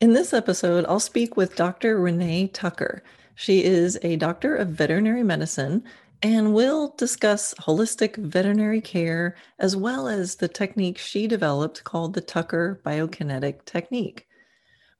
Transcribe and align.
In 0.00 0.12
this 0.12 0.32
episode, 0.32 0.84
I'll 0.88 1.00
speak 1.00 1.36
with 1.36 1.56
Dr. 1.56 1.98
Renee 1.98 2.46
Tucker. 2.48 3.02
She 3.34 3.64
is 3.64 3.98
a 4.02 4.14
doctor 4.14 4.54
of 4.54 4.68
veterinary 4.68 5.24
medicine 5.24 5.82
and 6.22 6.54
we'll 6.54 6.94
discuss 6.96 7.52
holistic 7.54 8.16
veterinary 8.16 8.80
care 8.80 9.34
as 9.58 9.74
well 9.74 10.06
as 10.06 10.36
the 10.36 10.46
technique 10.46 10.98
she 10.98 11.26
developed 11.26 11.82
called 11.82 12.14
the 12.14 12.20
Tucker 12.20 12.80
Biokinetic 12.86 13.64
Technique. 13.64 14.28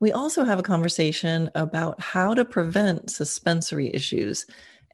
We 0.00 0.10
also 0.10 0.42
have 0.42 0.58
a 0.58 0.64
conversation 0.64 1.48
about 1.54 2.00
how 2.00 2.34
to 2.34 2.44
prevent 2.44 3.08
suspensory 3.08 3.94
issues. 3.94 4.46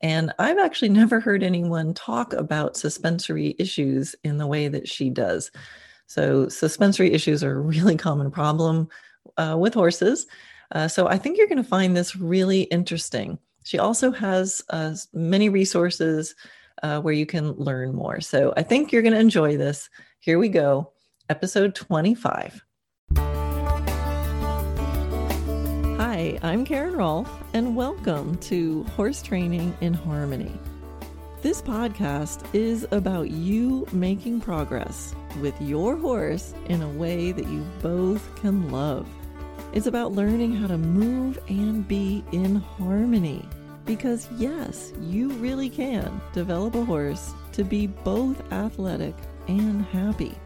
And 0.03 0.35
I've 0.39 0.59
actually 0.59 0.89
never 1.01 1.19
heard 1.19 1.43
anyone 1.43 1.95
talk 1.95 2.35
about 2.35 2.77
suspensory 2.77 3.57
issues 3.59 4.15
in 4.23 4.37
the 4.37 4.47
way 4.47 4.69
that 4.69 4.87
she 4.87 5.09
does. 5.09 5.51
So, 6.07 6.51
suspensory 6.51 7.15
issues 7.15 7.43
are 7.43 7.57
a 7.57 7.61
really 7.61 7.97
common 7.97 8.31
problem 8.31 8.91
uh, 9.37 9.57
with 9.59 9.75
horses. 9.75 10.27
Uh, 10.73 10.89
so 10.89 11.07
I 11.07 11.19
think 11.19 11.39
you're 11.39 11.49
going 11.49 11.63
to 11.63 11.69
find 11.69 11.97
this 11.97 12.17
really 12.17 12.63
interesting. 12.63 13.39
She 13.65 13.79
also 13.79 14.11
has 14.11 14.63
uh, 14.71 14.95
many 15.13 15.49
resources 15.49 16.35
uh, 16.83 17.01
where 17.01 17.15
you 17.15 17.27
can 17.27 17.53
learn 17.53 17.95
more. 17.95 18.21
So 18.21 18.53
I 18.57 18.63
think 18.63 18.93
you're 18.93 19.03
going 19.03 19.15
to 19.15 19.21
enjoy 19.21 19.57
this. 19.57 19.89
Here 20.21 20.39
we 20.39 20.49
go, 20.49 20.93
episode 21.29 21.75
25. 21.75 22.63
Hi, 25.97 26.39
I'm 26.43 26.65
Karen 26.65 26.95
Rolfe, 26.95 27.31
and 27.55 27.77
welcome 27.77 28.37
to 28.39 28.85
Horse 28.97 29.23
Training 29.23 29.77
in 29.81 29.95
Harmony. 29.95 30.53
This 31.43 31.61
podcast 31.61 32.43
is 32.55 32.87
about 32.91 33.31
you 33.31 33.87
making 33.93 34.41
progress 34.41 35.15
with 35.41 35.55
your 35.61 35.97
horse 35.97 36.55
in 36.67 36.81
a 36.83 36.89
way 36.89 37.33
that 37.33 37.47
you 37.47 37.65
both 37.83 38.35
can 38.37 38.71
love. 38.71 39.07
It's 39.75 39.89
about 39.89 40.13
learning 40.13 40.55
how 40.55 40.69
to 40.69 40.79
move 40.79 41.37
and 41.49 41.87
be 41.89 42.23
in 42.31 42.55
harmony. 42.55 43.45
Because, 43.85 44.29
yes, 44.37 44.93
you 45.01 45.31
really 45.31 45.69
can 45.69 46.21
develop 46.33 46.77
a 46.77 46.85
horse 46.85 47.33
to 47.55 47.65
be 47.65 47.89
both 47.89 48.41
athletic 48.53 49.17
and 49.49 49.85
happy. 49.87 50.39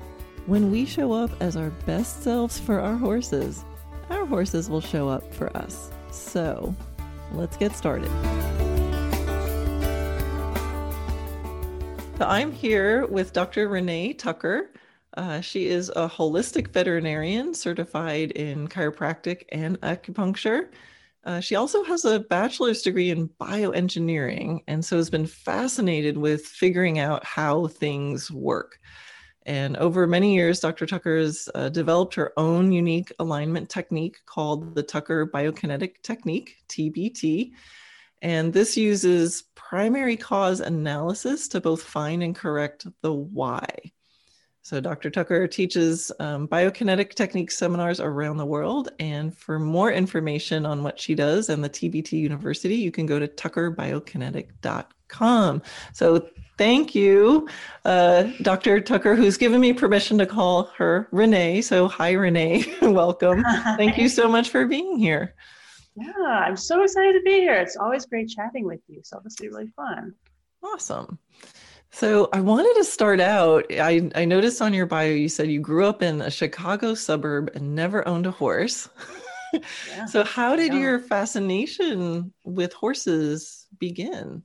When 0.46 0.70
we 0.70 0.86
show 0.86 1.12
up 1.12 1.30
as 1.42 1.56
our 1.56 1.68
best 1.84 2.22
selves 2.22 2.58
for 2.58 2.80
our 2.80 2.96
horses, 2.96 3.66
our 4.08 4.24
horses 4.24 4.70
will 4.70 4.80
show 4.80 5.10
up 5.10 5.34
for 5.34 5.54
us. 5.54 5.90
So, 6.10 6.74
let's 7.32 7.58
get 7.58 7.76
started. 7.76 8.10
So 12.16 12.24
I'm 12.24 12.50
here 12.50 13.06
with 13.06 13.34
Dr. 13.34 13.68
Renee 13.68 14.14
Tucker. 14.14 14.70
Uh, 15.18 15.40
she 15.40 15.66
is 15.66 15.88
a 15.96 16.08
holistic 16.08 16.68
veterinarian 16.68 17.52
certified 17.52 18.30
in 18.30 18.68
chiropractic 18.68 19.42
and 19.50 19.78
acupuncture. 19.80 20.68
Uh, 21.24 21.40
she 21.40 21.56
also 21.56 21.82
has 21.82 22.04
a 22.04 22.20
bachelor's 22.20 22.82
degree 22.82 23.10
in 23.10 23.28
bioengineering 23.40 24.60
and 24.68 24.84
so 24.84 24.96
has 24.96 25.10
been 25.10 25.26
fascinated 25.26 26.16
with 26.16 26.46
figuring 26.46 27.00
out 27.00 27.24
how 27.24 27.66
things 27.66 28.30
work. 28.30 28.78
And 29.44 29.76
over 29.78 30.06
many 30.06 30.36
years, 30.36 30.60
Dr. 30.60 30.86
Tucker 30.86 31.18
has 31.18 31.48
uh, 31.56 31.68
developed 31.68 32.14
her 32.14 32.32
own 32.36 32.70
unique 32.70 33.12
alignment 33.18 33.68
technique 33.68 34.18
called 34.24 34.76
the 34.76 34.84
Tucker 34.84 35.26
Biokinetic 35.26 36.00
Technique, 36.04 36.58
TBT. 36.68 37.50
And 38.22 38.52
this 38.52 38.76
uses 38.76 39.42
primary 39.56 40.16
cause 40.16 40.60
analysis 40.60 41.48
to 41.48 41.60
both 41.60 41.82
find 41.82 42.22
and 42.22 42.36
correct 42.36 42.86
the 43.02 43.12
why. 43.12 43.66
So, 44.68 44.80
Dr. 44.82 45.08
Tucker 45.08 45.48
teaches 45.48 46.12
um, 46.20 46.46
biokinetic 46.46 47.14
technique 47.14 47.50
seminars 47.50 48.00
around 48.00 48.36
the 48.36 48.44
world. 48.44 48.90
And 49.00 49.34
for 49.34 49.58
more 49.58 49.90
information 49.90 50.66
on 50.66 50.82
what 50.82 51.00
she 51.00 51.14
does 51.14 51.48
and 51.48 51.64
the 51.64 51.70
TBT 51.70 52.12
University, 52.12 52.74
you 52.74 52.90
can 52.90 53.06
go 53.06 53.18
to 53.18 53.26
tuckerbiokinetic.com. 53.26 55.62
So, 55.94 56.28
thank 56.58 56.94
you, 56.94 57.48
uh, 57.86 58.24
Dr. 58.42 58.82
Tucker, 58.82 59.14
who's 59.14 59.38
given 59.38 59.62
me 59.62 59.72
permission 59.72 60.18
to 60.18 60.26
call 60.26 60.64
her 60.76 61.08
Renee. 61.12 61.62
So, 61.62 61.88
hi, 61.88 62.12
Renee. 62.12 62.66
Welcome. 62.82 63.42
Thank 63.78 63.96
you 63.96 64.10
so 64.10 64.28
much 64.28 64.50
for 64.50 64.66
being 64.66 64.98
here. 64.98 65.34
Yeah, 65.96 66.12
I'm 66.26 66.58
so 66.58 66.82
excited 66.82 67.14
to 67.14 67.22
be 67.24 67.40
here. 67.40 67.54
It's 67.54 67.78
always 67.78 68.04
great 68.04 68.28
chatting 68.28 68.66
with 68.66 68.80
you. 68.86 69.00
So, 69.02 69.18
this 69.24 69.36
will 69.38 69.46
be 69.46 69.48
really 69.48 69.72
fun. 69.74 70.14
Awesome. 70.62 71.18
So 71.90 72.28
I 72.32 72.40
wanted 72.40 72.74
to 72.74 72.84
start 72.84 73.20
out. 73.20 73.64
I, 73.70 74.10
I 74.14 74.24
noticed 74.24 74.60
on 74.60 74.74
your 74.74 74.86
bio 74.86 75.10
you 75.10 75.28
said 75.28 75.50
you 75.50 75.60
grew 75.60 75.86
up 75.86 76.02
in 76.02 76.20
a 76.20 76.30
Chicago 76.30 76.94
suburb 76.94 77.50
and 77.54 77.74
never 77.74 78.06
owned 78.06 78.26
a 78.26 78.30
horse. 78.30 78.88
Yeah, 79.88 80.04
so 80.04 80.24
how 80.24 80.56
did 80.56 80.74
yeah. 80.74 80.78
your 80.78 80.98
fascination 80.98 82.34
with 82.44 82.74
horses 82.74 83.66
begin? 83.78 84.42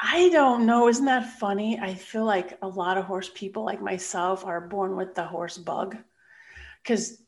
I 0.00 0.28
don't 0.30 0.66
know. 0.66 0.88
Isn't 0.88 1.04
that 1.04 1.38
funny? 1.38 1.78
I 1.78 1.94
feel 1.94 2.24
like 2.24 2.58
a 2.62 2.68
lot 2.68 2.98
of 2.98 3.04
horse 3.04 3.30
people 3.34 3.64
like 3.64 3.80
myself 3.80 4.44
are 4.44 4.60
born 4.60 4.96
with 4.96 5.14
the 5.14 5.24
horse 5.24 5.58
bug 5.58 5.96
because 6.82 7.22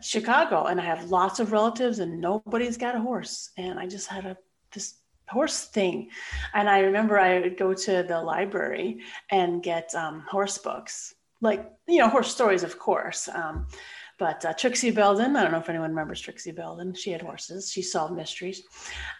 Chicago 0.00 0.64
and 0.64 0.80
I 0.80 0.84
have 0.84 1.10
lots 1.10 1.40
of 1.40 1.52
relatives 1.52 1.98
and 1.98 2.20
nobody's 2.20 2.76
got 2.76 2.94
a 2.94 3.00
horse. 3.00 3.50
And 3.56 3.78
I 3.78 3.86
just 3.86 4.06
had 4.06 4.26
a 4.26 4.36
this 4.72 4.94
horse 5.30 5.64
thing. 5.66 6.10
And 6.54 6.68
I 6.68 6.80
remember 6.80 7.18
I 7.18 7.40
would 7.40 7.56
go 7.56 7.72
to 7.72 8.02
the 8.02 8.20
library 8.20 9.00
and 9.30 9.62
get 9.62 9.94
um, 9.94 10.24
horse 10.28 10.58
books, 10.58 11.14
like, 11.40 11.70
you 11.88 11.98
know, 11.98 12.08
horse 12.08 12.32
stories, 12.32 12.62
of 12.62 12.78
course. 12.78 13.28
Um, 13.28 13.66
but 14.18 14.44
uh, 14.44 14.52
Trixie 14.52 14.90
Belden, 14.90 15.34
I 15.34 15.42
don't 15.42 15.52
know 15.52 15.58
if 15.58 15.70
anyone 15.70 15.90
remembers 15.90 16.20
Trixie 16.20 16.52
Belden. 16.52 16.94
She 16.94 17.10
had 17.10 17.22
horses, 17.22 17.70
she 17.72 17.80
solved 17.80 18.14
mysteries. 18.14 18.62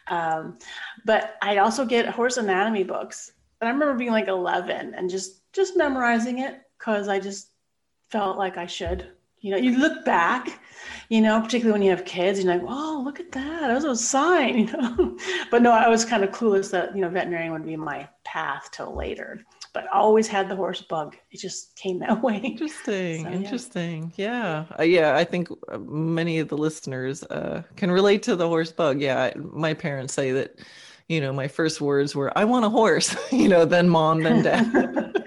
Um, 0.09 0.59
but 1.07 1.37
I'd 1.41 1.57
also 1.57 1.87
get 1.87 2.07
horse 2.07 2.37
anatomy 2.37 2.85
books. 2.85 3.33
And 3.61 3.69
I 3.69 3.73
remember 3.73 3.95
being 3.95 4.11
like 4.11 4.29
11 4.29 4.95
and 4.95 5.09
just 5.09 5.41
just 5.53 5.77
memorizing 5.77 6.39
it 6.39 6.61
because 6.79 7.09
I 7.09 7.19
just 7.19 7.51
felt 8.11 8.37
like 8.39 8.57
I 8.57 8.67
should. 8.67 9.09
You 9.41 9.53
know, 9.53 9.57
you 9.57 9.79
look 9.79 10.05
back 10.05 10.61
you 11.11 11.21
know, 11.21 11.41
particularly 11.41 11.73
when 11.73 11.83
you 11.83 11.91
have 11.91 12.05
kids, 12.05 12.39
you're 12.39 12.55
like, 12.55 12.63
oh, 12.67 13.03
look 13.05 13.19
at 13.19 13.33
that. 13.33 13.61
That 13.63 13.75
was 13.75 13.85
a 13.85 13.97
sign, 13.97 14.59
you 14.59 14.67
know. 14.67 15.19
but 15.51 15.61
no, 15.61 15.73
I 15.73 15.89
was 15.89 16.05
kind 16.05 16.23
of 16.23 16.31
clueless 16.31 16.71
that, 16.71 16.95
you 16.95 17.03
know, 17.03 17.09
veterinarian 17.09 17.53
would 17.53 17.67
be 17.67 17.77
my 17.77 18.09
path 18.25 18.71
till 18.73 18.95
later. 18.97 19.43
But 19.75 19.87
I 19.93 19.99
always 19.99 20.29
had 20.29 20.49
the 20.49 20.55
horse 20.55 20.83
bug. 20.83 21.17
It 21.33 21.41
just 21.41 21.75
came 21.75 21.99
that 21.99 22.23
way. 22.23 22.37
Interesting. 22.37 23.25
So, 23.25 23.31
interesting. 23.31 24.13
Yeah. 24.15 24.67
Yeah. 24.71 24.77
Uh, 24.79 24.83
yeah. 24.85 25.17
I 25.17 25.25
think 25.25 25.49
uh, 25.69 25.79
many 25.79 26.39
of 26.39 26.49
the 26.49 26.57
listeners 26.57 27.25
uh, 27.25 27.65
can 27.75 27.91
relate 27.91 28.23
to 28.25 28.37
the 28.37 28.47
horse 28.47 28.71
bug. 28.71 29.01
Yeah. 29.01 29.33
My 29.37 29.75
parents 29.75 30.15
say 30.15 30.31
that, 30.31 30.61
you 31.09 31.21
know, 31.21 31.33
my 31.33 31.49
first 31.49 31.81
words 31.81 32.15
were, 32.15 32.37
I 32.39 32.45
want 32.45 32.65
a 32.65 32.71
horse, 32.71 33.17
you 33.33 33.49
know, 33.49 33.65
then 33.65 33.89
mom, 33.89 34.23
then 34.23 34.45
dad. 34.45 35.25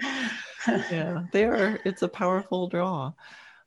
yeah. 0.66 1.24
They 1.30 1.44
are, 1.44 1.78
it's 1.84 2.00
a 2.00 2.08
powerful 2.08 2.68
draw. 2.68 3.12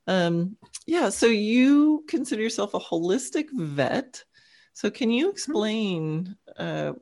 Um, 0.08 0.56
yeah, 0.88 1.10
so 1.10 1.26
you 1.26 2.02
consider 2.08 2.40
yourself 2.40 2.72
a 2.72 2.80
holistic 2.80 3.44
vet. 3.52 4.24
So 4.72 4.90
can 4.90 5.10
you 5.10 5.26
mm-hmm. 5.26 5.32
explain 5.32 6.36
uh, 6.56 6.94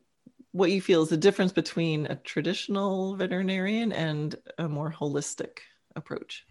what 0.50 0.72
you 0.72 0.82
feel 0.82 1.02
is 1.02 1.10
the 1.10 1.16
difference 1.16 1.52
between 1.52 2.06
a 2.06 2.16
traditional 2.16 3.14
veterinarian 3.14 3.92
and 3.92 4.34
a 4.58 4.68
more 4.68 4.92
holistic 4.92 5.58
approach? 5.94 6.44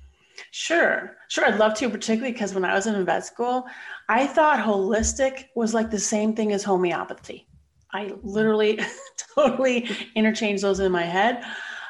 Sure, 0.51 1.17
sure. 1.27 1.45
I'd 1.45 1.59
love 1.59 1.73
to, 1.75 1.89
particularly 1.89 2.31
because 2.31 2.53
when 2.53 2.63
I 2.63 2.73
was 2.73 2.87
in 2.87 3.05
vet 3.05 3.25
school, 3.25 3.65
I 4.07 4.27
thought 4.27 4.65
holistic 4.65 5.47
was 5.57 5.73
like 5.73 5.91
the 5.91 5.99
same 5.99 6.37
thing 6.37 6.53
as 6.53 6.63
homeopathy. 6.63 7.49
I 7.91 8.13
literally 8.23 8.79
totally 9.35 9.89
interchanged 10.15 10.63
those 10.63 10.79
in 10.79 10.89
my 10.89 11.03
head. 11.03 11.43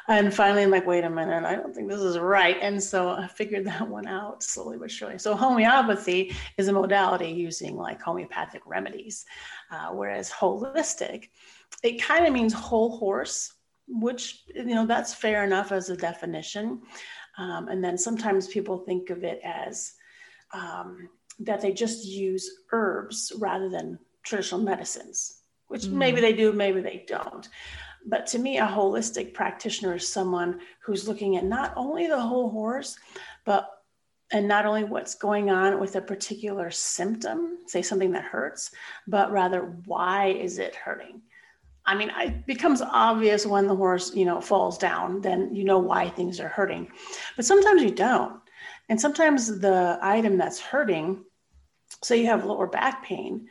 And 0.08 0.32
finally, 0.32 0.62
I'm 0.62 0.70
like, 0.70 0.86
wait 0.86 1.04
a 1.04 1.10
minute, 1.10 1.44
I 1.44 1.56
don't 1.56 1.74
think 1.74 1.88
this 1.88 2.00
is 2.00 2.18
right. 2.18 2.56
And 2.60 2.80
so 2.82 3.10
I 3.10 3.26
figured 3.26 3.66
that 3.66 3.88
one 3.88 4.06
out 4.06 4.42
slowly 4.42 4.78
but 4.78 4.90
surely. 4.90 5.18
So 5.18 5.34
homeopathy 5.34 6.34
is 6.58 6.68
a 6.68 6.72
modality 6.72 7.30
using 7.30 7.76
like 7.76 8.00
homeopathic 8.00 8.62
remedies, 8.66 9.24
uh, 9.70 9.88
whereas 9.88 10.30
holistic, 10.30 11.28
it 11.82 12.00
kind 12.00 12.26
of 12.26 12.32
means 12.32 12.52
whole 12.52 12.96
horse, 12.96 13.52
which, 13.88 14.44
you 14.54 14.64
know, 14.64 14.86
that's 14.86 15.14
fair 15.14 15.44
enough 15.44 15.72
as 15.72 15.90
a 15.90 15.96
definition. 15.96 16.82
Um, 17.38 17.68
and 17.68 17.84
then 17.84 17.98
sometimes 17.98 18.48
people 18.48 18.78
think 18.78 19.10
of 19.10 19.24
it 19.24 19.40
as 19.44 19.92
um, 20.52 21.08
that 21.40 21.60
they 21.60 21.72
just 21.72 22.06
use 22.06 22.50
herbs 22.72 23.32
rather 23.38 23.68
than 23.68 23.98
traditional 24.22 24.60
medicines, 24.60 25.40
which 25.68 25.82
mm. 25.82 25.92
maybe 25.92 26.20
they 26.20 26.32
do, 26.32 26.52
maybe 26.52 26.80
they 26.80 27.04
don't. 27.06 27.48
But 28.08 28.26
to 28.28 28.38
me, 28.38 28.58
a 28.58 28.66
holistic 28.66 29.34
practitioner 29.34 29.96
is 29.96 30.08
someone 30.08 30.60
who's 30.80 31.08
looking 31.08 31.36
at 31.36 31.44
not 31.44 31.72
only 31.76 32.06
the 32.06 32.20
whole 32.20 32.50
horse, 32.50 32.96
but 33.44 33.70
and 34.32 34.48
not 34.48 34.66
only 34.66 34.84
what's 34.84 35.14
going 35.14 35.50
on 35.50 35.78
with 35.78 35.94
a 35.94 36.00
particular 36.00 36.70
symptom, 36.70 37.58
say 37.66 37.80
something 37.80 38.10
that 38.12 38.24
hurts, 38.24 38.72
but 39.06 39.30
rather 39.30 39.76
why 39.84 40.26
is 40.28 40.58
it 40.58 40.74
hurting? 40.74 41.22
I 41.84 41.94
mean, 41.94 42.10
it 42.18 42.44
becomes 42.46 42.82
obvious 42.82 43.46
when 43.46 43.68
the 43.68 43.76
horse, 43.76 44.12
you 44.14 44.24
know, 44.24 44.40
falls 44.40 44.78
down, 44.78 45.20
then 45.20 45.54
you 45.54 45.62
know 45.62 45.78
why 45.78 46.08
things 46.08 46.40
are 46.40 46.48
hurting. 46.48 46.90
But 47.36 47.44
sometimes 47.44 47.82
you 47.82 47.92
don't. 47.92 48.40
And 48.88 49.00
sometimes 49.00 49.60
the 49.60 49.98
item 50.02 50.36
that's 50.36 50.60
hurting 50.60 51.24
say 52.02 52.20
you 52.20 52.26
have 52.26 52.44
lower 52.44 52.66
back 52.66 53.04
pain. 53.04 53.48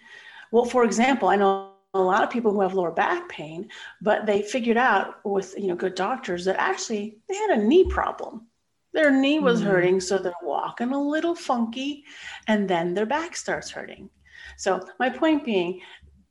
Well, 0.52 0.66
for 0.66 0.84
example, 0.84 1.30
I 1.30 1.38
know 1.38 1.75
a 1.96 2.04
lot 2.04 2.24
of 2.24 2.30
people 2.30 2.52
who 2.52 2.62
have 2.62 2.74
lower 2.74 2.92
back 2.92 3.30
pain, 3.30 3.70
but 4.02 4.26
they 4.26 4.42
figured 4.42 4.78
out 4.78 5.26
with 5.26 5.56
you 5.58 5.68
know 5.68 5.76
good 5.76 5.96
doctors 5.96 6.46
that 6.46 6.60
actually 6.60 7.18
they 7.28 7.36
had 7.36 7.52
a 7.52 7.64
knee 7.64 7.86
problem. 7.86 8.48
Their 8.94 9.12
knee 9.12 9.40
was 9.40 9.60
mm-hmm. 9.60 9.70
hurting, 9.70 10.00
so 10.02 10.18
they're 10.18 10.34
walking 10.42 10.92
a 10.92 11.02
little 11.02 11.36
funky, 11.36 12.04
and 12.48 12.70
then 12.70 12.94
their 12.94 13.06
back 13.06 13.36
starts 13.36 13.70
hurting. 13.72 14.10
So 14.58 14.88
my 15.00 15.10
point 15.10 15.44
being, 15.44 15.82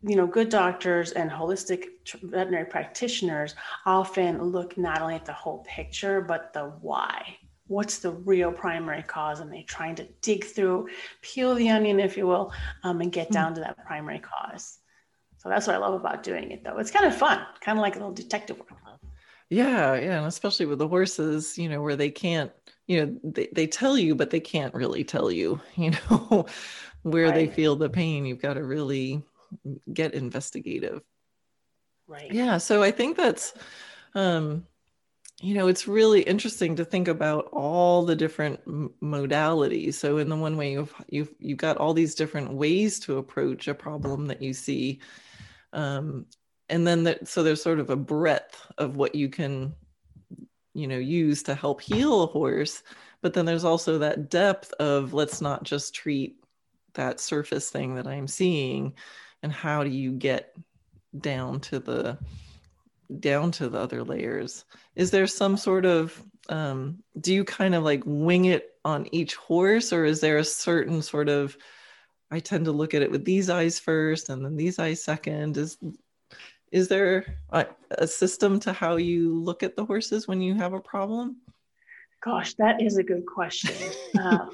you 0.03 0.17
know, 0.17 0.27
good 0.27 0.51
doctors 0.51 1.13
and 1.13 1.31
holistic 1.31 1.87
veterinary 2.23 2.67
practitioners 2.67 3.55
often 3.87 4.43
look 4.43 4.77
not 4.79 5.03
only 5.03 5.15
at 5.15 5.25
the 5.25 5.33
whole 5.33 5.65
picture, 5.67 6.21
but 6.21 6.53
the 6.53 6.73
why. 6.81 7.37
What's 7.67 7.99
the 7.99 8.13
real 8.13 8.53
primary 8.53 9.03
cause? 9.03 9.41
And 9.41 9.51
they're 9.51 9.63
trying 9.67 9.95
to 9.97 10.07
dig 10.21 10.45
through, 10.45 10.89
peel 11.23 11.55
the 11.55 11.71
onion, 11.71 12.01
if 12.01 12.17
you 12.17 12.27
will, 12.27 12.53
um, 12.83 13.01
and 13.01 13.11
get 13.11 13.29
hmm. 13.29 13.35
down 13.35 13.55
to 13.55 13.61
that 13.61 13.85
primary 13.87 14.21
cause. 14.21 14.79
So 15.45 15.51
that's 15.51 15.67
what 15.67 15.77
I 15.77 15.79
love 15.79 15.93
about 15.93 16.23
doing 16.23 16.51
it, 16.51 16.65
though. 16.65 16.79
It's 16.79 16.91
kind 16.91 17.05
of 17.05 17.15
fun, 17.15 17.39
kind 17.61 17.79
of 17.79 17.83
like 17.83 17.97
a 17.97 17.99
little 17.99 18.15
detective 18.15 18.59
work. 18.59 18.71
Yeah, 19.51 19.95
yeah, 19.95 20.17
and 20.19 20.27
especially 20.27 20.65
with 20.65 20.79
the 20.79 20.89
horses, 20.89 21.59
you 21.59 21.69
know, 21.69 21.83
where 21.83 21.97
they 21.97 22.11
can't, 22.11 22.51
you 22.87 23.05
know, 23.05 23.21
they, 23.23 23.49
they 23.53 23.67
tell 23.67 23.99
you, 23.99 24.15
but 24.15 24.31
they 24.31 24.41
can't 24.41 24.75
really 24.75 25.05
tell 25.05 25.31
you, 25.31 25.61
you 25.77 25.91
know, 25.91 26.47
where 27.03 27.27
right. 27.27 27.35
they 27.35 27.47
feel 27.47 27.77
the 27.77 27.91
pain. 27.91 28.25
You've 28.25 28.41
got 28.41 28.55
to 28.55 28.65
really 28.65 29.23
get 29.93 30.15
investigative. 30.15 31.03
Right. 32.07 32.33
Yeah. 32.33 32.57
So 32.57 32.83
I 32.83 32.91
think 32.91 33.19
that's, 33.19 33.53
um, 34.15 34.67
you 35.43 35.55
know, 35.55 35.69
it's 35.69 35.87
really 35.87 36.23
interesting 36.23 36.77
to 36.77 36.85
think 36.85 37.07
about 37.07 37.49
all 37.53 38.05
the 38.05 38.17
different 38.17 38.61
m- 38.67 38.95
modalities. 39.03 39.95
So 39.95 40.17
in 40.19 40.31
the 40.31 40.37
one 40.37 40.57
way 40.57 40.73
you've 40.73 40.95
you've 41.09 41.35
you've 41.39 41.59
got 41.59 41.77
all 41.77 41.93
these 41.93 42.15
different 42.15 42.55
ways 42.55 42.99
to 43.01 43.19
approach 43.19 43.69
a 43.69 43.75
problem 43.75 44.27
that 44.27 44.41
you 44.41 44.55
see, 44.55 45.01
um, 45.75 46.27
and 46.69 46.87
then 46.87 47.05
that 47.05 47.29
so 47.29 47.43
there's 47.43 47.63
sort 47.63 47.81
of 47.81 47.91
a 47.91 47.97
breadth 47.97 48.67
of 48.79 48.97
what 48.97 49.15
you 49.15 49.29
can, 49.29 49.75
you 50.73 50.87
know, 50.87 50.99
use 50.99 51.43
to 51.45 51.55
help 51.55 51.81
heal 51.83 52.23
a 52.23 52.27
horse. 52.27 52.83
But 53.21 53.35
then 53.35 53.45
there's 53.45 53.65
also 53.65 53.99
that 53.99 54.31
depth 54.31 54.73
of 54.75 55.13
let's 55.13 55.41
not 55.41 55.65
just 55.65 55.95
treat 55.95 56.37
that 56.95 57.21
surface 57.21 57.71
thing 57.71 57.97
that 57.97 58.07
I'm 58.07 58.29
seeing 58.29 58.95
and 59.43 59.53
how 59.53 59.85
do 59.85 59.91
you 59.91 60.13
get 60.13 60.55
down 61.19 61.61
to 61.61 61.79
the 61.79 62.19
down 63.21 63.51
to 63.53 63.69
the 63.69 63.79
other 63.79 64.03
layers 64.03 64.65
is 64.97 65.11
there 65.11 65.27
some 65.27 65.57
sort 65.57 65.85
of 65.85 66.21
um, 66.49 66.99
do 67.21 67.35
you 67.35 67.45
kind 67.45 67.75
of 67.75 67.85
like 67.85 68.03
wing 68.05 68.47
it 68.47 68.71
on 68.85 69.07
each 69.13 69.35
horse 69.35 69.93
or 69.93 70.05
is 70.05 70.21
there 70.21 70.39
a 70.39 70.45
certain 70.45 71.03
sort 71.03 71.29
of 71.29 71.57
i 72.35 72.39
tend 72.41 72.65
to 72.65 72.73
look 72.73 72.95
at 72.95 73.03
it 73.03 73.11
with 73.11 73.25
these 73.25 73.49
eyes 73.49 73.79
first 73.79 74.29
and 74.29 74.45
then 74.45 74.57
these 74.57 74.79
eyes 74.79 75.03
second 75.03 75.57
is 75.57 75.79
is 76.73 76.89
there 76.89 77.39
a, 77.51 77.67
a 77.99 78.07
system 78.07 78.59
to 78.59 78.73
how 78.73 78.97
you 78.97 79.39
look 79.41 79.63
at 79.63 79.77
the 79.77 79.85
horses 79.85 80.27
when 80.27 80.41
you 80.41 80.55
have 80.55 80.73
a 80.73 80.81
problem 80.81 81.37
gosh 82.23 82.55
that 82.55 82.83
is 82.83 82.97
a 82.97 83.03
good 83.03 83.25
question 83.27 83.75
um, 84.21 84.51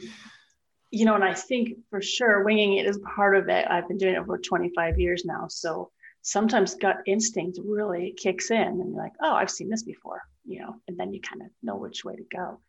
you 0.90 1.04
know, 1.04 1.14
and 1.14 1.24
I 1.24 1.34
think 1.34 1.78
for 1.88 2.02
sure 2.02 2.42
winging 2.42 2.76
it 2.76 2.86
is 2.86 2.98
part 2.98 3.36
of 3.36 3.48
it. 3.48 3.66
I've 3.68 3.86
been 3.86 3.98
doing 3.98 4.14
it 4.14 4.26
for 4.26 4.38
25 4.38 4.98
years 4.98 5.24
now. 5.24 5.46
So 5.48 5.90
sometimes 6.22 6.74
gut 6.74 6.98
instinct 7.06 7.58
really 7.64 8.12
kicks 8.16 8.50
in 8.50 8.60
and 8.60 8.92
you're 8.92 9.02
like, 9.02 9.12
oh, 9.22 9.32
I've 9.32 9.50
seen 9.50 9.68
this 9.68 9.84
before, 9.84 10.22
you 10.44 10.60
know, 10.60 10.76
and 10.88 10.98
then 10.98 11.12
you 11.14 11.20
kind 11.20 11.42
of 11.42 11.48
know 11.62 11.76
which 11.76 12.04
way 12.04 12.16
to 12.16 12.24
go. 12.34 12.60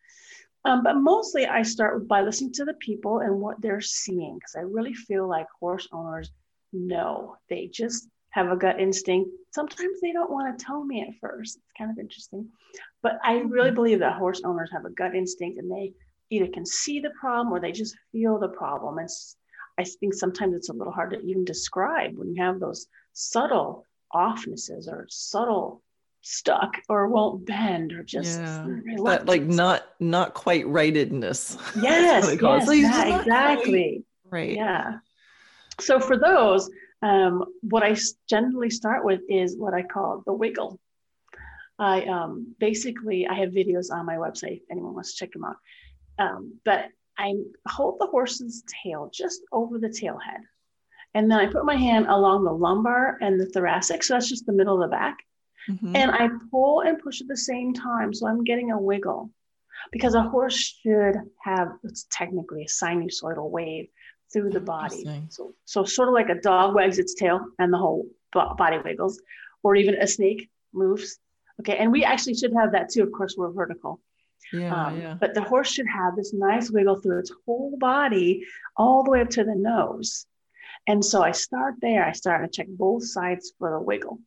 Um, 0.64 0.84
but 0.84 0.96
mostly 0.96 1.48
I 1.48 1.64
start 1.64 2.08
by 2.08 2.22
listening 2.22 2.54
to 2.54 2.66
the 2.66 2.76
people 2.76 3.20
and 3.20 3.40
what 3.40 3.62
they're 3.62 3.82
seeing 3.82 4.36
because 4.36 4.56
I 4.56 4.62
really 4.62 4.94
feel 4.94 5.28
like 5.28 5.48
horse 5.60 5.88
owners 5.92 6.32
know. 6.72 7.36
They 7.50 7.68
just 7.68 8.08
have 8.30 8.52
a 8.52 8.56
gut 8.56 8.80
instinct. 8.80 9.32
Sometimes 9.52 10.00
they 10.02 10.12
don't 10.12 10.32
want 10.32 10.58
to 10.58 10.66
tell 10.66 10.84
me 10.84 11.02
at 11.02 11.20
first. 11.20 11.58
It's 11.58 11.78
kind 11.78 11.92
of 11.92 11.98
interesting. 11.98 12.48
But 13.02 13.20
I 13.24 13.40
really 13.40 13.70
mm-hmm. 13.70 13.76
believe 13.76 14.00
that 14.00 14.18
horse 14.18 14.42
owners 14.46 14.72
have 14.72 14.86
a 14.86 14.92
gut 14.92 15.16
instinct 15.16 15.60
and 15.60 15.72
they 15.72 15.94
either 16.30 16.48
can 16.48 16.66
see 16.66 17.00
the 17.00 17.12
problem 17.20 17.54
or 17.54 17.60
they 17.60 17.72
just 17.72 17.98
feel 18.12 18.40
the 18.40 18.48
problem. 18.48 19.00
And 19.00 19.10
I 19.78 19.84
think 19.84 20.14
sometimes 20.14 20.56
it's 20.56 20.70
a 20.70 20.74
little 20.74 20.94
hard 20.94 21.12
to 21.12 21.22
even 21.22 21.44
describe 21.44 22.16
when 22.16 22.34
you 22.34 22.42
have 22.42 22.60
those 22.60 22.88
subtle 23.14 23.86
offnesses 24.14 24.88
or 24.88 25.08
subtle 25.10 25.82
stuck 26.22 26.78
or 26.88 27.08
won't 27.08 27.46
bend 27.46 27.92
or 27.94 28.04
just 28.04 28.40
yeah. 28.40 28.66
that 29.04 29.26
like 29.26 29.44
not 29.44 29.84
not 30.00 30.34
quite 30.34 30.66
rightedness. 30.68 31.58
Yes, 31.82 32.40
yes 32.42 32.70
yeah, 32.70 33.20
exactly. 33.20 34.06
Right. 34.30 34.56
Yeah. 34.56 35.00
So 35.80 36.00
for 36.00 36.18
those, 36.18 36.70
um, 37.02 37.46
what 37.62 37.84
I 37.84 37.96
generally 38.30 38.70
start 38.70 39.04
with 39.04 39.22
is 39.30 39.58
what 39.58 39.74
I 39.74 39.82
call 39.82 40.24
the 40.26 40.34
wiggle. 40.34 40.80
I 41.80 42.04
um, 42.06 42.56
basically 42.60 43.28
I 43.28 43.34
have 43.36 43.50
videos 43.50 43.92
on 43.92 44.06
my 44.06 44.16
website 44.16 44.58
if 44.58 44.64
anyone 44.72 44.94
wants 44.94 45.14
to 45.14 45.26
check 45.26 45.34
them 45.34 45.46
out. 45.46 45.58
Um, 46.20 46.60
but 46.64 46.86
I 47.18 47.34
hold 47.68 48.00
the 48.00 48.06
horse's 48.06 48.64
tail 48.84 49.10
just 49.12 49.42
over 49.52 49.80
the 49.80 49.90
tail 49.90 50.18
head. 50.18 50.42
And 51.14 51.30
then 51.30 51.40
I 51.40 51.48
put 51.48 51.66
my 51.66 51.76
hand 51.76 52.06
along 52.08 52.46
the 52.46 52.54
lumbar 52.54 53.18
and 53.22 53.40
the 53.40 53.48
thoracic. 53.48 54.04
So 54.04 54.14
that's 54.14 54.30
just 54.30 54.46
the 54.46 54.54
middle 54.54 54.82
of 54.82 54.90
the 54.90 54.96
back. 54.96 55.18
Mm-hmm. 55.70 55.96
And 55.96 56.12
I 56.12 56.30
pull 56.50 56.82
and 56.82 57.00
push 57.00 57.22
at 57.22 57.28
the 57.28 57.38
same 57.38 57.74
time. 57.74 58.14
So 58.14 58.28
I'm 58.28 58.44
getting 58.44 58.72
a 58.72 58.80
wiggle 58.80 59.30
because 59.92 60.16
a 60.16 60.22
horse 60.22 60.80
should 60.82 61.16
have, 61.44 61.70
it's 61.84 62.08
technically 62.12 62.64
a 62.64 62.68
sinusoidal 62.68 63.50
wave 63.50 63.88
through 64.32 64.50
the 64.50 64.60
body. 64.60 65.06
So, 65.30 65.54
so 65.66 65.84
sort 65.84 66.08
of 66.08 66.14
like 66.14 66.30
a 66.30 66.42
dog 66.42 66.76
wags 66.76 67.00
its 67.00 67.14
tail 67.14 67.46
and 67.60 67.72
the 67.72 67.78
whole 67.78 68.06
body 68.32 68.78
wiggles, 68.84 69.22
or 69.64 69.76
even 69.76 69.96
a 69.96 70.08
snake 70.08 70.50
moves. 70.74 71.20
Okay. 71.60 71.78
And 71.78 71.92
we 71.92 72.04
actually 72.04 72.36
should 72.36 72.54
have 72.54 72.72
that 72.72 72.90
too. 72.90 73.04
Of 73.04 73.12
course, 73.12 73.36
we're 73.38 73.52
vertical. 73.52 74.00
Yeah, 74.54 74.86
um, 74.86 75.00
yeah. 75.00 75.16
But 75.20 75.34
the 75.34 75.44
horse 75.44 75.72
should 75.72 75.88
have 75.88 76.16
this 76.16 76.34
nice 76.34 76.72
wiggle 76.72 77.00
through 77.00 77.20
its 77.20 77.32
whole 77.46 77.78
body, 77.78 78.46
all 78.76 79.04
the 79.04 79.12
way 79.12 79.22
up 79.22 79.30
to 79.32 79.44
the 79.44 79.56
nose. 79.56 80.26
And 80.88 81.06
so 81.06 81.22
I 81.22 81.32
start 81.32 81.76
there. 81.82 82.04
I 82.04 82.12
start 82.14 82.44
to 82.44 82.50
check 82.50 82.68
both 82.68 83.06
sides 83.06 83.54
for 83.60 83.70
the 83.70 83.80
wiggle. 83.80 84.20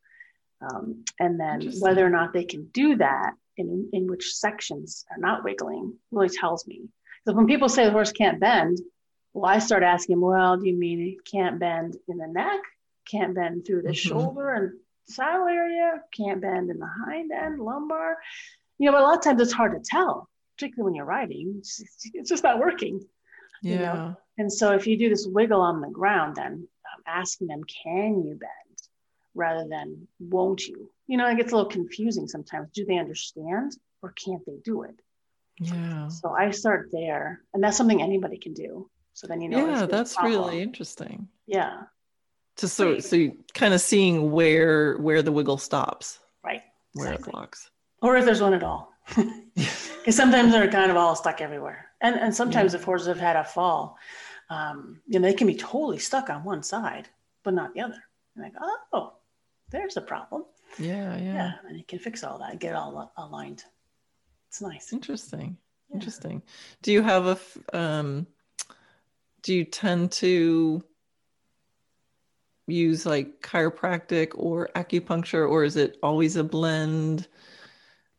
Um, 0.61 1.03
and 1.19 1.39
then 1.39 1.71
whether 1.79 2.05
or 2.05 2.09
not 2.09 2.33
they 2.33 2.45
can 2.45 2.65
do 2.73 2.95
that 2.97 3.33
in, 3.57 3.89
in 3.93 4.07
which 4.07 4.33
sections 4.33 5.05
are 5.11 5.17
not 5.17 5.43
wiggling 5.43 5.93
really 6.11 6.29
tells 6.29 6.65
me. 6.67 6.83
So 7.27 7.33
when 7.33 7.47
people 7.47 7.69
say 7.69 7.85
the 7.85 7.91
horse 7.91 8.11
can't 8.11 8.39
bend, 8.39 8.79
well, 9.33 9.51
I 9.51 9.59
start 9.59 9.83
asking, 9.83 10.21
well, 10.21 10.57
do 10.57 10.67
you 10.67 10.77
mean 10.77 11.01
it 11.01 11.29
can't 11.29 11.59
bend 11.59 11.97
in 12.07 12.17
the 12.17 12.27
neck? 12.27 12.61
Can't 13.09 13.35
bend 13.35 13.65
through 13.65 13.81
the 13.81 13.89
mm-hmm. 13.89 14.09
shoulder 14.09 14.49
and 14.53 14.71
saddle 15.07 15.47
area? 15.47 16.01
Can't 16.15 16.41
bend 16.41 16.69
in 16.69 16.79
the 16.79 16.89
hind 17.05 17.31
end, 17.31 17.59
lumbar? 17.59 18.17
you 18.77 18.85
know, 18.85 18.91
but 18.93 19.01
a 19.01 19.05
lot 19.05 19.17
of 19.17 19.23
times 19.23 19.41
it's 19.41 19.53
hard 19.53 19.73
to 19.73 19.89
tell, 19.89 20.29
particularly 20.55 20.91
when 20.91 20.95
you're 20.95 21.05
riding. 21.05 21.55
It's, 21.59 21.83
it's 22.13 22.29
just 22.29 22.43
not 22.43 22.59
working. 22.59 23.01
Yeah. 23.61 23.73
You 23.73 23.79
know? 23.79 24.17
And 24.37 24.51
so 24.51 24.73
if 24.73 24.85
you 24.85 24.97
do 24.97 25.09
this 25.09 25.27
wiggle 25.29 25.61
on 25.61 25.81
the 25.81 25.89
ground, 25.89 26.35
then 26.35 26.53
um, 26.53 27.03
asking 27.07 27.47
them, 27.47 27.61
can 27.83 28.23
you 28.23 28.35
bend 28.35 28.64
rather 29.35 29.67
than 29.69 30.07
won't 30.19 30.65
you? 30.65 30.89
You 31.07 31.17
know, 31.17 31.27
it 31.27 31.37
gets 31.37 31.51
a 31.51 31.55
little 31.55 31.69
confusing 31.69 32.27
sometimes. 32.27 32.69
Do 32.73 32.85
they 32.85 32.97
understand 32.97 33.77
or 34.01 34.11
can't 34.13 34.45
they 34.45 34.57
do 34.63 34.83
it? 34.83 34.99
Yeah. 35.59 36.07
So 36.09 36.31
I 36.31 36.51
start 36.51 36.89
there, 36.91 37.41
and 37.53 37.63
that's 37.63 37.77
something 37.77 38.01
anybody 38.01 38.37
can 38.37 38.53
do. 38.53 38.89
So 39.13 39.27
then 39.27 39.41
you 39.41 39.49
know. 39.49 39.67
Yeah, 39.67 39.85
that's 39.85 40.15
really 40.21 40.61
interesting. 40.61 41.27
Yeah. 41.47 41.83
To 42.57 42.67
so 42.67 42.99
so 42.99 43.29
kind 43.53 43.73
of 43.73 43.81
seeing 43.81 44.31
where 44.31 44.97
where 44.97 45.21
the 45.21 45.31
wiggle 45.31 45.57
stops. 45.57 46.19
Right. 46.43 46.63
Where 46.93 47.07
exactly. 47.07 47.29
it 47.29 47.33
blocks 47.33 47.69
or 48.05 48.15
if 48.17 48.25
there's 48.25 48.41
one 48.41 48.53
at 48.53 48.63
all. 48.63 48.93
Because 50.05 50.17
sometimes 50.17 50.51
they're 50.51 50.69
kind 50.69 50.91
of 50.91 50.97
all 50.97 51.15
stuck 51.15 51.41
everywhere. 51.41 51.87
And, 51.99 52.15
and 52.15 52.35
sometimes 52.35 52.73
yeah. 52.73 52.79
if 52.79 52.85
horses 52.85 53.07
have 53.07 53.19
had 53.19 53.35
a 53.35 53.43
fall, 53.43 53.97
um, 54.51 55.01
you 55.07 55.19
know, 55.19 55.27
they 55.27 55.33
can 55.33 55.47
be 55.47 55.55
totally 55.55 55.97
stuck 55.97 56.29
on 56.29 56.43
one 56.43 56.61
side, 56.61 57.09
but 57.43 57.55
not 57.55 57.73
the 57.73 57.81
other. 57.81 57.97
And 58.35 58.43
like, 58.43 58.53
oh, 58.93 59.13
there's 59.69 59.97
a 59.97 60.01
problem. 60.01 60.45
Yeah, 60.77 61.17
yeah. 61.17 61.33
Yeah, 61.33 61.51
and 61.67 61.77
you 61.77 61.83
can 61.83 61.99
fix 61.99 62.23
all 62.23 62.39
that, 62.39 62.59
get 62.59 62.71
it 62.71 62.75
all 62.75 63.13
aligned. 63.17 63.63
It's 64.49 64.61
nice. 64.61 64.93
Interesting. 64.93 65.57
Yeah. 65.89 65.95
Interesting. 65.95 66.41
Do 66.81 66.91
you 66.91 67.01
have 67.01 67.25
a, 67.73 67.77
um, 67.77 68.27
do 69.41 69.53
you 69.53 69.65
tend 69.65 70.11
to 70.13 70.83
use 72.67 73.05
like 73.05 73.41
chiropractic 73.41 74.31
or 74.35 74.69
acupuncture, 74.75 75.49
or 75.49 75.63
is 75.63 75.75
it 75.75 75.97
always 76.01 76.35
a 76.35 76.43
blend? 76.43 77.27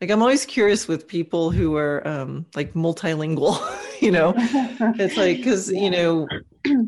like 0.01 0.11
i'm 0.11 0.23
always 0.23 0.45
curious 0.45 0.87
with 0.87 1.09
people 1.09 1.51
who 1.51 1.77
are 1.77 2.07
um 2.07 2.47
like 2.55 2.75
multilingual 2.75 3.59
you 4.01 4.11
know 4.11 4.35
it's 4.99 5.17
like 5.17 5.39
because 5.39 5.73
yeah. 5.73 5.81
you 5.81 5.91
know 5.91 6.29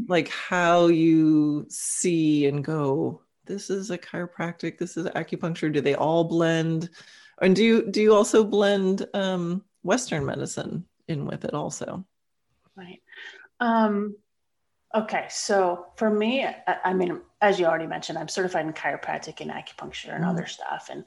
like 0.09 0.29
how 0.29 0.87
you 0.87 1.67
see 1.69 2.47
and 2.47 2.65
go 2.65 3.21
this 3.49 3.71
is 3.71 3.91
a 3.91 3.99
chiropractic 3.99 4.79
this 4.79 4.97
is 4.97 5.07
acupuncture 5.07 5.73
do 5.73 5.81
they 5.81 5.95
all 5.95 6.25
blend 6.25 6.91
and 7.43 7.57
do 7.57 7.65
you 7.65 7.91
do 7.91 8.01
you 8.01 8.15
also 8.15 8.45
blend 8.45 9.07
um 9.15 9.65
western 9.83 10.25
medicine 10.25 10.85
in 11.09 11.25
with 11.27 11.45
it 11.45 11.55
also 11.55 12.05
right 12.77 13.01
um 13.61 14.15
Okay, 14.95 15.27
so 15.29 15.89
for 15.97 16.09
me, 16.09 16.45
I, 16.45 16.77
I, 16.87 16.95
mean, 16.95 17.21
as 17.43 17.61
you 17.61 17.67
already 17.67 17.87
mentioned, 17.87 18.17
I'm 18.17 18.29
certified 18.29 18.65
in 18.65 18.73
chiropractic 18.73 19.41
and 19.41 19.51
acupuncture 19.51 20.15
and 20.15 20.25
mm. 20.25 20.29
other 20.29 20.47
stuff. 20.47 20.89
And 20.91 21.05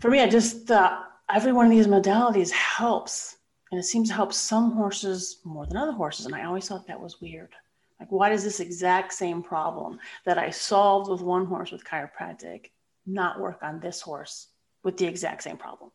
for 0.00 0.10
me, 0.10 0.20
I 0.20 0.28
just 0.28 0.66
thought 0.66 1.08
every 1.32 1.52
one 1.52 1.64
of 1.64 1.70
these 1.70 1.86
modalities 1.86 2.50
helps. 2.50 3.36
And 3.70 3.80
it 3.80 3.84
seems 3.84 4.08
to 4.08 4.14
help 4.14 4.32
some 4.34 4.72
horses 4.72 5.40
more 5.44 5.66
than 5.66 5.78
other 5.78 5.92
horses. 5.92 6.26
And 6.26 6.34
I 6.34 6.44
always 6.44 6.68
thought 6.68 6.86
that 6.86 7.00
was 7.00 7.20
weird. 7.22 7.54
Like, 8.00 8.10
why 8.10 8.28
does 8.28 8.44
this 8.44 8.60
exact 8.60 9.12
same 9.12 9.42
problem 9.42 9.98
that 10.24 10.38
I 10.38 10.50
solved 10.50 11.10
with 11.10 11.20
one 11.20 11.46
horse 11.46 11.70
with 11.70 11.84
chiropractic 11.84 12.70
not 13.06 13.40
work 13.40 13.62
on 13.62 13.80
this 13.80 14.00
horse 14.00 14.48
with 14.82 14.96
the 14.96 15.06
exact 15.06 15.42
same 15.42 15.56
problem? 15.56 15.90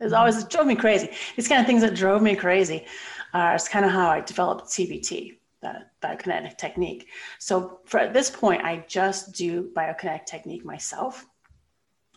It's 0.00 0.12
mm-hmm. 0.12 0.18
always 0.18 0.42
it 0.42 0.50
drove 0.50 0.66
me 0.66 0.74
crazy. 0.74 1.10
These 1.36 1.48
kind 1.48 1.60
of 1.60 1.66
things 1.66 1.82
that 1.82 1.94
drove 1.94 2.22
me 2.22 2.34
crazy. 2.34 2.86
Uh, 3.32 3.52
it's 3.54 3.68
kind 3.68 3.84
of 3.84 3.92
how 3.92 4.08
I 4.08 4.20
developed 4.20 4.66
TBT, 4.66 5.38
the 5.62 5.84
biokinetic 6.02 6.58
technique. 6.58 7.08
So 7.38 7.80
for 7.84 8.00
at 8.00 8.12
this 8.12 8.30
point, 8.30 8.64
I 8.64 8.84
just 8.88 9.32
do 9.32 9.70
biokinetic 9.74 10.26
technique 10.26 10.64
myself. 10.64 11.26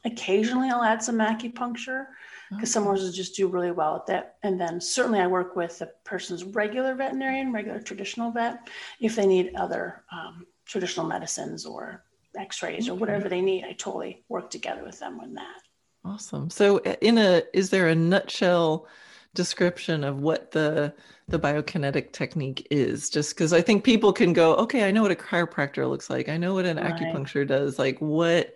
Occasionally, 0.05 0.69
I'll 0.69 0.83
add 0.83 1.03
some 1.03 1.17
acupuncture 1.17 2.07
because 2.49 2.71
some 2.71 2.83
horses 2.83 3.15
just 3.15 3.35
do 3.35 3.47
really 3.47 3.71
well 3.71 3.95
at 3.95 4.05
that. 4.07 4.37
And 4.43 4.59
then 4.59 4.79
certainly, 4.79 5.19
I 5.19 5.27
work 5.27 5.55
with 5.55 5.79
the 5.79 5.91
person's 6.03 6.43
regular 6.43 6.95
veterinarian, 6.95 7.51
regular 7.51 7.79
traditional 7.79 8.31
vet, 8.31 8.67
if 8.99 9.15
they 9.15 9.27
need 9.27 9.55
other 9.55 10.03
um, 10.11 10.45
traditional 10.65 11.05
medicines 11.05 11.65
or 11.65 12.03
X-rays 12.37 12.89
or 12.89 12.95
whatever 12.95 13.29
they 13.29 13.41
need. 13.41 13.65
I 13.65 13.73
totally 13.73 14.23
work 14.29 14.49
together 14.49 14.83
with 14.83 14.99
them 14.99 15.19
on 15.19 15.33
that. 15.33 15.61
Awesome. 16.05 16.49
So, 16.49 16.79
uh, 16.79 16.95
in 17.01 17.17
a 17.17 17.43
is 17.53 17.69
there 17.69 17.87
a 17.87 17.95
nutshell 17.95 18.87
description 19.33 20.03
of 20.03 20.19
what 20.21 20.51
the 20.51 20.93
the 21.27 21.39
biokinetic 21.39 22.13
technique 22.13 22.65
is? 22.71 23.09
Just 23.09 23.35
because 23.35 23.51
I 23.51 23.61
think 23.61 23.83
people 23.83 24.13
can 24.13 24.31
go, 24.31 24.55
okay, 24.55 24.87
I 24.87 24.91
know 24.91 25.01
what 25.01 25.11
a 25.11 25.15
chiropractor 25.15 25.89
looks 25.89 26.09
like. 26.09 26.29
I 26.29 26.37
know 26.37 26.53
what 26.53 26.65
an 26.65 26.77
right. 26.77 26.93
acupuncture 26.93 27.45
does. 27.45 27.77
Like, 27.77 27.99
what 27.99 28.55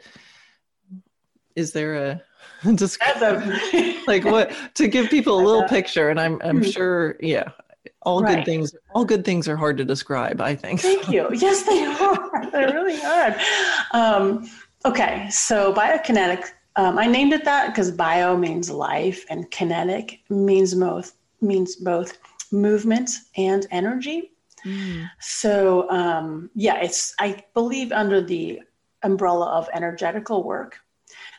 is 1.56 1.74
there 1.74 1.96
a 1.96 2.22
description? 2.76 3.98
like 4.08 4.24
what 4.24 4.54
to 4.76 4.88
give 4.88 5.10
people 5.10 5.40
a 5.40 5.44
little 5.48 5.68
picture? 5.68 6.10
And 6.10 6.20
I'm 6.20 6.42
I'm 6.44 6.62
mm-hmm. 6.62 6.70
sure, 6.70 7.18
yeah, 7.20 7.50
all 8.04 8.22
right. 8.22 8.38
good 8.38 8.46
things 8.46 8.76
all 8.94 9.06
good 9.06 9.24
things 9.26 9.48
are 9.48 9.56
hard 9.56 9.78
to 9.78 9.86
describe 9.86 10.42
i 10.42 10.56
think 10.56 10.80
thank 10.80 11.08
you 11.08 11.28
yes 11.34 11.64
they 11.64 11.84
are 11.86 12.52
they 12.52 12.66
really 12.74 13.00
are 13.04 13.36
um, 13.94 14.50
okay 14.86 15.28
so 15.30 15.72
biokinetic 15.74 16.52
um, 16.76 16.98
I 16.98 17.06
named 17.06 17.34
it 17.34 17.44
that 17.46 17.68
because 17.68 17.92
bio 17.92 18.38
means 18.38 18.70
life 18.70 19.26
and 19.30 19.50
kinetic 19.52 20.22
means 20.30 20.74
both 20.74 21.14
means 21.42 21.76
both 21.76 22.18
movement 22.52 23.10
and 23.36 23.68
energy. 23.72 24.32
Mm. 24.66 25.10
So 25.20 25.90
um, 25.90 26.50
yeah, 26.56 26.78
it's 26.82 27.14
I 27.20 27.44
believe 27.54 27.92
under 27.92 28.22
the 28.22 28.62
umbrella 29.04 29.48
of 29.48 29.68
energetical 29.74 30.44
work. 30.44 30.80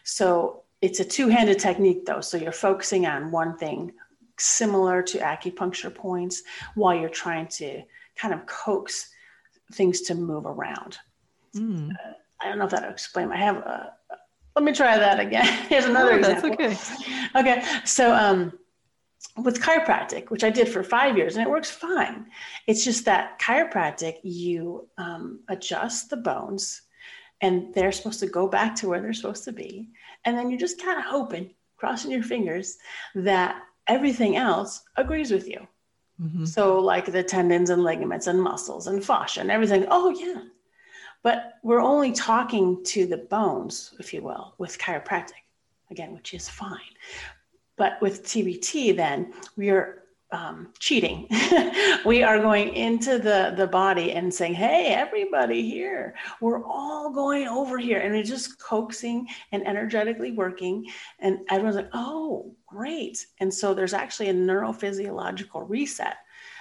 So 0.04 0.62
it's 0.83 1.01
a 1.01 1.05
two-handed 1.05 1.59
technique 1.59 2.05
though. 2.05 2.21
So 2.21 2.37
you're 2.37 2.53
focusing 2.53 3.07
on 3.07 3.31
one 3.31 3.57
thing 3.57 3.93
similar 4.39 5.03
to 5.03 5.19
acupuncture 5.19 5.95
points 5.95 6.43
while 6.75 6.95
you're 6.95 7.09
trying 7.09 7.47
to 7.47 7.83
kind 8.17 8.35
of 8.35 8.45
coax 8.47 9.11
things 9.73 10.03
to 10.03 10.15
move 10.15 10.45
around. 10.45 10.99
Mm. 11.55 11.91
Uh, 11.91 12.12
I 12.41 12.49
don't 12.49 12.59
know 12.59 12.65
if 12.65 12.71
that'll 12.73 12.91
explain. 12.91 13.31
I 13.31 13.37
have 13.37 13.57
a, 13.59 13.93
let 14.57 14.65
me 14.65 14.73
try 14.73 14.99
that 14.99 15.21
again. 15.21 15.47
Here's 15.69 15.85
another 15.85 16.12
oh, 16.12 16.19
example. 16.19 16.53
okay. 16.53 16.77
Okay. 17.37 17.65
So 17.85 18.12
um, 18.12 18.53
with 19.39 19.62
chiropractic, 19.62 20.31
which 20.31 20.45
I 20.45 20.51
did 20.51 20.69
for 20.69 20.83
five 20.83 21.17
years, 21.17 21.37
and 21.37 21.47
it 21.47 21.51
works 21.51 21.71
fine. 21.71 22.27
It's 22.67 22.85
just 22.85 23.05
that 23.05 23.39
chiropractic, 23.41 24.17
you 24.23 24.89
um, 24.99 25.41
adjust 25.49 26.11
the 26.11 26.17
bones, 26.17 26.83
and 27.41 27.73
they're 27.75 27.93
supposed 27.93 28.21
to 28.21 28.27
go 28.27 28.47
back 28.47 28.75
to 28.77 28.89
where 28.89 29.01
they're 29.01 29.12
supposed 29.12 29.45
to 29.45 29.53
be, 29.53 29.89
and 30.25 30.37
then 30.37 30.50
you're 30.50 30.59
just 30.59 30.83
kind 30.83 30.99
of 30.99 31.05
hoping, 31.05 31.50
crossing 31.76 32.11
your 32.11 32.23
fingers, 32.23 32.79
that 33.14 33.62
everything 33.87 34.37
else 34.37 34.83
agrees 34.97 35.31
with 35.31 35.49
you. 35.49 35.67
Mm-hmm. 36.21 36.45
So, 36.45 36.79
like 36.79 37.07
the 37.07 37.23
tendons 37.23 37.71
and 37.71 37.83
ligaments 37.83 38.26
and 38.26 38.41
muscles 38.41 38.87
and 38.87 39.05
fascia 39.05 39.41
and 39.41 39.50
everything. 39.50 39.87
Oh 39.91 40.11
yeah, 40.11 40.43
but 41.23 41.55
we're 41.62 41.81
only 41.81 42.12
talking 42.12 42.85
to 42.85 43.07
the 43.07 43.17
bones, 43.17 43.95
if 43.99 44.12
you 44.12 44.23
will, 44.23 44.55
with 44.59 44.79
chiropractic, 44.79 45.43
again, 45.91 46.12
which 46.14 46.35
is 46.35 46.49
fine. 46.49 46.79
But 47.76 48.00
with 48.00 48.25
TBT, 48.25 48.95
then 48.95 49.33
we 49.57 49.71
are 49.71 50.01
um, 50.33 50.73
cheating. 50.79 51.29
we 52.05 52.23
are 52.23 52.39
going 52.39 52.75
into 52.75 53.19
the, 53.19 53.55
the 53.57 53.67
body 53.67 54.12
and 54.12 54.33
saying, 54.33 54.55
hey, 54.55 54.87
everybody 54.89 55.62
here, 55.69 56.15
we're 56.41 56.65
all 56.65 57.12
going 57.12 57.47
over 57.47 57.79
here. 57.79 58.01
And 58.01 58.15
it's 58.17 58.29
just 58.29 58.59
coaxing 58.59 59.29
and 59.53 59.67
energetically 59.67 60.33
working. 60.33 60.87
And 61.21 61.41
everyone's 61.51 61.77
like, 61.77 61.91
oh, 61.93 62.55
great. 62.67 63.27
And 63.41 63.53
so 63.53 63.75
there's 63.75 63.95
actually 63.95 64.31
a 64.31 64.35
neurophysiological 64.35 65.69
reset 65.69 66.17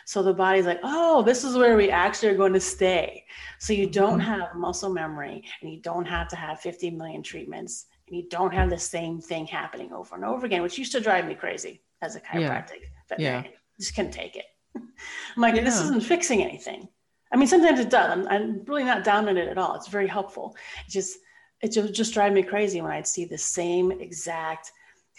so 0.06 0.24
the 0.24 0.34
body's 0.34 0.66
like, 0.66 0.80
oh, 0.84 1.22
this 1.22 1.44
is 1.44 1.56
where 1.56 1.78
we 1.78 1.90
actually 1.90 2.30
are 2.30 2.38
going 2.38 2.54
to 2.54 2.60
stay. 2.60 3.26
So 3.60 3.74
you 3.74 3.88
don't 3.88 4.20
mm-hmm. 4.20 4.42
have 4.42 4.56
muscle 4.56 4.90
memory 4.90 5.44
and 5.62 5.72
you 5.72 5.80
don't 5.80 6.06
have 6.06 6.28
to 6.30 6.36
have 6.36 6.60
50 6.60 6.92
million 6.92 7.24
treatments 7.24 7.86
and 8.08 8.18
you 8.18 8.28
don't 8.30 8.54
have 8.54 8.70
the 8.70 8.78
same 8.78 9.22
thing 9.22 9.46
happening 9.46 9.94
over 9.94 10.16
and 10.16 10.26
over 10.26 10.46
again, 10.46 10.62
which 10.62 10.78
used 10.78 10.92
to 10.94 11.00
drive 11.00 11.26
me 11.26 11.36
crazy 11.36 11.82
as 12.02 12.16
a 12.16 12.20
chiropractic 12.20 12.82
yeah. 13.20 13.44
yeah. 13.44 13.44
Just 13.82 13.96
couldn't 13.96 14.12
take 14.12 14.36
it. 14.36 14.46
I'm 14.76 15.42
like, 15.42 15.56
yeah. 15.56 15.64
this 15.64 15.82
isn't 15.82 16.04
fixing 16.04 16.42
anything. 16.42 16.88
I 17.34 17.38
mean, 17.38 17.48
sometimes 17.48 17.80
it 17.80 17.90
does. 17.90 18.12
I'm, 18.12 18.28
I'm 18.28 18.64
really 18.66 18.84
not 18.84 19.04
down 19.04 19.30
on 19.30 19.38
it 19.38 19.48
at 19.48 19.58
all. 19.58 19.76
It's 19.76 19.88
very 19.88 20.08
helpful. 20.08 20.56
It 20.86 20.92
just, 20.92 21.18
it 21.62 21.70
just, 21.70 21.94
just 21.94 22.14
drive 22.14 22.34
me 22.34 22.44
crazy 22.44 22.82
when 22.82 22.92
I'd 22.92 23.08
see 23.08 23.26
the 23.26 23.38
same 23.38 23.92
exact 23.92 24.72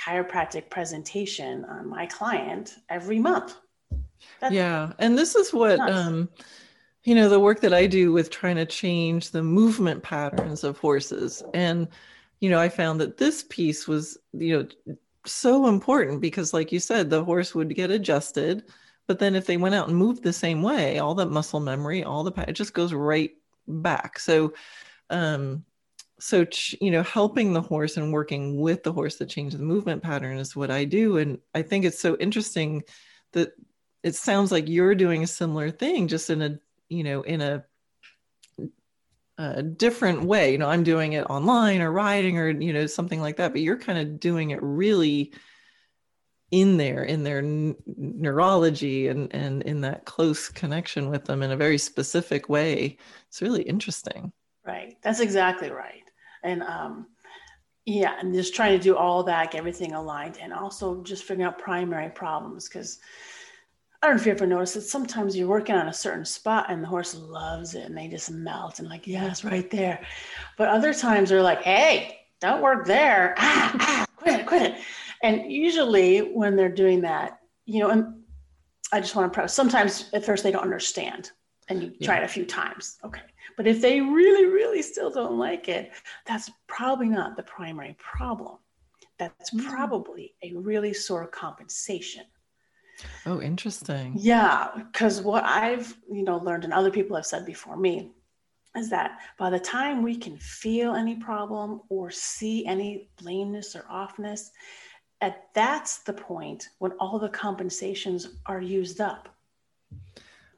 chiropractic 0.05 0.69
presentation 0.71 1.65
on 1.65 1.89
my 1.89 2.07
client 2.07 2.77
every 2.89 3.19
month. 3.19 3.57
That's 4.41 4.55
yeah. 4.55 4.93
And 4.99 5.17
this 5.17 5.35
is 5.35 5.53
what, 5.53 5.81
um, 5.81 6.29
you 7.05 7.15
know, 7.15 7.29
the 7.29 7.41
work 7.41 7.61
that 7.61 7.75
I 7.75 7.87
do 7.87 8.13
with 8.13 8.31
trying 8.31 8.57
to 8.57 8.67
change 8.67 9.31
the 9.31 9.43
movement 9.43 10.03
patterns 10.03 10.65
of 10.65 10.79
horses. 10.79 11.43
And, 11.55 11.89
you 12.41 12.51
know, 12.51 12.61
I 12.61 12.69
found 12.69 13.01
that 13.01 13.17
this 13.17 13.45
piece 13.49 13.89
was, 13.89 14.19
you 14.33 14.69
know, 14.87 14.97
so 15.27 15.67
important 15.67 16.21
because, 16.21 16.53
like 16.53 16.73
you 16.73 16.81
said, 16.81 17.11
the 17.11 17.25
horse 17.25 17.55
would 17.55 17.75
get 17.75 17.91
adjusted. 17.91 18.65
But 19.07 19.19
then 19.19 19.35
if 19.35 19.47
they 19.47 19.57
went 19.57 19.75
out 19.75 19.89
and 19.89 19.97
moved 19.97 20.23
the 20.23 20.33
same 20.33 20.63
way, 20.63 20.99
all 20.99 21.15
that 21.17 21.31
muscle 21.31 21.61
memory, 21.61 22.05
all 22.05 22.25
the, 22.25 22.45
it 22.49 22.53
just 22.53 22.75
goes 22.75 22.93
right 22.93 23.33
back. 23.67 24.19
So, 24.19 24.55
um, 25.11 25.65
so 26.23 26.47
you 26.81 26.93
know 26.93 27.03
helping 27.03 27.53
the 27.53 27.61
horse 27.61 27.97
and 27.97 28.13
working 28.13 28.61
with 28.61 28.85
the 28.85 28.93
horse 28.93 29.17
to 29.17 29.27
change 29.27 29.55
the 29.55 29.59
movement 29.59 30.01
pattern 30.01 30.39
is 30.39 30.55
what 30.55 30.71
i 30.71 30.85
do 30.85 31.17
and 31.17 31.37
i 31.53 31.61
think 31.61 31.85
it's 31.85 31.99
so 31.99 32.17
interesting 32.19 32.81
that 33.33 33.51
it 34.05 34.15
sounds 34.15 34.53
like 34.53 34.69
you're 34.69 34.95
doing 34.95 35.25
a 35.25 35.27
similar 35.27 35.69
thing 35.69 36.07
just 36.07 36.31
in 36.31 36.41
a 36.41 36.59
you 36.89 37.03
know 37.03 37.23
in 37.23 37.41
a, 37.41 37.65
a 39.39 39.63
different 39.63 40.23
way 40.23 40.53
you 40.53 40.59
know 40.59 40.69
i'm 40.69 40.85
doing 40.85 41.15
it 41.15 41.25
online 41.31 41.81
or 41.81 41.91
writing 41.91 42.39
or 42.39 42.51
you 42.51 42.73
know 42.73 42.87
something 42.87 43.21
like 43.21 43.37
that 43.37 43.53
but 43.53 43.63
you're 43.63 43.79
kind 43.79 43.99
of 43.99 44.21
doing 44.21 44.51
it 44.51 44.63
really 44.63 45.33
in 46.53 46.77
there 46.77 47.03
in 47.03 47.25
their 47.25 47.39
n- 47.39 47.75
neurology 47.97 49.09
and 49.09 49.35
and 49.35 49.63
in 49.63 49.81
that 49.81 50.05
close 50.05 50.49
connection 50.51 51.09
with 51.09 51.25
them 51.25 51.43
in 51.43 51.51
a 51.51 51.57
very 51.57 51.79
specific 51.79 52.49
way. 52.49 52.99
It's 53.29 53.43
really 53.43 53.63
interesting. 53.63 54.33
Right. 54.65 54.99
That's 55.03 55.21
exactly 55.21 55.71
right. 55.71 56.05
And 56.45 56.63
um 56.63 57.07
yeah 57.85 58.17
and 58.21 58.33
just 58.33 58.55
trying 58.55 58.79
to 58.79 58.83
do 58.83 58.97
all 58.97 59.25
that 59.25 59.57
everything 59.57 59.93
aligned 59.93 60.39
and 60.41 60.53
also 60.53 61.03
just 61.03 61.25
figuring 61.25 61.49
out 61.49 61.59
primary 61.59 62.11
problems 62.11 62.69
because 62.69 63.01
I 64.03 64.09
don't 64.09 64.17
know 64.17 64.21
if 64.21 64.27
you 64.27 64.33
ever 64.33 64.47
noticed 64.49 64.75
that 64.75 64.81
sometimes 64.81 65.37
you're 65.37 65.47
working 65.47 65.77
on 65.77 65.87
a 65.87 65.93
certain 65.93 66.25
spot 66.25 66.67
and 66.69 66.83
the 66.83 66.89
horse 66.89 67.15
loves 67.15 67.77
it 67.77 67.85
and 67.85 67.97
they 67.97 68.09
just 68.09 68.33
melt 68.33 68.81
and 68.81 68.89
like, 68.89 69.07
yes, 69.07 69.45
right 69.45 69.71
there. 69.71 70.05
But 70.59 70.69
other 70.71 70.93
times 70.93 71.29
they're 71.29 71.41
like, 71.41 71.63
hey, 71.63 72.19
don't 72.41 72.63
work 72.63 72.85
there. 72.85 73.37
Ah, 73.45 73.77
ah, 73.81 74.07
quit 74.17 74.41
it, 74.41 74.47
quit 74.47 74.63
it. 74.63 74.81
And 75.23 75.53
usually 75.53 76.19
when 76.19 76.57
they're 76.57 76.69
doing 76.69 77.01
that, 77.03 77.39
you 77.65 77.79
know, 77.79 77.91
and 77.91 78.23
I 78.91 79.01
just 79.01 79.15
want 79.15 79.33
to 79.33 79.35
press, 79.37 79.55
sometimes 79.55 80.11
at 80.13 80.25
first 80.25 80.43
they 80.43 80.51
don't 80.51 80.65
understand 80.65 81.31
and 81.69 81.81
you 81.81 81.93
try 82.03 82.17
yeah. 82.17 82.23
it 82.23 82.25
a 82.25 82.29
few 82.29 82.45
times. 82.45 82.99
Okay. 83.05 83.21
But 83.57 83.69
if 83.69 83.81
they 83.81 84.01
really, 84.01 84.47
really 84.47 84.83
still 84.83 85.11
don't 85.11 85.39
like 85.39 85.69
it, 85.69 85.93
that's 86.27 86.51
probably 86.67 87.09
not 87.09 87.37
the 87.37 87.45
primary 87.45 87.97
problem. 88.01 88.57
That's 89.21 89.51
mm. 89.51 89.65
probably 89.65 90.35
a 90.43 90.55
really 90.55 90.93
sore 90.93 91.29
compensation 91.29 92.25
Oh, 93.27 93.41
interesting. 93.41 94.15
Yeah, 94.17 94.69
because 94.77 95.21
what 95.21 95.45
I've 95.45 95.97
you 96.11 96.23
know 96.23 96.39
learned 96.39 96.65
and 96.65 96.73
other 96.73 96.91
people 96.91 97.17
have 97.17 97.27
said 97.27 97.47
before 97.47 97.77
me 97.77 98.13
is 98.77 98.89
that 98.91 99.19
by 99.39 99.51
the 99.51 99.59
time 99.59 100.03
we 100.03 100.17
can 100.17 100.37
feel 100.39 100.95
any 100.95 101.17
problem 101.17 101.83
or 101.89 102.11
see 102.11 102.65
any 102.67 103.11
lameness 103.21 103.77
or 103.77 103.83
offness, 103.83 104.51
at 105.21 105.49
that's 105.55 105.99
the 105.99 106.13
point 106.13 106.69
when 106.79 106.93
all 106.93 107.19
the 107.19 107.29
compensations 107.29 108.29
are 108.47 108.61
used 108.61 109.01
up. 109.01 109.29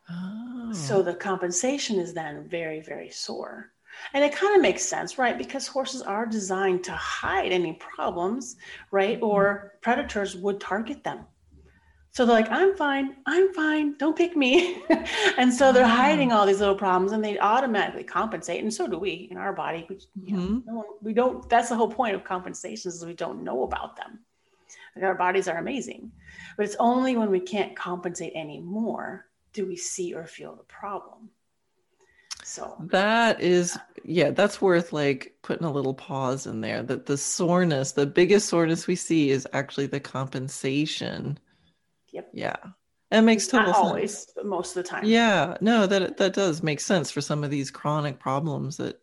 Oh. 0.08 0.72
So 0.72 1.02
the 1.02 1.14
compensation 1.14 1.98
is 1.98 2.14
then 2.14 2.48
very, 2.48 2.80
very 2.80 3.10
sore. 3.10 3.70
And 4.12 4.24
it 4.24 4.34
kind 4.34 4.56
of 4.56 4.62
makes 4.62 4.82
sense, 4.84 5.18
right? 5.18 5.38
Because 5.38 5.66
horses 5.66 6.02
are 6.02 6.26
designed 6.26 6.82
to 6.84 6.92
hide 6.92 7.52
any 7.52 7.74
problems, 7.74 8.56
right? 8.90 9.18
Or 9.22 9.44
mm-hmm. 9.44 9.66
predators 9.82 10.36
would 10.36 10.60
target 10.60 11.04
them. 11.04 11.26
So 12.14 12.24
they're 12.24 12.36
like, 12.36 12.50
I'm 12.50 12.76
fine, 12.76 13.16
I'm 13.26 13.52
fine, 13.52 13.96
don't 13.98 14.16
pick 14.16 14.36
me. 14.36 14.84
and 15.36 15.52
so 15.52 15.72
they're 15.72 15.84
hiding 15.84 16.30
all 16.30 16.46
these 16.46 16.60
little 16.60 16.76
problems 16.76 17.10
and 17.10 17.24
they 17.24 17.40
automatically 17.40 18.04
compensate. 18.04 18.62
And 18.62 18.72
so 18.72 18.86
do 18.86 18.96
we 18.98 19.26
in 19.32 19.36
our 19.36 19.52
body. 19.52 19.84
We, 19.88 19.98
you 20.22 20.36
know, 20.36 20.42
mm-hmm. 20.42 20.80
we 21.02 21.12
don't, 21.12 21.48
that's 21.48 21.70
the 21.70 21.74
whole 21.74 21.90
point 21.90 22.14
of 22.14 22.22
compensations 22.22 22.94
is 22.94 23.04
we 23.04 23.14
don't 23.14 23.42
know 23.42 23.64
about 23.64 23.96
them. 23.96 24.20
Like 24.94 25.04
our 25.04 25.16
bodies 25.16 25.48
are 25.48 25.58
amazing. 25.58 26.12
But 26.56 26.66
it's 26.66 26.76
only 26.78 27.16
when 27.16 27.32
we 27.32 27.40
can't 27.40 27.74
compensate 27.74 28.34
anymore 28.36 29.26
do 29.52 29.66
we 29.66 29.76
see 29.76 30.14
or 30.14 30.24
feel 30.24 30.54
the 30.54 30.62
problem. 30.64 31.30
So 32.44 32.76
that 32.90 33.40
is, 33.40 33.76
yeah, 34.04 34.30
that's 34.30 34.62
worth 34.62 34.92
like 34.92 35.34
putting 35.42 35.66
a 35.66 35.72
little 35.72 35.94
pause 35.94 36.46
in 36.46 36.60
there. 36.60 36.84
That 36.84 37.06
the 37.06 37.16
soreness, 37.16 37.90
the 37.90 38.06
biggest 38.06 38.48
soreness 38.48 38.86
we 38.86 38.94
see 38.94 39.30
is 39.30 39.48
actually 39.52 39.86
the 39.86 39.98
compensation 39.98 41.40
Yep. 42.14 42.30
Yeah. 42.32 42.56
It 43.10 43.20
makes 43.20 43.46
total 43.46 43.68
Not 43.68 43.76
sense. 43.76 43.86
always, 43.86 44.26
but 44.34 44.46
most 44.46 44.76
of 44.76 44.82
the 44.82 44.88
time. 44.88 45.04
Yeah. 45.04 45.56
No, 45.60 45.86
that 45.86 46.16
that 46.16 46.32
does 46.32 46.62
make 46.62 46.80
sense 46.80 47.10
for 47.10 47.20
some 47.20 47.44
of 47.44 47.50
these 47.50 47.70
chronic 47.70 48.18
problems 48.18 48.78
that 48.78 49.00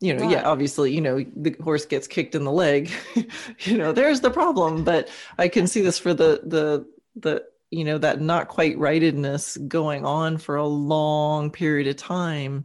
you 0.00 0.14
know, 0.14 0.22
right. 0.22 0.30
yeah, 0.30 0.48
obviously, 0.48 0.94
you 0.94 1.00
know, 1.00 1.24
the 1.36 1.56
horse 1.60 1.84
gets 1.84 2.06
kicked 2.06 2.36
in 2.36 2.44
the 2.44 2.52
leg, 2.52 2.92
you 3.60 3.76
know, 3.76 3.90
there's 3.90 4.20
the 4.20 4.30
problem. 4.30 4.84
But 4.84 5.08
I 5.38 5.48
can 5.48 5.66
see 5.66 5.82
this 5.82 5.98
for 5.98 6.14
the 6.14 6.40
the 6.44 6.86
the 7.16 7.44
you 7.70 7.84
know 7.84 7.98
that 7.98 8.20
not 8.20 8.48
quite 8.48 8.78
rightedness 8.78 9.56
going 9.56 10.06
on 10.06 10.38
for 10.38 10.56
a 10.56 10.66
long 10.66 11.50
period 11.50 11.86
of 11.86 11.96
time 11.96 12.64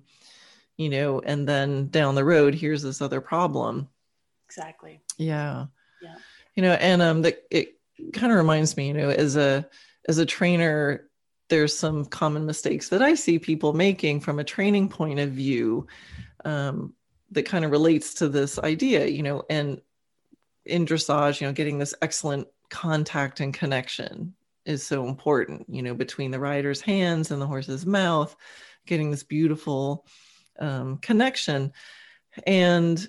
you 0.77 0.89
know 0.89 1.19
and 1.19 1.47
then 1.47 1.87
down 1.89 2.15
the 2.15 2.23
road 2.23 2.53
here's 2.53 2.81
this 2.81 3.01
other 3.01 3.21
problem 3.21 3.87
exactly 4.47 5.01
yeah 5.17 5.65
yeah 6.01 6.15
you 6.55 6.63
know 6.63 6.73
and 6.73 7.01
um 7.01 7.21
that 7.21 7.43
it 7.51 7.79
kind 8.11 8.31
of 8.31 8.37
reminds 8.37 8.75
me, 8.77 8.87
you 8.87 8.93
know, 8.93 9.09
as 9.09 9.35
a 9.35 9.67
as 10.07 10.17
a 10.17 10.25
trainer, 10.25 11.09
there's 11.49 11.77
some 11.77 12.05
common 12.05 12.45
mistakes 12.45 12.89
that 12.89 13.01
I 13.01 13.15
see 13.15 13.39
people 13.39 13.73
making 13.73 14.19
from 14.19 14.39
a 14.39 14.43
training 14.43 14.89
point 14.89 15.19
of 15.19 15.31
view 15.31 15.87
um, 16.45 16.93
that 17.31 17.43
kind 17.43 17.65
of 17.65 17.71
relates 17.71 18.15
to 18.15 18.29
this 18.29 18.59
idea, 18.59 19.07
you 19.07 19.23
know, 19.23 19.43
and 19.49 19.81
in 20.65 20.85
dressage, 20.85 21.41
you 21.41 21.47
know, 21.47 21.53
getting 21.53 21.79
this 21.79 21.93
excellent 22.01 22.47
contact 22.69 23.39
and 23.39 23.53
connection 23.53 24.33
is 24.65 24.85
so 24.85 25.07
important, 25.07 25.65
you 25.69 25.81
know, 25.81 25.93
between 25.93 26.31
the 26.31 26.39
rider's 26.39 26.81
hands 26.81 27.31
and 27.31 27.41
the 27.41 27.47
horse's 27.47 27.85
mouth, 27.85 28.35
getting 28.85 29.11
this 29.11 29.23
beautiful 29.23 30.05
um, 30.59 30.97
connection. 30.97 31.73
And 32.47 33.05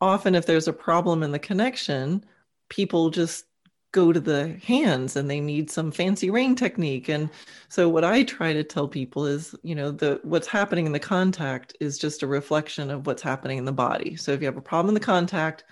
often, 0.00 0.34
if 0.34 0.46
there's 0.46 0.68
a 0.68 0.72
problem 0.72 1.22
in 1.22 1.32
the 1.32 1.38
connection, 1.38 2.24
people 2.68 3.10
just 3.10 3.44
go 3.92 4.10
to 4.10 4.20
the 4.20 4.58
hands 4.64 5.16
and 5.16 5.30
they 5.30 5.40
need 5.40 5.70
some 5.70 5.92
fancy 5.92 6.30
rein 6.30 6.54
technique 6.54 7.08
and 7.08 7.28
so 7.68 7.88
what 7.88 8.04
i 8.04 8.22
try 8.22 8.52
to 8.52 8.64
tell 8.64 8.88
people 8.88 9.26
is 9.26 9.54
you 9.62 9.74
know 9.74 9.90
the 9.90 10.18
what's 10.22 10.46
happening 10.46 10.86
in 10.86 10.92
the 10.92 10.98
contact 10.98 11.76
is 11.78 11.98
just 11.98 12.22
a 12.22 12.26
reflection 12.26 12.90
of 12.90 13.06
what's 13.06 13.22
happening 13.22 13.58
in 13.58 13.66
the 13.66 13.72
body 13.72 14.16
so 14.16 14.32
if 14.32 14.40
you 14.40 14.46
have 14.46 14.56
a 14.56 14.62
problem 14.62 14.88
in 14.88 14.94
the 14.94 15.00
contact 15.00 15.64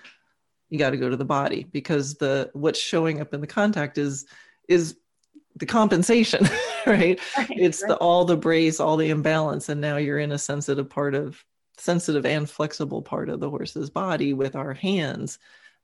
you 0.69 0.77
got 0.77 0.91
to 0.91 0.97
go 0.97 1.09
to 1.09 1.17
the 1.17 1.25
body 1.25 1.67
because 1.71 2.15
the 2.15 2.49
what's 2.53 2.79
showing 2.79 3.21
up 3.21 3.33
in 3.33 3.41
the 3.41 3.47
contact 3.47 3.97
is 3.97 4.25
is 4.69 4.95
the 5.57 5.65
compensation 5.65 6.47
right? 6.85 7.19
right 7.37 7.49
it's 7.49 7.81
right. 7.81 7.89
the 7.89 7.95
all 7.97 8.23
the 8.23 8.37
brace 8.37 8.79
all 8.79 8.97
the 8.97 9.09
imbalance 9.09 9.67
and 9.67 9.81
now 9.81 9.97
you're 9.97 10.19
in 10.19 10.31
a 10.31 10.37
sensitive 10.37 10.89
part 10.89 11.15
of 11.15 11.43
sensitive 11.77 12.25
and 12.25 12.47
flexible 12.47 13.01
part 13.01 13.29
of 13.29 13.39
the 13.39 13.49
horse's 13.49 13.89
body 13.89 14.33
with 14.33 14.55
our 14.55 14.73
hands 14.73 15.39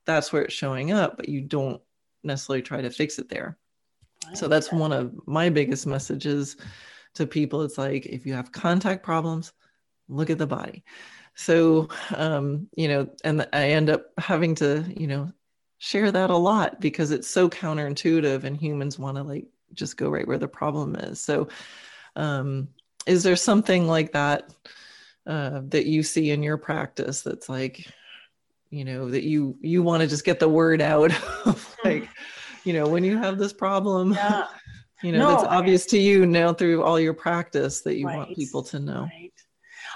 that's 0.05 0.31
where 0.31 0.43
it's 0.43 0.53
showing 0.53 0.91
up 0.91 1.17
but 1.17 1.27
you 1.27 1.41
don't 1.41 1.81
necessarily 2.23 2.61
try 2.61 2.81
to 2.81 2.89
fix 2.89 3.19
it 3.19 3.29
there. 3.29 3.57
So 4.33 4.47
that's 4.47 4.71
one 4.71 4.91
of 4.91 5.15
my 5.27 5.49
biggest 5.49 5.87
messages 5.87 6.57
to 7.15 7.25
people. 7.25 7.61
It's 7.61 7.77
like 7.77 8.05
if 8.05 8.25
you 8.25 8.33
have 8.33 8.51
contact 8.51 9.03
problems, 9.03 9.53
look 10.09 10.29
at 10.29 10.37
the 10.37 10.47
body. 10.47 10.83
So, 11.35 11.89
um, 12.15 12.67
you 12.75 12.87
know, 12.87 13.09
and 13.23 13.47
I 13.53 13.69
end 13.69 13.89
up 13.89 14.07
having 14.17 14.55
to, 14.55 14.83
you 14.95 15.07
know, 15.07 15.31
share 15.77 16.11
that 16.11 16.31
a 16.31 16.35
lot 16.37 16.81
because 16.81 17.11
it's 17.11 17.27
so 17.27 17.49
counterintuitive 17.49 18.43
and 18.43 18.57
humans 18.57 18.97
want 18.97 19.17
to 19.17 19.23
like 19.23 19.45
just 19.73 19.97
go 19.97 20.09
right 20.09 20.27
where 20.27 20.39
the 20.39 20.47
problem 20.47 20.95
is. 20.95 21.21
So, 21.21 21.49
um, 22.15 22.69
is 23.05 23.23
there 23.23 23.35
something 23.35 23.87
like 23.87 24.11
that 24.13 24.51
uh, 25.27 25.61
that 25.65 25.85
you 25.85 26.03
see 26.03 26.31
in 26.31 26.41
your 26.41 26.57
practice 26.57 27.21
that's 27.21 27.47
like, 27.47 27.85
you 28.69 28.83
know 28.83 29.09
that 29.09 29.23
you 29.23 29.57
you 29.61 29.83
want 29.83 30.01
to 30.01 30.07
just 30.07 30.25
get 30.25 30.39
the 30.39 30.49
word 30.49 30.81
out 30.81 31.11
of 31.45 31.75
mm. 31.83 31.85
like 31.85 32.09
you 32.63 32.73
know 32.73 32.87
when 32.87 33.03
you 33.03 33.17
have 33.17 33.37
this 33.37 33.53
problem 33.53 34.13
yeah. 34.13 34.47
you 35.03 35.11
know 35.11 35.19
no, 35.19 35.33
it's 35.33 35.43
obvious 35.43 35.85
I, 35.87 35.89
to 35.91 35.97
you 35.99 36.25
now 36.25 36.53
through 36.53 36.83
all 36.83 36.99
your 36.99 37.13
practice 37.13 37.81
that 37.81 37.97
you 37.97 38.07
right, 38.07 38.17
want 38.17 38.35
people 38.35 38.63
to 38.63 38.79
know 38.79 39.01
right. 39.01 39.33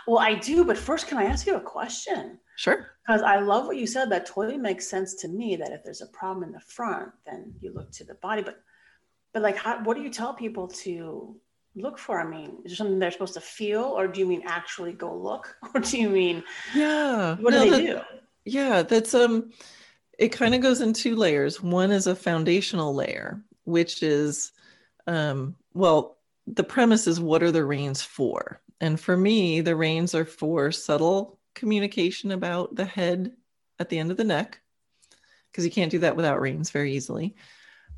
well 0.07 0.19
i 0.19 0.35
do 0.35 0.63
but 0.63 0.77
first 0.77 1.07
can 1.07 1.17
i 1.17 1.25
ask 1.25 1.45
you 1.45 1.55
a 1.55 1.61
question 1.61 2.39
sure 2.55 2.87
because 3.05 3.21
i 3.21 3.39
love 3.39 3.65
what 3.65 3.77
you 3.77 3.87
said 3.87 4.09
that 4.09 4.25
totally 4.25 4.57
makes 4.57 4.87
sense 4.87 5.15
to 5.15 5.27
me 5.27 5.55
that 5.55 5.71
if 5.71 5.83
there's 5.83 6.01
a 6.01 6.07
problem 6.07 6.43
in 6.43 6.51
the 6.51 6.59
front 6.59 7.11
then 7.25 7.53
you 7.59 7.73
look 7.73 7.91
to 7.91 8.03
the 8.03 8.15
body 8.15 8.41
but 8.41 8.61
but 9.33 9.41
like 9.41 9.57
how, 9.57 9.83
what 9.83 9.95
do 9.95 10.03
you 10.03 10.09
tell 10.09 10.33
people 10.33 10.67
to 10.67 11.35
look 11.75 11.97
for? 11.97 12.19
I 12.19 12.25
mean, 12.25 12.57
is 12.63 12.71
there 12.71 12.75
something 12.75 12.99
they're 12.99 13.11
supposed 13.11 13.33
to 13.35 13.41
feel, 13.41 13.83
or 13.83 14.07
do 14.07 14.19
you 14.19 14.25
mean 14.25 14.43
actually 14.45 14.93
go 14.93 15.15
look, 15.15 15.55
or 15.73 15.81
do 15.81 15.97
you 15.97 16.09
mean 16.09 16.43
yeah? 16.75 17.35
What 17.35 17.53
no, 17.53 17.63
do 17.63 17.71
they 17.71 17.85
do? 17.85 17.99
Yeah, 18.45 18.83
that's 18.83 19.13
um 19.13 19.51
it 20.17 20.29
kind 20.29 20.53
of 20.53 20.61
goes 20.61 20.81
in 20.81 20.93
two 20.93 21.15
layers. 21.15 21.61
One 21.61 21.91
is 21.91 22.07
a 22.07 22.15
foundational 22.15 22.93
layer, 22.93 23.43
which 23.63 24.03
is 24.03 24.51
um 25.07 25.55
well, 25.73 26.17
the 26.47 26.63
premise 26.63 27.07
is 27.07 27.19
what 27.19 27.43
are 27.43 27.51
the 27.51 27.65
reins 27.65 28.01
for? 28.01 28.61
And 28.79 28.99
for 28.99 29.15
me, 29.15 29.61
the 29.61 29.75
reins 29.75 30.15
are 30.15 30.25
for 30.25 30.71
subtle 30.71 31.39
communication 31.53 32.31
about 32.31 32.75
the 32.75 32.85
head 32.85 33.33
at 33.79 33.89
the 33.89 33.99
end 33.99 34.11
of 34.11 34.17
the 34.17 34.23
neck, 34.23 34.59
because 35.51 35.65
you 35.65 35.71
can't 35.71 35.91
do 35.91 35.99
that 35.99 36.15
without 36.15 36.41
reins 36.41 36.71
very 36.71 36.93
easily. 36.95 37.35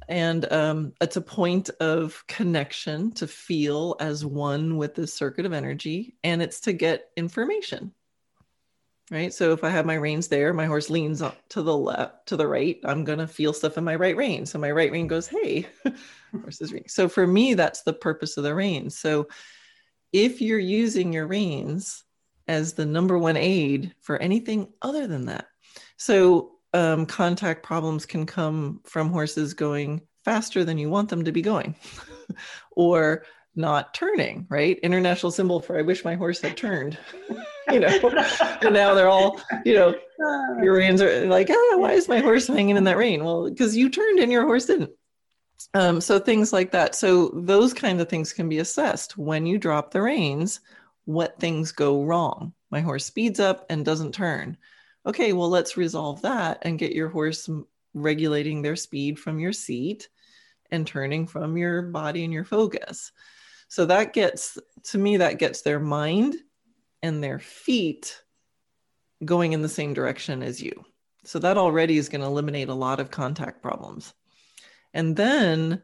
And 0.09 0.51
um, 0.51 0.93
it's 0.99 1.15
a 1.15 1.21
point 1.21 1.69
of 1.79 2.25
connection 2.27 3.13
to 3.13 3.27
feel 3.27 3.95
as 4.01 4.25
one 4.25 4.75
with 4.77 4.95
the 4.95 5.07
circuit 5.07 5.45
of 5.45 5.53
energy, 5.53 6.15
and 6.23 6.41
it's 6.41 6.59
to 6.61 6.73
get 6.73 7.09
information 7.15 7.93
right? 9.11 9.33
So 9.33 9.51
if 9.51 9.63
I 9.63 9.69
have 9.69 9.85
my 9.85 9.95
reins 9.95 10.27
there, 10.27 10.53
my 10.53 10.65
horse 10.65 10.89
leans 10.89 11.21
to 11.49 11.61
the 11.61 11.77
left, 11.77 12.27
to 12.27 12.37
the 12.37 12.47
right, 12.47 12.79
I'm 12.83 13.03
going 13.03 13.19
to 13.19 13.27
feel 13.27 13.53
stuff 13.53 13.77
in 13.77 13.83
my 13.83 13.95
right 13.95 14.15
rein. 14.15 14.45
So 14.45 14.59
my 14.59 14.71
right 14.71 14.91
rein 14.91 15.07
goes, 15.07 15.27
hey, 15.27 15.67
horse's 16.31 16.71
rein. 16.71 16.87
So 16.87 17.09
for 17.09 17.27
me, 17.27 17.53
that's 17.53 17.83
the 17.83 17.93
purpose 17.93 18.37
of 18.37 18.43
the 18.43 18.55
reins. 18.55 18.97
So 18.97 19.27
if 20.11 20.41
you're 20.41 20.59
using 20.59 21.11
your 21.11 21.27
reins 21.27 22.03
as 22.47 22.73
the 22.73 22.85
number 22.85 23.17
one 23.17 23.37
aid 23.37 23.93
for 24.01 24.17
anything 24.17 24.67
other 24.81 25.07
than 25.07 25.25
that, 25.25 25.47
so 25.97 26.51
um, 26.73 27.05
contact 27.05 27.63
problems 27.63 28.05
can 28.05 28.25
come 28.25 28.81
from 28.83 29.09
horses 29.09 29.53
going 29.53 30.01
faster 30.25 30.63
than 30.63 30.77
you 30.77 30.89
want 30.89 31.09
them 31.09 31.25
to 31.25 31.31
be 31.31 31.41
going, 31.41 31.75
or 32.71 33.25
not 33.55 33.93
turning, 33.93 34.47
right? 34.49 34.79
International 34.79 35.31
symbol 35.31 35.59
for 35.59 35.77
I 35.77 35.81
wish 35.81 36.03
my 36.03 36.15
horse 36.15 36.41
had 36.41 36.57
turned. 36.57 36.97
you 37.71 37.79
know, 37.79 37.87
and 38.61 38.73
now 38.73 38.93
they're 38.93 39.09
all, 39.09 39.39
you 39.65 39.75
know, 39.75 39.95
your 40.63 40.75
reins 40.75 41.01
are 41.01 41.25
like, 41.27 41.47
oh, 41.49 41.77
why 41.79 41.91
is 41.91 42.07
my 42.07 42.19
horse 42.19 42.47
hanging 42.47 42.77
in 42.77 42.83
that 42.85 42.97
rein? 42.97 43.23
Well, 43.23 43.49
because 43.49 43.75
you 43.75 43.89
turned 43.89 44.19
and 44.19 44.31
your 44.31 44.45
horse 44.45 44.65
didn't. 44.65 44.91
Um, 45.73 46.01
so 46.01 46.19
things 46.19 46.51
like 46.51 46.71
that. 46.71 46.95
So 46.95 47.29
those 47.29 47.73
kind 47.73 48.01
of 48.01 48.09
things 48.09 48.33
can 48.33 48.49
be 48.49 48.59
assessed 48.59 49.17
when 49.17 49.45
you 49.45 49.57
drop 49.57 49.91
the 49.91 50.01
reins. 50.01 50.59
What 51.05 51.39
things 51.39 51.71
go 51.71 52.03
wrong? 52.03 52.53
My 52.69 52.81
horse 52.81 53.05
speeds 53.05 53.39
up 53.39 53.65
and 53.69 53.85
doesn't 53.85 54.13
turn. 54.13 54.57
Okay, 55.05 55.33
well, 55.33 55.49
let's 55.49 55.77
resolve 55.77 56.21
that 56.21 56.59
and 56.61 56.79
get 56.79 56.93
your 56.93 57.09
horse 57.09 57.49
regulating 57.93 58.61
their 58.61 58.75
speed 58.75 59.19
from 59.19 59.39
your 59.39 59.53
seat 59.53 60.09
and 60.71 60.87
turning 60.87 61.27
from 61.27 61.57
your 61.57 61.81
body 61.81 62.23
and 62.23 62.33
your 62.33 62.45
focus. 62.45 63.11
So 63.73 63.85
that 63.87 64.13
gets, 64.13 64.59
to 64.91 64.99
me, 64.99 65.17
that 65.17 65.39
gets 65.39 65.63
their 65.63 65.79
mind 65.79 66.35
and 67.01 67.23
their 67.23 67.39
feet 67.39 68.21
going 69.25 69.53
in 69.53 69.63
the 69.63 69.67
same 69.67 69.95
direction 69.95 70.43
as 70.43 70.61
you. 70.61 70.85
So 71.23 71.39
that 71.39 71.57
already 71.57 71.97
is 71.97 72.07
going 72.07 72.21
to 72.21 72.27
eliminate 72.27 72.69
a 72.69 72.75
lot 72.75 72.99
of 72.99 73.09
contact 73.09 73.63
problems. 73.63 74.13
And 74.93 75.15
then 75.15 75.81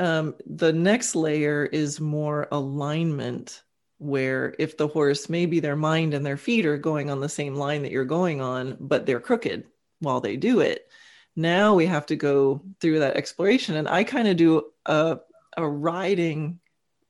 um, 0.00 0.34
the 0.46 0.72
next 0.72 1.14
layer 1.14 1.64
is 1.64 2.00
more 2.00 2.48
alignment, 2.50 3.62
where 3.98 4.56
if 4.58 4.76
the 4.76 4.88
horse, 4.88 5.28
maybe 5.28 5.60
their 5.60 5.76
mind 5.76 6.14
and 6.14 6.26
their 6.26 6.36
feet 6.36 6.66
are 6.66 6.76
going 6.76 7.08
on 7.08 7.20
the 7.20 7.28
same 7.28 7.54
line 7.54 7.82
that 7.82 7.92
you're 7.92 8.04
going 8.04 8.40
on, 8.40 8.76
but 8.80 9.06
they're 9.06 9.20
crooked 9.20 9.62
while 10.00 10.20
they 10.20 10.36
do 10.36 10.58
it. 10.58 10.88
Now 11.36 11.76
we 11.76 11.86
have 11.86 12.06
to 12.06 12.16
go 12.16 12.62
through 12.80 12.98
that 12.98 13.14
exploration. 13.16 13.76
And 13.76 13.86
I 13.86 14.02
kind 14.02 14.26
of 14.26 14.36
do 14.36 14.72
a, 14.86 15.18
a 15.56 15.64
riding 15.64 16.58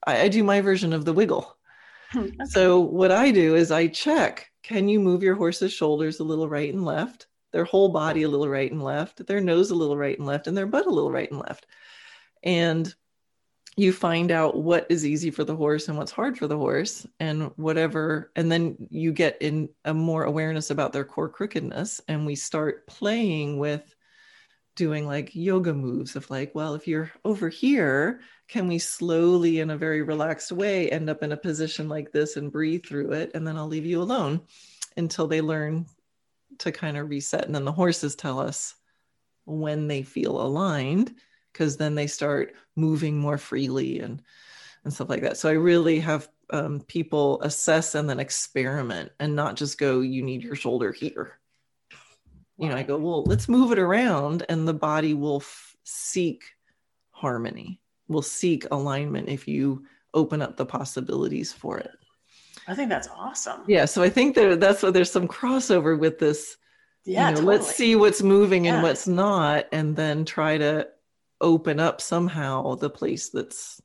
I, 0.06 0.22
I 0.22 0.28
do 0.28 0.44
my 0.44 0.60
version 0.60 0.92
of 0.92 1.04
the 1.04 1.12
wiggle. 1.12 1.56
Okay. 2.14 2.44
So 2.44 2.78
what 2.78 3.10
I 3.10 3.30
do 3.30 3.56
is 3.56 3.70
I 3.70 3.86
check, 3.86 4.50
can 4.62 4.86
you 4.86 5.00
move 5.00 5.22
your 5.22 5.34
horse's 5.34 5.72
shoulders 5.72 6.20
a 6.20 6.24
little 6.24 6.46
right 6.46 6.70
and 6.70 6.84
left, 6.84 7.26
their 7.52 7.64
whole 7.64 7.88
body 7.88 8.24
a 8.24 8.28
little 8.28 8.50
right 8.50 8.70
and 8.70 8.82
left, 8.82 9.26
their 9.26 9.40
nose 9.40 9.70
a 9.70 9.74
little 9.74 9.96
right 9.96 10.18
and 10.18 10.26
left, 10.26 10.46
and 10.46 10.54
their 10.54 10.66
butt 10.66 10.84
a 10.84 10.90
little 10.90 11.10
right 11.10 11.30
and 11.30 11.40
left. 11.40 11.66
And 12.42 12.94
you 13.76 13.92
find 13.92 14.30
out 14.30 14.56
what 14.56 14.86
is 14.90 15.06
easy 15.06 15.30
for 15.30 15.44
the 15.44 15.56
horse 15.56 15.88
and 15.88 15.96
what's 15.96 16.12
hard 16.12 16.36
for 16.36 16.46
the 16.46 16.56
horse 16.56 17.06
and 17.20 17.50
whatever 17.56 18.30
and 18.36 18.52
then 18.52 18.76
you 18.90 19.12
get 19.12 19.40
in 19.40 19.68
a 19.84 19.94
more 19.94 20.24
awareness 20.24 20.70
about 20.70 20.92
their 20.92 21.04
core 21.04 21.28
crookedness 21.28 22.00
and 22.08 22.26
we 22.26 22.34
start 22.34 22.86
playing 22.86 23.58
with 23.58 23.94
doing 24.76 25.06
like 25.06 25.34
yoga 25.34 25.72
moves 25.72 26.16
of 26.16 26.28
like 26.30 26.54
well 26.54 26.74
if 26.74 26.86
you're 26.86 27.10
over 27.24 27.48
here 27.48 28.20
can 28.52 28.68
we 28.68 28.78
slowly 28.78 29.60
in 29.60 29.70
a 29.70 29.78
very 29.78 30.02
relaxed 30.02 30.52
way 30.52 30.90
end 30.90 31.08
up 31.08 31.22
in 31.22 31.32
a 31.32 31.36
position 31.36 31.88
like 31.88 32.12
this 32.12 32.36
and 32.36 32.52
breathe 32.52 32.84
through 32.84 33.12
it 33.12 33.30
and 33.34 33.46
then 33.46 33.56
i'll 33.56 33.66
leave 33.66 33.86
you 33.86 34.02
alone 34.02 34.40
until 34.96 35.26
they 35.26 35.40
learn 35.40 35.86
to 36.58 36.70
kind 36.70 36.98
of 36.98 37.08
reset 37.08 37.46
and 37.46 37.54
then 37.54 37.64
the 37.64 37.72
horses 37.72 38.14
tell 38.14 38.38
us 38.38 38.74
when 39.44 39.88
they 39.88 40.02
feel 40.02 40.40
aligned 40.40 41.14
because 41.52 41.76
then 41.76 41.94
they 41.94 42.06
start 42.06 42.54
moving 42.76 43.18
more 43.18 43.38
freely 43.38 44.00
and 44.00 44.22
and 44.84 44.92
stuff 44.92 45.08
like 45.08 45.22
that. 45.22 45.36
So 45.36 45.48
I 45.48 45.52
really 45.52 46.00
have 46.00 46.28
um, 46.50 46.80
people 46.80 47.40
assess 47.42 47.94
and 47.94 48.08
then 48.08 48.20
experiment 48.20 49.12
and 49.20 49.36
not 49.36 49.56
just 49.56 49.78
go, 49.78 50.00
you 50.00 50.22
need 50.22 50.42
your 50.42 50.56
shoulder 50.56 50.92
here. 50.92 51.38
You 52.58 52.68
know, 52.68 52.76
I 52.76 52.82
go, 52.82 52.98
well, 52.98 53.22
let's 53.24 53.48
move 53.48 53.72
it 53.72 53.78
around 53.78 54.44
and 54.48 54.66
the 54.66 54.74
body 54.74 55.14
will 55.14 55.38
f- 55.38 55.76
seek 55.84 56.44
harmony, 57.10 57.80
will 58.12 58.22
seek 58.22 58.66
alignment 58.70 59.28
if 59.28 59.48
you 59.48 59.84
open 60.14 60.42
up 60.42 60.56
the 60.56 60.66
possibilities 60.66 61.52
for 61.52 61.78
it. 61.78 61.90
I 62.68 62.74
think 62.74 62.88
that's 62.88 63.08
awesome. 63.08 63.62
Yeah. 63.66 63.86
So 63.86 64.02
I 64.02 64.08
think 64.08 64.34
that 64.36 64.60
that's 64.60 64.82
why 64.82 64.90
there's 64.90 65.10
some 65.10 65.26
crossover 65.26 65.98
with 65.98 66.18
this. 66.18 66.56
Yeah. 67.04 67.30
you 67.30 67.34
know, 67.34 67.40
totally. 67.40 67.56
let's 67.56 67.74
see 67.74 67.96
what's 67.96 68.22
moving 68.22 68.68
and 68.68 68.82
what's 68.82 69.08
not, 69.08 69.66
and 69.72 69.96
then 69.96 70.24
try 70.24 70.56
to 70.58 70.86
open 71.40 71.80
up 71.80 72.00
somehow 72.00 72.76
the 72.76 72.90
place 72.90 73.30
that's 73.30 73.82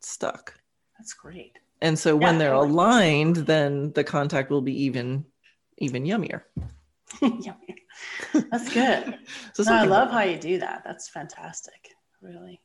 stuck. 0.00 0.54
That's 0.96 1.12
great. 1.14 1.58
And 1.82 1.98
so 1.98 2.14
when 2.16 2.38
they're 2.38 2.52
totally. 2.52 2.70
aligned, 2.70 3.36
then 3.36 3.92
the 3.92 4.04
contact 4.04 4.50
will 4.50 4.62
be 4.62 4.84
even 4.84 5.24
even 5.78 6.04
yummier. 6.04 6.42
Yummy. 7.20 7.76
That's 8.50 8.72
good. 8.72 9.18
So 9.54 9.62
No, 9.64 9.72
I 9.72 9.84
love 9.84 10.10
how 10.10 10.22
you 10.22 10.38
do 10.38 10.58
that. 10.58 10.82
That's 10.84 11.08
fantastic. 11.08 11.90
Really. 12.20 12.60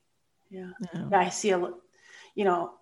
Yeah. 0.49 0.71
Yeah. 0.93 1.07
Yeah, 1.11 1.19
I 1.19 1.29
see 1.29 1.51
a, 1.51 1.59
you 2.35 2.45
know, 2.45 2.73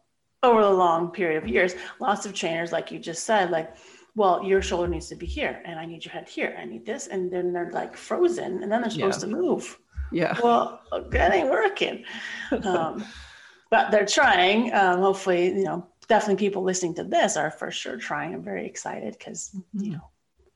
over 0.43 0.61
the 0.61 0.69
long 0.69 1.11
period 1.11 1.43
of 1.43 1.49
years, 1.49 1.75
lots 1.99 2.25
of 2.25 2.33
trainers, 2.33 2.71
like 2.71 2.91
you 2.91 2.99
just 2.99 3.23
said, 3.23 3.49
like, 3.49 3.75
well, 4.15 4.43
your 4.43 4.61
shoulder 4.61 4.87
needs 4.87 5.09
to 5.09 5.15
be 5.15 5.25
here, 5.25 5.61
and 5.65 5.79
I 5.79 5.85
need 5.85 6.03
your 6.03 6.11
head 6.11 6.27
here. 6.27 6.55
I 6.59 6.65
need 6.65 6.85
this, 6.85 7.07
and 7.07 7.31
then 7.31 7.53
they're 7.53 7.71
like 7.71 7.95
frozen, 7.95 8.63
and 8.63 8.71
then 8.71 8.81
they're 8.81 8.89
supposed 8.89 9.19
to 9.21 9.27
move. 9.27 9.79
Yeah. 10.11 10.35
Well, 10.41 10.81
that 11.11 11.33
ain't 11.33 11.49
working. 11.49 12.03
Um, 12.63 13.03
but 13.69 13.91
they're 13.91 14.05
trying. 14.05 14.73
Um, 14.73 15.01
hopefully, 15.01 15.47
you 15.47 15.63
know, 15.65 15.85
definitely 16.07 16.47
people 16.47 16.63
listening 16.63 16.95
to 16.95 17.03
this 17.03 17.37
are 17.37 17.51
for 17.51 17.69
sure 17.69 17.97
trying. 17.97 18.33
I'm 18.33 18.41
very 18.43 18.65
excited 18.65 19.15
because 19.17 19.51
you 19.73 19.91
know, 19.91 20.09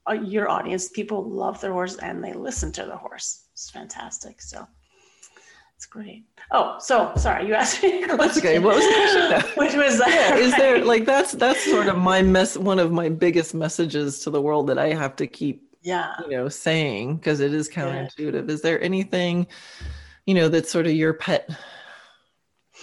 uh, 0.10 0.14
your 0.14 0.50
audience, 0.50 0.90
people 0.90 1.30
love 1.30 1.60
their 1.62 1.74
horse 1.74 1.98
and 1.98 2.24
they 2.24 2.34
listen 2.34 2.72
to 2.74 2.86
the 2.86 2.96
horse. 2.96 3.46
It's 3.54 3.70
fantastic. 3.70 4.42
So 4.42 4.68
it's 5.82 5.88
great. 5.88 6.24
Oh, 6.52 6.76
so 6.78 7.12
sorry, 7.16 7.48
you 7.48 7.56
asked 7.56 7.82
me. 7.82 8.04
A 8.04 8.16
That's 8.16 8.38
okay. 8.38 8.60
What 8.60 8.76
was 8.76 8.86
the 8.86 8.94
question? 8.94 9.52
Which 9.58 9.74
was 9.74 10.00
yeah 10.08 10.36
is 10.36 10.56
there 10.56 10.86
like 10.86 11.06
that's 11.06 11.32
that's 11.32 11.66
sort 11.66 11.88
of 11.88 11.98
my 11.98 12.22
mess 12.22 12.56
one 12.56 12.78
of 12.78 12.92
my 12.92 13.10
biggest 13.10 13.56
messages 13.56 14.20
to 14.20 14.30
the 14.30 14.40
world 14.40 14.68
that 14.68 14.78
i 14.78 14.94
have 14.94 15.16
to 15.16 15.26
keep 15.26 15.64
yeah. 15.82 16.14
you 16.20 16.38
know 16.38 16.50
saying 16.50 17.16
because 17.16 17.40
it 17.40 17.52
is 17.52 17.68
counterintuitive 17.68 18.48
is 18.48 18.62
there 18.62 18.80
anything 18.84 19.48
you 20.28 20.36
know 20.36 20.50
that's 20.50 20.70
sort 20.70 20.86
of 20.86 20.92
your 20.92 21.14
pet, 21.14 21.50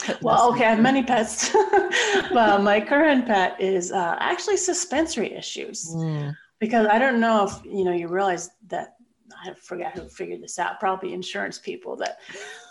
pet 0.00 0.20
Well, 0.20 0.50
okay, 0.52 0.64
I 0.64 0.70
have 0.70 0.80
many 0.80 1.04
pets. 1.04 1.54
well, 2.32 2.60
my 2.60 2.80
current 2.80 3.26
pet 3.26 3.60
is 3.60 3.92
uh, 3.92 4.16
actually 4.18 4.56
suspensory 4.56 5.32
issues. 5.34 5.88
Mm, 5.94 6.34
because 6.58 6.88
I 6.88 6.98
don't 6.98 7.20
know 7.20 7.46
if 7.46 7.64
you 7.64 7.84
know 7.84 7.92
you 7.92 8.08
realize 8.08 8.50
that 8.66 8.97
I 9.44 9.54
forget 9.54 9.96
who 9.96 10.08
figured 10.08 10.42
this 10.42 10.58
out. 10.58 10.80
Probably 10.80 11.12
insurance 11.12 11.58
people. 11.58 11.96
That 11.96 12.18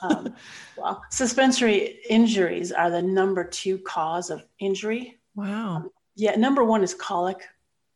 um, 0.01 0.33
well, 0.77 1.03
suspensory 1.11 1.99
injuries 2.09 2.71
are 2.71 2.89
the 2.89 3.01
number 3.01 3.43
two 3.43 3.77
cause 3.79 4.29
of 4.29 4.45
injury. 4.59 5.17
wow 5.35 5.85
Yeah, 6.15 6.35
number 6.35 6.63
one 6.63 6.83
is 6.83 6.93
colic. 6.93 7.47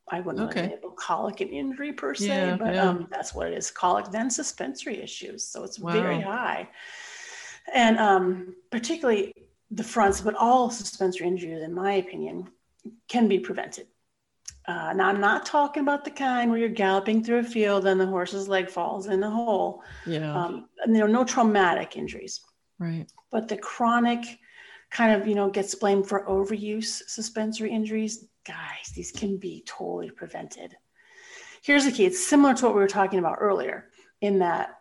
I 0.10 0.20
wouldn't 0.20 0.50
okay. 0.50 0.68
label 0.70 0.92
colic 0.92 1.40
an 1.42 1.50
injury 1.50 1.94
per 1.94 2.14
se, 2.16 2.28
Yeah, 2.28 2.58
but 2.58 2.74
yeah. 2.76 2.84
um, 2.90 3.08
that's 3.10 3.34
what 3.34 3.48
it 3.48 3.58
is. 3.58 3.72
Colic, 3.72 4.12
then 4.12 4.30
suspensory 4.30 5.02
issues. 5.02 5.46
So 5.46 5.64
it's 5.64 5.80
Wow. 5.80 5.94
very 5.94 6.20
high, 6.20 6.68
and 7.74 7.98
um, 7.98 8.56
particularly 8.72 9.34
the 9.70 9.84
fronts, 9.84 10.20
but 10.20 10.36
all 10.36 10.70
suspensory 10.70 11.28
injuries, 11.28 11.64
in 11.64 11.74
my 11.74 11.94
opinion, 11.94 12.50
can 13.08 13.28
be 13.30 13.40
prevented. 13.40 13.88
Uh, 14.72 14.94
now, 14.94 15.08
I'm 15.10 15.20
not 15.20 15.46
talking 15.46 15.84
about 15.84 16.06
the 16.06 16.12
kind 16.12 16.50
where 16.50 16.60
you're 16.60 16.70
galloping 16.70 17.24
through 17.24 17.40
a 17.40 17.44
field 17.44 17.86
and 17.86 18.00
the 18.00 18.06
horse's 18.06 18.48
leg 18.48 18.70
falls 18.70 19.08
in 19.08 19.20
the 19.20 19.30
hole. 19.30 19.84
yeah 20.06 20.34
Um, 20.34 20.70
and 20.82 20.96
there 20.96 21.06
are 21.06 21.10
no 21.20 21.26
traumatic 21.26 21.98
injuries, 21.98 22.42
right 22.80 23.08
but 23.32 23.48
the 23.48 23.58
chronic 23.58 24.24
kind 24.92 25.12
of, 25.16 25.28
you 25.28 25.36
know, 25.36 25.50
gets 25.50 25.74
blamed 25.76 26.08
for 26.08 26.26
overuse 26.26 27.02
suspensory 27.08 27.72
injuries. 27.72 28.26
Guys, 28.46 28.86
these 28.96 29.12
can 29.12 29.38
be 29.38 29.64
totally 29.66 30.12
prevented. 30.12 30.76
Here's 31.64 31.86
the 31.86 31.92
key 31.92 32.06
it's 32.06 32.26
similar 32.26 32.54
to 32.56 32.66
what 32.66 32.76
we 32.76 32.82
were 32.82 32.88
talking 32.88 33.20
about 33.20 33.38
earlier, 33.40 33.90
in 34.22 34.40
that, 34.40 34.80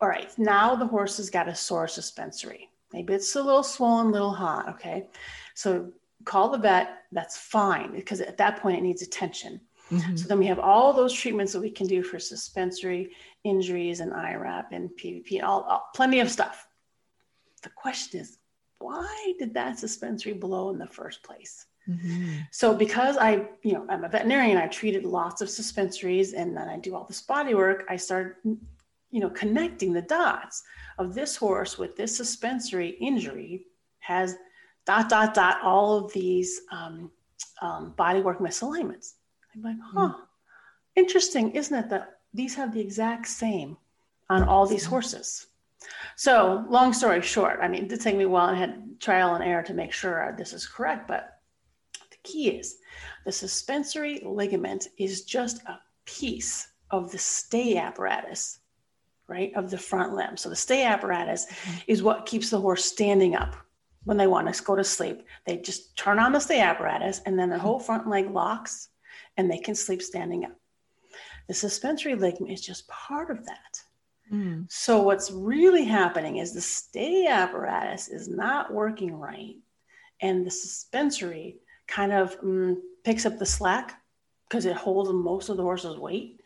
all 0.00 0.08
right, 0.08 0.30
now 0.38 0.74
the 0.74 0.86
horse 0.86 1.16
has 1.18 1.30
got 1.30 1.48
a 1.48 1.54
sore 1.54 1.88
suspensory. 1.88 2.68
Maybe 2.92 3.14
it's 3.14 3.36
a 3.36 3.42
little 3.42 3.62
swollen, 3.62 4.08
a 4.08 4.12
little 4.12 4.32
hot. 4.32 4.68
Okay. 4.70 5.06
So 5.54 5.92
call 6.24 6.48
the 6.50 6.58
vet. 6.58 7.04
That's 7.12 7.36
fine 7.36 7.92
because 7.92 8.20
at 8.20 8.36
that 8.38 8.60
point 8.60 8.78
it 8.78 8.82
needs 8.82 9.02
attention. 9.02 9.60
Mhm. 9.90 10.18
So 10.18 10.28
then 10.28 10.38
we 10.38 10.46
have 10.46 10.60
all 10.60 10.92
those 10.92 11.12
treatments 11.12 11.52
that 11.52 11.60
we 11.60 11.70
can 11.70 11.86
do 11.86 12.02
for 12.02 12.18
suspensory 12.18 13.14
injuries 13.42 14.00
and 14.00 14.12
IRAP 14.12 14.72
and 14.72 14.90
PRP, 14.90 15.42
all, 15.42 15.62
all 15.62 15.88
plenty 15.94 16.20
of 16.20 16.30
stuff. 16.30 16.68
The 17.62 17.70
question 17.70 18.20
is, 18.20 18.38
why 18.78 19.34
did 19.38 19.54
that 19.54 19.78
suspensory 19.78 20.32
blow 20.32 20.70
in 20.70 20.78
the 20.78 20.86
first 20.86 21.22
place? 21.22 21.66
Mhm. 21.88 22.46
So 22.52 22.74
because 22.74 23.16
I, 23.16 23.48
you 23.62 23.72
know, 23.72 23.84
I'm 23.88 24.04
a 24.04 24.08
veterinarian, 24.08 24.58
I 24.58 24.68
treated 24.68 25.04
lots 25.04 25.40
of 25.40 25.48
suspensories 25.48 26.34
and 26.36 26.56
then 26.56 26.68
I 26.68 26.78
do 26.78 26.94
all 26.94 27.04
this 27.04 27.22
body 27.22 27.54
work, 27.54 27.84
I 27.88 27.96
started, 27.96 28.36
you 28.44 29.20
know, 29.20 29.30
connecting 29.30 29.92
the 29.92 30.02
dots 30.02 30.62
of 30.98 31.14
this 31.14 31.36
horse 31.36 31.78
with 31.78 31.96
this 31.96 32.16
suspensory 32.16 32.90
injury 32.90 33.66
has 33.98 34.36
dot, 34.86 35.08
dot, 35.08 35.34
dot, 35.34 35.60
all 35.62 36.04
of 36.04 36.12
these 36.12 36.62
um, 36.72 37.10
um, 37.62 37.92
body 37.96 38.20
work 38.20 38.38
misalignments. 38.38 39.14
I'm 39.54 39.62
like, 39.62 39.76
huh, 39.82 40.14
interesting, 40.96 41.50
isn't 41.52 41.76
it 41.76 41.90
that 41.90 42.20
these 42.32 42.54
have 42.54 42.72
the 42.72 42.80
exact 42.80 43.26
same 43.26 43.76
on 44.28 44.44
all 44.44 44.66
these 44.66 44.84
horses? 44.84 45.46
So 46.16 46.64
long 46.68 46.92
story 46.92 47.22
short, 47.22 47.58
I 47.62 47.68
mean, 47.68 47.84
it 47.84 47.88
did 47.88 48.00
take 48.00 48.16
me 48.16 48.24
a 48.24 48.28
while 48.28 48.48
and 48.48 48.58
had 48.58 49.00
trial 49.00 49.34
and 49.34 49.42
error 49.42 49.62
to 49.62 49.74
make 49.74 49.92
sure 49.92 50.34
this 50.36 50.52
is 50.52 50.66
correct, 50.66 51.08
but 51.08 51.40
the 52.10 52.16
key 52.22 52.50
is 52.50 52.78
the 53.24 53.32
suspensory 53.32 54.20
ligament 54.24 54.88
is 54.98 55.24
just 55.24 55.62
a 55.64 55.80
piece 56.04 56.68
of 56.90 57.10
the 57.12 57.18
stay 57.18 57.76
apparatus, 57.76 58.58
right, 59.26 59.52
of 59.54 59.70
the 59.70 59.78
front 59.78 60.14
limb. 60.14 60.36
So 60.36 60.48
the 60.48 60.56
stay 60.56 60.84
apparatus 60.84 61.46
is 61.86 62.02
what 62.02 62.26
keeps 62.26 62.50
the 62.50 62.60
horse 62.60 62.84
standing 62.84 63.34
up 63.34 63.56
when 64.10 64.16
they 64.16 64.26
want 64.26 64.52
to 64.52 64.62
go 64.64 64.74
to 64.74 64.82
sleep. 64.82 65.22
They 65.46 65.58
just 65.58 65.96
turn 65.96 66.18
on 66.18 66.32
the 66.32 66.40
stay 66.40 66.60
apparatus 66.60 67.20
and 67.26 67.38
then 67.38 67.48
the 67.48 67.60
whole 67.60 67.78
front 67.78 68.08
leg 68.08 68.28
locks 68.28 68.88
and 69.36 69.48
they 69.48 69.58
can 69.58 69.76
sleep 69.76 70.02
standing 70.02 70.44
up. 70.44 70.56
The 71.46 71.54
suspensory 71.54 72.16
ligament 72.16 72.52
is 72.52 72.60
just 72.60 72.88
part 72.88 73.30
of 73.30 73.46
that. 73.46 73.80
Mm. 74.32 74.66
So 74.68 75.00
what's 75.00 75.30
really 75.30 75.84
happening 75.84 76.38
is 76.38 76.52
the 76.52 76.60
stay 76.60 77.28
apparatus 77.28 78.08
is 78.08 78.28
not 78.28 78.74
working 78.74 79.14
right, 79.14 79.54
and 80.20 80.44
the 80.44 80.50
suspensory 80.50 81.58
kind 81.86 82.12
of 82.12 82.40
mm, 82.40 82.78
picks 83.04 83.26
up 83.26 83.38
the 83.38 83.46
slack 83.46 84.00
because 84.48 84.66
it 84.66 84.74
holds 84.74 85.12
most 85.12 85.50
of 85.50 85.56
the 85.56 85.62
horse's 85.62 85.96
weight. 85.96 86.40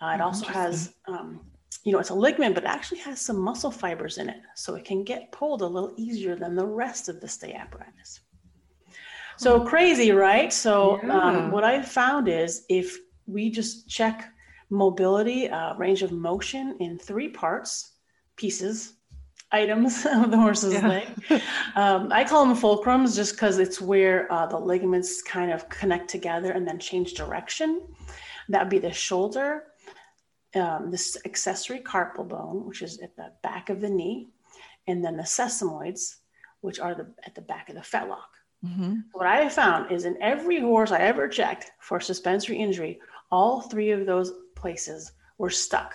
Uh, 0.00 0.12
it 0.14 0.20
also 0.20 0.46
has, 0.46 0.94
um, 1.08 1.40
you 1.84 1.92
know, 1.92 1.98
it's 1.98 2.10
a 2.10 2.14
ligament, 2.14 2.54
but 2.54 2.64
it 2.64 2.68
actually 2.68 3.00
has 3.00 3.20
some 3.20 3.38
muscle 3.38 3.70
fibers 3.70 4.18
in 4.18 4.28
it, 4.28 4.40
so 4.54 4.74
it 4.74 4.84
can 4.84 5.02
get 5.04 5.32
pulled 5.32 5.62
a 5.62 5.66
little 5.66 5.92
easier 5.96 6.36
than 6.36 6.54
the 6.54 6.66
rest 6.66 7.08
of 7.08 7.20
the 7.20 7.28
stay 7.28 7.52
apparatus. 7.54 8.20
So 9.36 9.64
crazy, 9.64 10.12
right? 10.12 10.52
So 10.52 11.00
Yeah. 11.02 11.18
um, 11.18 11.50
what 11.50 11.64
I 11.64 11.82
found 11.82 12.28
is 12.28 12.64
if 12.68 12.96
we 13.26 13.50
just 13.50 13.88
check 13.88 14.32
mobility, 14.70 15.48
uh, 15.48 15.74
range 15.76 16.02
of 16.02 16.12
motion 16.12 16.76
in 16.80 16.98
three 16.98 17.28
parts, 17.28 17.92
pieces, 18.36 18.94
items 19.50 20.06
of 20.10 20.30
the 20.30 20.36
horse's 20.36 20.74
yeah. 20.74 20.88
leg. 20.88 21.42
Um, 21.76 22.08
I 22.12 22.24
call 22.24 22.46
them 22.46 22.56
fulcrums 22.56 23.14
just 23.14 23.32
because 23.32 23.58
it's 23.58 23.80
where 23.80 24.32
uh, 24.32 24.46
the 24.46 24.58
ligaments 24.58 25.22
kind 25.22 25.50
of 25.52 25.68
connect 25.68 26.08
together 26.08 26.52
and 26.52 26.66
then 26.66 26.78
change 26.78 27.14
direction. 27.14 27.82
That 28.48 28.62
would 28.62 28.70
be 28.70 28.78
the 28.78 28.92
shoulder, 28.92 29.64
um, 30.54 30.90
this 30.90 31.16
accessory 31.24 31.80
carpal 31.80 32.28
bone, 32.28 32.66
which 32.66 32.82
is 32.82 32.98
at 33.00 33.16
the 33.16 33.32
back 33.42 33.70
of 33.70 33.80
the 33.80 33.88
knee, 33.88 34.28
and 34.86 35.04
then 35.04 35.16
the 35.16 35.22
sesamoids, 35.22 36.16
which 36.60 36.78
are 36.80 36.94
the, 36.94 37.12
at 37.24 37.34
the 37.34 37.40
back 37.40 37.68
of 37.68 37.74
the 37.74 37.80
fetlock. 37.80 38.30
Mm-hmm. 38.64 38.96
What 39.12 39.26
I 39.26 39.42
have 39.42 39.52
found 39.52 39.90
is 39.90 40.04
in 40.04 40.20
every 40.22 40.60
horse 40.60 40.92
I 40.92 41.00
ever 41.00 41.26
checked 41.28 41.72
for 41.80 42.00
suspensory 42.00 42.58
injury, 42.58 43.00
all 43.30 43.60
three 43.60 43.90
of 43.90 44.06
those 44.06 44.32
places 44.54 45.12
were 45.38 45.50
stuck. 45.50 45.94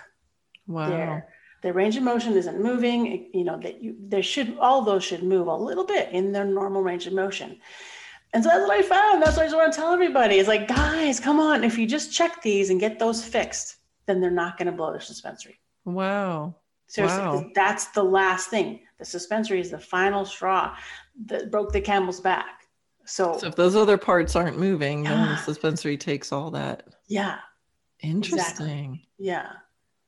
Wow. 0.68 0.90
Their, 0.90 1.28
their 1.64 1.74
range 1.74 1.96
of 1.96 2.04
motion 2.04 2.34
isn't 2.34 2.62
moving. 2.62 3.30
You 3.34 3.46
know 3.46 3.58
that 3.60 3.82
you 3.82 3.96
there 4.00 4.22
should 4.22 4.58
all 4.60 4.82
those 4.82 5.04
should 5.04 5.24
move 5.24 5.48
a 5.48 5.56
little 5.56 5.86
bit 5.86 6.12
in 6.12 6.32
their 6.32 6.46
normal 6.46 6.84
range 6.84 7.08
of 7.08 7.14
motion. 7.14 7.60
And 8.34 8.44
so 8.44 8.50
that's 8.50 8.68
what 8.68 8.78
I 8.78 8.82
found. 8.82 9.24
That's 9.24 9.38
what 9.38 9.44
I 9.44 9.46
just 9.46 9.56
want 9.56 9.72
to 9.74 9.80
tell 9.80 9.94
everybody. 9.94 10.36
It's 10.36 10.50
like, 10.50 10.68
guys, 10.68 11.20
come 11.20 11.40
on. 11.40 11.64
If 11.64 11.78
you 11.78 11.88
just 11.88 12.14
check 12.14 12.42
these 12.42 12.70
and 12.70 12.80
get 12.80 13.00
those 13.00 13.24
fixed, 13.24 13.78
then 14.08 14.20
they're 14.20 14.32
not 14.32 14.58
going 14.58 14.66
to 14.66 14.72
blow 14.72 14.92
their 14.92 15.02
suspensory. 15.02 15.60
Wow. 15.86 16.56
Seriously, 16.88 17.20
wow. 17.20 17.46
that's 17.54 17.88
the 17.88 18.04
last 18.04 18.50
thing. 18.50 18.80
The 18.98 19.06
suspensory 19.06 19.60
is 19.60 19.72
the 19.72 19.80
final 19.80 20.26
straw 20.26 20.76
that 21.26 21.52
broke 21.52 21.72
the 21.74 21.82
camel's 21.82 22.22
back. 22.22 22.64
So, 23.06 23.38
so 23.38 23.48
if 23.48 23.56
those 23.56 23.76
other 23.76 23.98
parts 23.98 24.36
aren't 24.36 24.58
moving, 24.58 25.04
yeah. 25.04 25.10
then 25.12 25.28
the 25.30 25.38
suspensory 25.38 25.98
takes 25.98 26.32
all 26.32 26.50
that. 26.52 26.88
Yeah. 27.08 27.38
Interesting. 28.00 28.40
Exactly. 28.40 29.08
Yeah. 29.18 29.48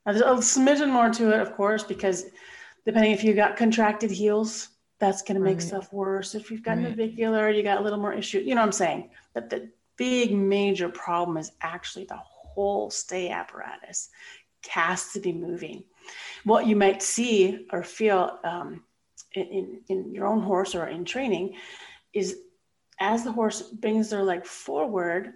Now, 0.06 0.14
there's 0.14 0.22
a 0.22 0.60
smidgen 0.60 0.92
more 0.92 1.10
to 1.10 1.34
it, 1.34 1.40
of 1.40 1.54
course, 1.56 1.84
because 1.84 2.26
depending 2.86 3.12
if 3.12 3.24
you 3.24 3.34
got 3.34 3.58
contracted 3.58 4.12
heels, 4.12 4.70
that's 5.00 5.22
going 5.22 5.36
to 5.36 5.44
make 5.44 5.58
right. 5.58 5.68
stuff 5.68 5.92
worse. 5.94 6.36
If 6.36 6.50
you've 6.50 6.64
got 6.64 6.78
right. 6.78 6.90
navicular, 6.90 7.50
you 7.50 7.64
got 7.64 7.80
a 7.80 7.84
little 7.84 8.00
more 8.00 8.14
issue. 8.14 8.40
You 8.40 8.56
know 8.56 8.62
what 8.62 8.68
I'm 8.68 8.72
saying? 8.74 9.10
But 9.34 9.50
the 9.50 9.70
big 9.98 10.34
major 10.34 10.90
problem 10.90 11.38
is 11.38 11.52
actually 11.62 12.06
the 12.06 12.16
whole 12.60 12.90
stay 12.90 13.30
apparatus 13.30 14.10
has 14.70 15.14
to 15.14 15.20
be 15.22 15.32
moving. 15.32 15.84
What 16.44 16.68
you 16.68 16.76
might 16.76 17.02
see 17.02 17.68
or 17.72 17.84
feel 17.84 18.38
um, 18.44 18.84
in, 19.34 19.80
in, 19.88 20.14
your 20.14 20.28
own 20.28 20.42
horse 20.42 20.76
or 20.76 20.88
in 20.88 21.06
training 21.06 21.56
is 22.14 22.38
as 23.00 23.24
the 23.24 23.32
horse 23.32 23.62
brings 23.62 24.10
their 24.10 24.24
leg 24.24 24.46
forward, 24.46 25.32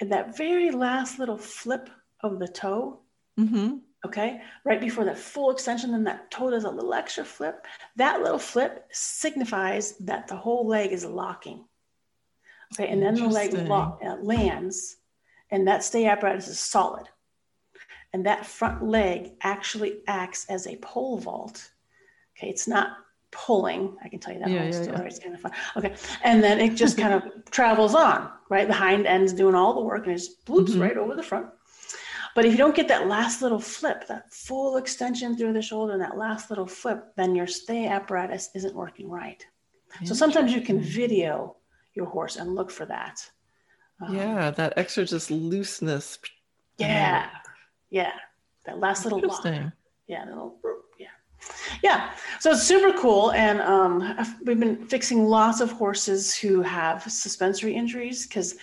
and 0.00 0.12
that 0.12 0.36
very 0.36 0.70
last 0.70 1.18
little 1.18 1.38
flip 1.38 1.88
of 2.22 2.38
the 2.38 2.48
toe, 2.48 3.00
mm-hmm. 3.38 3.76
okay, 4.04 4.42
right 4.64 4.82
before 4.82 5.06
that 5.06 5.18
full 5.18 5.50
extension, 5.50 5.92
then 5.92 6.04
that 6.04 6.30
toe 6.30 6.50
does 6.50 6.64
a 6.64 6.70
little 6.70 6.92
extra 6.92 7.24
flip. 7.24 7.66
That 7.96 8.20
little 8.22 8.38
flip 8.38 8.86
signifies 8.92 9.96
that 10.00 10.28
the 10.28 10.36
whole 10.36 10.66
leg 10.66 10.92
is 10.92 11.06
locking. 11.06 11.64
Okay, 12.74 12.88
and 12.88 13.02
then 13.02 13.14
the 13.14 13.26
leg 13.26 13.54
lock, 13.66 14.00
uh, 14.04 14.16
lands, 14.22 14.99
and 15.50 15.66
that 15.68 15.84
stay 15.84 16.06
apparatus 16.06 16.48
is 16.48 16.58
solid. 16.58 17.08
And 18.12 18.26
that 18.26 18.46
front 18.46 18.82
leg 18.82 19.32
actually 19.42 20.00
acts 20.06 20.46
as 20.48 20.66
a 20.66 20.76
pole 20.76 21.18
vault. 21.18 21.70
Okay, 22.36 22.48
it's 22.48 22.66
not 22.66 22.96
pulling. 23.30 23.96
I 24.02 24.08
can 24.08 24.18
tell 24.18 24.32
you 24.34 24.40
that 24.40 24.50
yeah, 24.50 24.58
whole 24.58 24.66
yeah, 24.66 24.82
story. 24.82 24.98
Yeah. 24.98 25.04
It's 25.04 25.18
kind 25.18 25.34
of 25.34 25.40
fun. 25.40 25.52
Okay. 25.76 25.94
And 26.24 26.42
then 26.42 26.58
it 26.60 26.74
just 26.74 26.98
kind 26.98 27.14
of 27.14 27.22
travels 27.50 27.94
on, 27.94 28.30
right? 28.48 28.66
The 28.66 28.74
hind 28.74 29.06
end's 29.06 29.32
doing 29.32 29.54
all 29.54 29.74
the 29.74 29.80
work 29.80 30.04
and 30.04 30.12
it 30.12 30.18
just 30.18 30.44
bloops 30.44 30.70
mm-hmm. 30.70 30.80
right 30.80 30.96
over 30.96 31.14
the 31.14 31.22
front. 31.22 31.46
But 32.34 32.44
if 32.44 32.52
you 32.52 32.58
don't 32.58 32.74
get 32.74 32.88
that 32.88 33.08
last 33.08 33.42
little 33.42 33.58
flip, 33.58 34.06
that 34.06 34.32
full 34.32 34.76
extension 34.76 35.36
through 35.36 35.52
the 35.52 35.62
shoulder, 35.62 35.94
and 35.94 36.02
that 36.02 36.16
last 36.16 36.48
little 36.48 36.66
flip, 36.66 37.12
then 37.16 37.34
your 37.34 37.48
stay 37.48 37.88
apparatus 37.88 38.50
isn't 38.54 38.74
working 38.74 39.10
right. 39.10 39.44
So 40.04 40.14
sometimes 40.14 40.52
you 40.52 40.60
can 40.60 40.80
video 40.80 41.56
your 41.94 42.06
horse 42.06 42.36
and 42.36 42.54
look 42.54 42.70
for 42.70 42.86
that. 42.86 43.28
Um, 44.00 44.16
yeah, 44.16 44.50
that 44.50 44.74
extra 44.76 45.04
just 45.04 45.30
looseness. 45.30 46.18
Yeah, 46.78 47.28
yeah, 47.90 48.12
that 48.64 48.78
last 48.78 49.04
little 49.04 49.20
lock. 49.20 49.44
Yeah, 50.06 50.24
little 50.24 50.58
yeah, 50.98 51.08
yeah. 51.82 52.10
so 52.40 52.52
it's 52.52 52.62
super 52.62 52.96
cool, 52.98 53.32
and 53.32 53.60
um, 53.60 54.16
we've 54.44 54.58
been 54.58 54.86
fixing 54.86 55.26
lots 55.26 55.60
of 55.60 55.70
horses 55.70 56.34
who 56.34 56.62
have 56.62 57.02
suspensory 57.02 57.74
injuries 57.74 58.26
because 58.26 58.56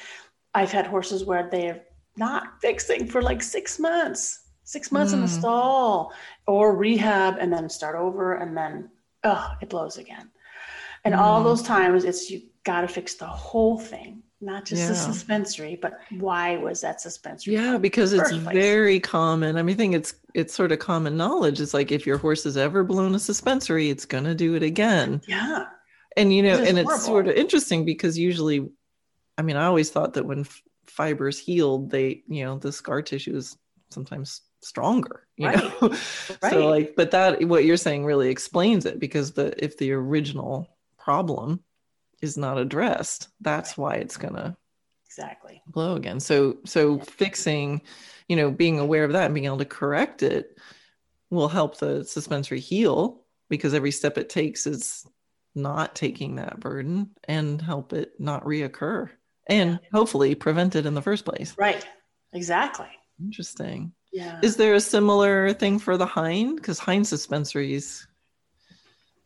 I've 0.53 0.71
had 0.71 0.87
horses 0.87 1.25
where 1.25 1.47
they're 1.49 1.83
not 2.15 2.59
fixing 2.61 3.07
for 3.07 3.21
like 3.21 3.43
six 3.43 3.79
months, 3.79 4.47
six 4.63 4.91
months 4.91 5.11
mm. 5.11 5.17
in 5.17 5.21
the 5.21 5.27
hmm. 5.27 5.39
stall, 5.39 6.13
or 6.47 6.75
rehab, 6.75 7.37
and 7.39 7.53
then 7.53 7.69
start 7.69 7.95
over, 7.95 8.35
and 8.35 8.57
then 8.57 8.89
oh, 9.23 9.51
it 9.61 9.69
blows 9.69 9.97
again. 9.97 10.31
And 11.05 11.13
mm. 11.13 11.19
all 11.19 11.43
those 11.43 11.61
times, 11.61 12.05
it's 12.05 12.31
you 12.31 12.41
got 12.63 12.81
to 12.81 12.87
fix 12.87 13.13
the 13.13 13.27
whole 13.27 13.77
thing 13.77 14.23
not 14.39 14.65
just 14.65 14.83
yeah. 14.83 14.89
the 14.89 14.95
suspensory, 14.95 15.77
but 15.81 15.99
why 16.19 16.57
was 16.57 16.81
that 16.81 17.01
suspensory? 17.01 17.55
Yeah, 17.55 17.77
because 17.77 18.13
it's 18.13 18.31
very 18.31 18.99
common. 18.99 19.57
I 19.57 19.63
mean, 19.63 19.75
I 19.75 19.77
think 19.77 19.95
it's 19.95 20.13
it's 20.33 20.53
sort 20.53 20.71
of 20.71 20.79
common 20.79 21.17
knowledge. 21.17 21.59
It's 21.59 21.73
like 21.73 21.91
if 21.91 22.05
your 22.05 22.17
horse 22.17 22.43
has 22.43 22.57
ever 22.57 22.83
blown 22.83 23.15
a 23.15 23.19
suspensory, 23.19 23.89
it's 23.89 24.05
gonna 24.05 24.35
do 24.35 24.55
it 24.55 24.63
again. 24.63 25.21
Yeah. 25.27 25.65
And 26.15 26.33
you 26.33 26.43
know, 26.43 26.57
and 26.57 26.77
horrible. 26.77 26.91
it's 26.91 27.05
sort 27.05 27.27
of 27.27 27.35
interesting 27.35 27.85
because 27.85 28.17
usually, 28.17 28.69
I 29.37 29.41
mean, 29.41 29.55
I 29.55 29.65
always 29.65 29.89
thought 29.89 30.13
that 30.13 30.25
when 30.25 30.41
f- 30.41 30.61
fibers 30.85 31.39
healed, 31.39 31.89
they, 31.91 32.23
you 32.27 32.45
know, 32.45 32.57
the 32.57 32.71
scar 32.71 33.01
tissue 33.01 33.35
is 33.35 33.57
sometimes 33.89 34.41
stronger 34.61 35.27
you 35.37 35.47
right. 35.47 35.57
know 35.57 35.77
right. 35.89 36.51
so 36.51 36.67
like 36.67 36.95
but 36.95 37.11
that 37.11 37.43
what 37.47 37.63
you're 37.63 37.77
saying 37.77 38.03
really 38.03 38.27
explains 38.27 38.85
it 38.85 38.99
because 38.99 39.31
the 39.31 39.53
if 39.63 39.77
the 39.77 39.91
original 39.91 40.67
problem 40.97 41.61
is 42.21 42.37
not 42.37 42.57
addressed 42.57 43.29
that's 43.41 43.77
why 43.77 43.95
it's 43.95 44.17
gonna 44.17 44.57
exactly. 45.17 45.61
blow 45.67 45.95
again. 45.95 46.19
So 46.19 46.57
so 46.65 46.97
yeah. 46.97 47.03
fixing 47.03 47.81
you 48.27 48.35
know 48.35 48.51
being 48.51 48.79
aware 48.79 49.03
of 49.03 49.13
that 49.13 49.25
and 49.25 49.33
being 49.33 49.45
able 49.45 49.57
to 49.57 49.65
correct 49.65 50.23
it 50.23 50.57
will 51.29 51.47
help 51.47 51.77
the 51.77 52.03
suspensory 52.03 52.59
heal 52.59 53.21
because 53.49 53.73
every 53.73 53.91
step 53.91 54.17
it 54.17 54.29
takes 54.29 54.67
is 54.67 55.05
not 55.55 55.95
taking 55.95 56.35
that 56.35 56.59
burden 56.59 57.09
and 57.23 57.61
help 57.61 57.93
it 57.93 58.13
not 58.19 58.43
reoccur 58.45 59.09
and 59.47 59.71
yeah. 59.71 59.89
hopefully 59.91 60.35
prevent 60.35 60.75
it 60.75 60.85
in 60.85 60.93
the 60.93 61.01
first 61.01 61.25
place. 61.25 61.55
Right. 61.57 61.85
Exactly. 62.33 62.87
Interesting. 63.19 63.93
Yeah. 64.11 64.39
Is 64.43 64.57
there 64.57 64.75
a 64.75 64.79
similar 64.79 65.53
thing 65.53 65.79
for 65.79 65.97
the 65.97 66.05
hind? 66.05 66.57
Because 66.57 66.79
hind 66.79 67.05
suspensories 67.05 68.05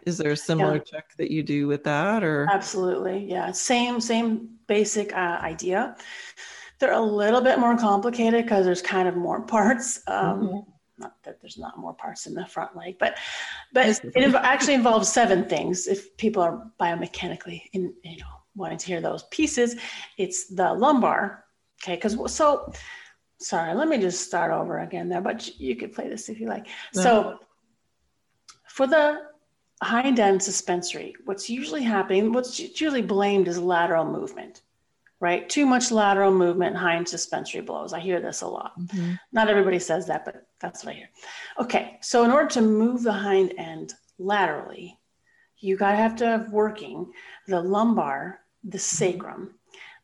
is 0.05 0.17
there 0.17 0.31
a 0.31 0.37
similar 0.37 0.75
yeah. 0.75 0.83
check 0.83 1.15
that 1.17 1.31
you 1.31 1.43
do 1.43 1.67
with 1.67 1.83
that 1.83 2.23
or 2.23 2.47
absolutely 2.51 3.25
yeah 3.29 3.51
same 3.51 3.99
same 3.99 4.49
basic 4.67 5.13
uh, 5.13 5.39
idea 5.41 5.95
they're 6.79 6.93
a 6.93 7.01
little 7.01 7.41
bit 7.41 7.59
more 7.59 7.77
complicated 7.77 8.43
because 8.43 8.65
there's 8.65 8.81
kind 8.81 9.07
of 9.07 9.15
more 9.15 9.41
parts 9.41 10.01
um, 10.07 10.41
mm-hmm. 10.41 10.59
not 10.97 11.13
that 11.23 11.39
there's 11.41 11.57
not 11.57 11.77
more 11.77 11.93
parts 11.93 12.25
in 12.25 12.33
the 12.33 12.45
front 12.45 12.75
leg 12.75 12.95
but 12.99 13.17
but 13.73 13.87
it 13.87 14.01
inv- 14.15 14.41
actually 14.41 14.73
involves 14.73 15.07
seven 15.07 15.47
things 15.47 15.87
if 15.87 16.15
people 16.17 16.41
are 16.41 16.71
biomechanically 16.79 17.61
in 17.73 17.93
you 18.03 18.17
know 18.17 18.25
wanting 18.55 18.77
to 18.77 18.87
hear 18.87 19.01
those 19.01 19.23
pieces 19.31 19.75
it's 20.17 20.47
the 20.47 20.73
lumbar 20.73 21.45
okay 21.81 21.95
because 21.95 22.17
so 22.33 22.71
sorry 23.39 23.73
let 23.73 23.87
me 23.87 23.97
just 23.97 24.25
start 24.25 24.51
over 24.51 24.79
again 24.79 25.09
there 25.09 25.21
but 25.21 25.59
you 25.59 25.75
could 25.75 25.93
play 25.93 26.07
this 26.09 26.29
if 26.29 26.39
you 26.39 26.47
like 26.47 26.67
no. 26.95 27.01
so 27.01 27.39
for 28.67 28.87
the 28.87 29.30
hind 29.81 30.19
end 30.19 30.41
suspensory, 30.41 31.15
what's 31.25 31.49
usually 31.49 31.83
happening, 31.83 32.31
what's 32.31 32.59
usually 32.59 33.01
blamed 33.01 33.47
is 33.47 33.57
lateral 33.57 34.05
movement, 34.05 34.61
right? 35.19 35.49
Too 35.49 35.65
much 35.65 35.91
lateral 35.91 36.31
movement, 36.31 36.75
hind 36.75 37.07
suspensory 37.07 37.61
blows. 37.61 37.93
I 37.93 37.99
hear 37.99 38.19
this 38.19 38.41
a 38.41 38.47
lot. 38.47 38.79
Mm-hmm. 38.79 39.13
Not 39.31 39.49
everybody 39.49 39.79
says 39.79 40.07
that, 40.07 40.25
but 40.25 40.47
that's 40.59 40.83
what 40.83 40.93
I 40.93 40.97
hear. 40.97 41.09
Okay, 41.59 41.97
so 42.01 42.23
in 42.23 42.31
order 42.31 42.49
to 42.49 42.61
move 42.61 43.01
the 43.03 43.11
hind 43.11 43.53
end 43.57 43.93
laterally, 44.19 44.97
you 45.57 45.77
got 45.77 45.91
to 45.91 45.97
have 45.97 46.15
to 46.17 46.25
have 46.25 46.51
working 46.51 47.11
the 47.47 47.59
lumbar, 47.59 48.39
the 48.63 48.77
mm-hmm. 48.77 48.77
sacrum, 48.77 49.55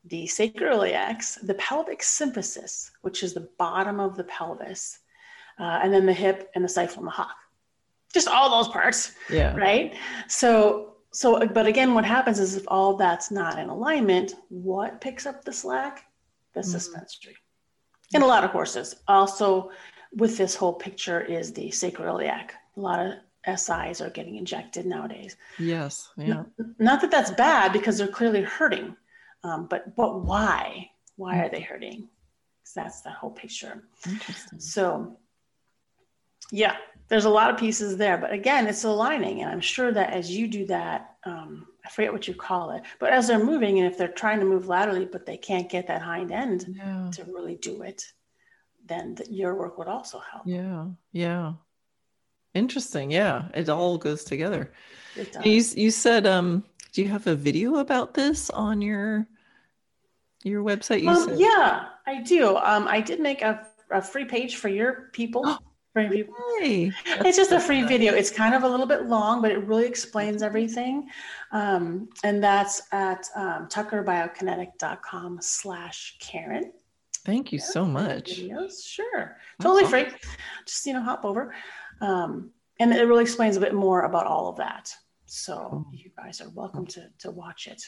the 0.06 0.26
sacroiliacs, 0.26 1.38
the 1.46 1.56
pelvic 1.56 2.00
symphysis, 2.00 2.90
which 3.02 3.22
is 3.22 3.34
the 3.34 3.50
bottom 3.60 4.00
of 4.00 4.16
the 4.16 4.24
pelvis, 4.24 5.00
uh, 5.60 5.80
and 5.84 5.94
then 5.94 6.06
the 6.06 6.13
hip 6.13 6.50
and 6.56 6.63
the 6.63 6.80
and 6.80 7.06
the 7.06 7.12
hock 7.12 7.36
just 8.18 8.28
all 8.28 8.50
those 8.50 8.68
parts. 8.68 9.14
Yeah. 9.30 9.56
Right. 9.56 9.96
So, 10.28 10.96
so, 11.12 11.46
but 11.48 11.68
again, 11.68 11.94
what 11.94 12.06
happens 12.06 12.40
is 12.40 12.56
if 12.56 12.64
all 12.68 12.96
that's 12.98 13.30
not 13.32 13.60
in 13.60 13.70
alignment, 13.70 14.34
what 14.50 15.02
picks 15.02 15.26
up 15.26 15.44
the 15.44 15.54
slack? 15.54 16.06
The 16.54 16.62
mm-hmm. 16.62 16.70
suspensory. 16.70 17.36
And 18.14 18.24
a 18.24 18.26
lot 18.26 18.44
of 18.44 18.52
horses. 18.52 18.96
Also, 19.08 19.70
with 20.16 20.38
this 20.38 20.56
whole 20.56 20.74
picture 20.74 21.22
is 21.22 21.54
the 21.54 21.70
sacroiliac. 21.70 22.52
A 22.76 22.80
lot 22.80 23.06
of 23.06 23.14
SIs 23.60 24.02
are 24.02 24.10
getting 24.10 24.36
injected 24.36 24.86
nowadays. 24.86 25.36
Yes. 25.60 26.10
Yeah. 26.18 26.28
Not, 26.28 26.48
not 26.80 27.02
that 27.02 27.12
that's 27.12 27.32
bad 27.32 27.74
because 27.74 27.98
they're 27.98 28.08
clearly 28.08 28.42
hurting, 28.42 28.96
um, 29.44 29.68
but 29.70 29.96
but 29.96 30.22
why? 30.22 30.90
Why 31.18 31.40
are 31.40 31.50
they 31.50 31.62
hurting? 31.62 32.08
Because 32.60 32.74
that's 32.76 33.02
the 33.02 33.12
whole 33.12 33.32
picture. 33.32 33.84
Interesting. 34.08 34.60
So, 34.60 35.18
yeah, 36.52 36.76
there's 37.10 37.26
a 37.26 37.30
lot 37.30 37.50
of 37.50 37.58
pieces 37.58 37.98
there, 37.98 38.17
but 38.17 38.32
again, 38.32 38.67
it's 38.67 38.84
aligning. 38.84 39.41
And 39.41 39.52
I'm 39.52 39.62
sure 39.62 39.91
that 39.91 40.12
as 40.12 40.30
you 40.30 40.48
do 40.48 40.65
that, 40.67 41.15
um, 41.24 41.67
I 41.86 41.89
forget 41.89 42.12
what 42.12 42.28
you 42.28 42.34
call 42.34 42.72
it, 42.72 42.84
but 43.00 43.13
as 43.13 43.28
they're 43.28 43.43
moving 43.43 43.80
and 43.80 43.88
if 43.88 43.98
they're 43.98 44.10
trying 44.10 44.39
to 44.39 44.46
move 44.46 44.67
laterally, 44.67 45.06
but 45.06 45.26
they 45.26 45.38
can't 45.38 45.70
get 45.70 45.88
that 45.88 46.02
hind 46.02 46.32
end 46.32 46.65
yeah. 46.76 47.10
to 47.13 47.24
really 47.26 47.56
do 47.56 47.82
it, 47.82 48.04
then 48.86 49.15
the, 49.15 49.32
your 49.32 49.56
work 49.56 49.78
would 49.78 49.88
also 49.88 50.20
help. 50.32 50.43
Yeah. 50.46 50.88
Yeah. 51.13 51.54
Interesting. 52.54 53.10
Yeah. 53.10 53.48
It 53.54 53.70
all 53.70 53.98
goes 53.98 54.24
together. 54.24 54.72
You, 55.43 55.63
you 55.76 55.91
said, 55.91 56.28
um, 56.28 56.63
do 56.91 57.02
you 57.02 57.08
have 57.08 57.28
a 57.28 57.36
video 57.36 57.78
about 57.78 58.13
this 58.13 58.50
on 58.50 58.82
your, 58.82 59.28
your 60.43 60.63
website? 60.63 61.02
You 61.04 61.10
um, 61.10 61.36
yeah, 61.38 61.86
I 62.06 62.22
do. 62.22 62.58
Um, 62.58 62.88
I 62.88 63.00
did 63.00 63.20
make 63.20 63.41
a, 63.41 63.65
a 63.91 64.02
free 64.02 64.26
page 64.26 64.58
for 64.58 64.67
your 64.67 65.10
people 65.13 65.58
Hey, 65.98 66.92
it's 67.06 67.38
just 67.38 67.52
a 67.52 67.60
free 67.60 67.82
video. 67.82 68.14
It's 68.14 68.30
kind 68.30 68.54
of 68.54 68.62
a 68.62 68.70
little 68.70 68.86
bit 68.86 69.08
long, 69.08 69.42
but 69.42 69.52
it 69.52 69.66
really 69.66 69.88
explains 69.88 70.44
everything. 70.44 71.08
Um, 71.52 72.10
and 72.24 72.44
that's 72.44 72.84
at 72.92 73.28
um, 73.36 73.68
tuckerbiokinetic.com 73.68 75.40
slash 75.42 76.18
Karen. 76.20 76.72
Thank 77.26 77.52
you 77.52 77.58
yeah, 77.58 77.66
so 77.66 77.86
much. 77.86 78.40
Videos. 78.40 78.86
Sure. 78.86 79.38
Totally 79.60 79.86
free. 79.86 80.06
Just, 80.66 80.86
you 80.86 80.94
know, 80.94 81.02
hop 81.02 81.26
over. 81.26 81.56
Um, 82.00 82.52
and 82.80 82.94
it 82.94 83.08
really 83.08 83.24
explains 83.24 83.58
a 83.58 83.60
bit 83.60 83.74
more 83.74 84.04
about 84.04 84.28
all 84.28 84.50
of 84.50 84.58
that. 84.58 84.94
So 85.26 85.84
you 85.92 86.12
guys 86.16 86.42
are 86.42 86.50
welcome 86.50 86.86
to, 86.88 87.10
to 87.20 87.32
watch 87.32 87.66
it. 87.66 87.82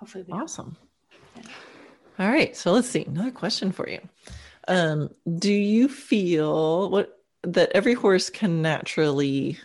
Hopefully. 0.00 0.24
Awesome. 0.32 0.76
Yeah. 1.36 1.42
All 2.18 2.28
right. 2.28 2.56
So 2.56 2.72
let's 2.72 2.88
see. 2.88 3.04
Another 3.04 3.30
question 3.30 3.70
for 3.70 3.88
you. 3.88 4.00
Um, 4.66 5.10
do 5.38 5.52
you 5.52 5.88
feel 5.88 6.90
what 6.90 7.21
that 7.44 7.70
every 7.74 7.94
horse 7.94 8.30
can 8.30 8.62
naturally 8.62 9.58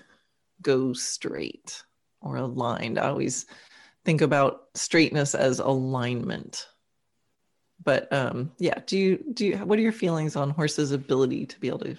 go 0.61 0.93
straight 0.93 1.83
or 2.21 2.37
aligned. 2.37 2.97
I 2.97 3.07
always 3.07 3.45
think 4.05 4.21
about 4.21 4.63
straightness 4.73 5.35
as 5.35 5.59
alignment. 5.59 6.67
But 7.83 8.11
um, 8.11 8.51
yeah, 8.57 8.79
do 8.85 8.97
you 8.97 9.23
do 9.33 9.45
you 9.45 9.57
what 9.57 9.77
are 9.77 9.83
your 9.83 9.91
feelings 9.91 10.35
on 10.35 10.49
horses' 10.49 10.91
ability 10.91 11.45
to 11.45 11.59
be 11.59 11.67
able 11.67 11.79
to 11.79 11.97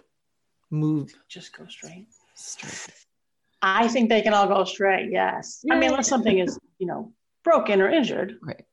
move? 0.71 1.15
Just 1.29 1.57
go 1.57 1.67
straight. 1.67 2.09
Straight. 2.35 2.95
I 3.63 3.89
think 3.89 4.09
they 4.09 4.23
can 4.23 4.35
all 4.35 4.49
go 4.49 4.65
straight. 4.65 5.11
Yes. 5.11 5.65
I 5.71 5.77
mean, 5.77 5.91
unless 5.91 6.09
something 6.09 6.39
is 6.39 6.59
you 6.79 6.87
know 6.87 7.13
broken 7.45 7.81
or 7.81 7.89
injured. 7.89 8.39
Right. 8.43 8.65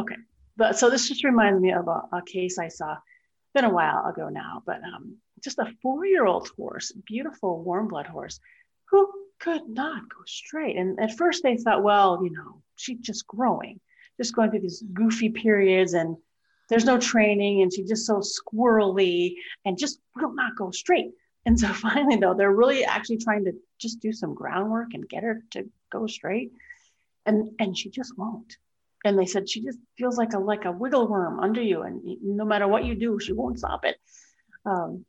okay. 0.00 0.16
But 0.56 0.78
so 0.78 0.90
this 0.90 1.08
just 1.08 1.24
reminds 1.24 1.60
me 1.60 1.72
of 1.72 1.88
a, 1.88 2.02
a 2.12 2.22
case 2.26 2.58
I 2.58 2.68
saw. 2.68 2.96
Been 3.54 3.64
a 3.64 3.70
while 3.70 4.06
ago 4.06 4.28
now, 4.28 4.62
but 4.66 4.80
um, 4.82 5.16
just 5.42 5.58
a 5.58 5.72
four 5.80 6.04
year 6.04 6.26
old 6.26 6.48
horse, 6.56 6.92
beautiful 7.06 7.62
warm 7.62 7.88
blood 7.88 8.06
horse, 8.06 8.40
who 8.86 9.08
could 9.38 9.68
not 9.68 10.08
go 10.08 10.22
straight. 10.26 10.76
And 10.76 10.98
at 10.98 11.16
first 11.16 11.42
they 11.42 11.56
thought, 11.56 11.82
well, 11.82 12.20
you 12.24 12.30
know, 12.30 12.62
she's 12.76 12.98
just 12.98 13.26
growing, 13.26 13.80
just 14.16 14.34
going 14.34 14.50
through 14.50 14.60
these 14.60 14.82
goofy 14.92 15.28
periods 15.28 15.94
and 15.94 16.16
there's 16.68 16.84
no 16.84 16.98
training 16.98 17.62
and 17.62 17.72
she's 17.72 17.88
just 17.88 18.06
so 18.06 18.20
squirrely 18.20 19.34
and 19.64 19.78
just 19.78 20.00
will 20.16 20.34
not 20.34 20.56
go 20.56 20.70
straight. 20.70 21.12
And 21.46 21.58
so 21.58 21.68
finally, 21.72 22.16
though, 22.16 22.34
they're 22.34 22.50
really 22.50 22.84
actually 22.84 23.18
trying 23.18 23.44
to 23.44 23.52
just 23.78 24.00
do 24.00 24.12
some 24.12 24.34
groundwork 24.34 24.94
and 24.94 25.08
get 25.08 25.22
her 25.22 25.42
to 25.50 25.68
go 25.90 26.06
straight. 26.06 26.52
And 27.26 27.50
and 27.58 27.76
she 27.76 27.90
just 27.90 28.16
won't. 28.18 28.56
And 29.04 29.18
they 29.18 29.26
said 29.26 29.48
she 29.48 29.62
just 29.62 29.78
feels 29.98 30.16
like 30.16 30.32
a 30.32 30.38
like 30.38 30.64
a 30.64 30.72
wiggle 30.72 31.06
worm 31.08 31.38
under 31.40 31.60
you, 31.60 31.82
and 31.82 32.00
no 32.22 32.44
matter 32.44 32.66
what 32.66 32.84
you 32.84 32.94
do, 32.94 33.18
she 33.20 33.32
won't 33.32 33.58
stop 33.58 33.84
it. 33.84 33.96
Um, 34.64 35.04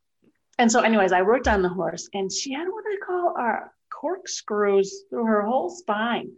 and 0.57 0.71
so, 0.71 0.81
anyways, 0.81 1.11
I 1.11 1.21
worked 1.21 1.47
on 1.47 1.61
the 1.61 1.69
horse, 1.69 2.09
and 2.13 2.31
she 2.31 2.53
had 2.53 2.67
what 2.67 2.83
I 2.87 2.97
call 3.05 3.35
our 3.37 3.71
corkscrews 3.89 5.05
through 5.09 5.25
her 5.25 5.43
whole 5.43 5.69
spine. 5.69 6.31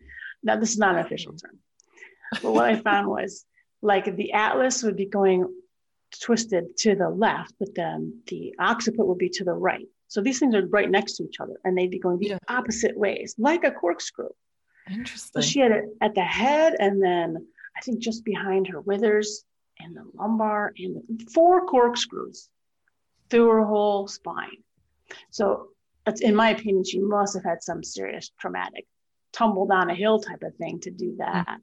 Now, 0.43 0.57
this 0.57 0.71
is 0.71 0.77
not 0.77 0.95
an 0.95 1.05
official 1.05 1.33
term, 1.33 1.57
but 2.41 2.53
what 2.53 2.65
I 2.65 2.75
found 2.75 3.07
was 3.17 3.45
like 3.81 4.15
the 4.15 4.33
atlas 4.33 4.83
would 4.83 4.95
be 4.95 5.05
going 5.05 5.51
twisted 6.21 6.77
to 6.77 6.95
the 6.95 7.09
left, 7.09 7.53
but 7.59 7.75
then 7.75 8.21
the 8.27 8.55
occiput 8.59 9.07
would 9.07 9.17
be 9.17 9.29
to 9.29 9.43
the 9.43 9.53
right. 9.53 9.87
So 10.07 10.21
these 10.21 10.39
things 10.39 10.55
are 10.55 10.65
right 10.67 10.89
next 10.89 11.17
to 11.17 11.23
each 11.23 11.39
other, 11.39 11.59
and 11.63 11.77
they'd 11.77 11.91
be 11.91 11.99
going 11.99 12.19
the 12.19 12.27
yeah. 12.29 12.37
opposite 12.47 12.97
ways, 12.97 13.35
like 13.37 13.63
a 13.63 13.71
corkscrew. 13.71 14.29
Interesting. 14.89 15.41
So 15.41 15.47
she 15.47 15.59
had 15.59 15.71
it 15.71 15.85
at 16.01 16.15
the 16.15 16.23
head, 16.23 16.75
and 16.79 17.01
then 17.01 17.47
I 17.75 17.81
think 17.81 17.99
just 17.99 18.23
behind 18.23 18.67
her 18.67 18.81
withers 18.81 19.43
and 19.79 19.95
the 19.95 20.03
lumbar, 20.15 20.73
and 20.77 20.95
the, 20.95 21.25
four 21.31 21.65
corkscrews 21.65 22.49
through 23.29 23.49
her 23.49 23.65
whole 23.65 24.07
spine. 24.07 24.63
So, 25.29 25.69
that's 26.05 26.21
in 26.21 26.35
my 26.35 26.51
opinion, 26.51 26.83
she 26.83 26.99
must 26.99 27.35
have 27.35 27.43
had 27.43 27.61
some 27.61 27.83
serious 27.83 28.31
traumatic 28.39 28.85
tumble 29.33 29.67
down 29.67 29.89
a 29.89 29.95
hill 29.95 30.19
type 30.19 30.41
of 30.41 30.55
thing 30.55 30.79
to 30.81 30.91
do 30.91 31.11
mm. 31.11 31.17
that. 31.17 31.59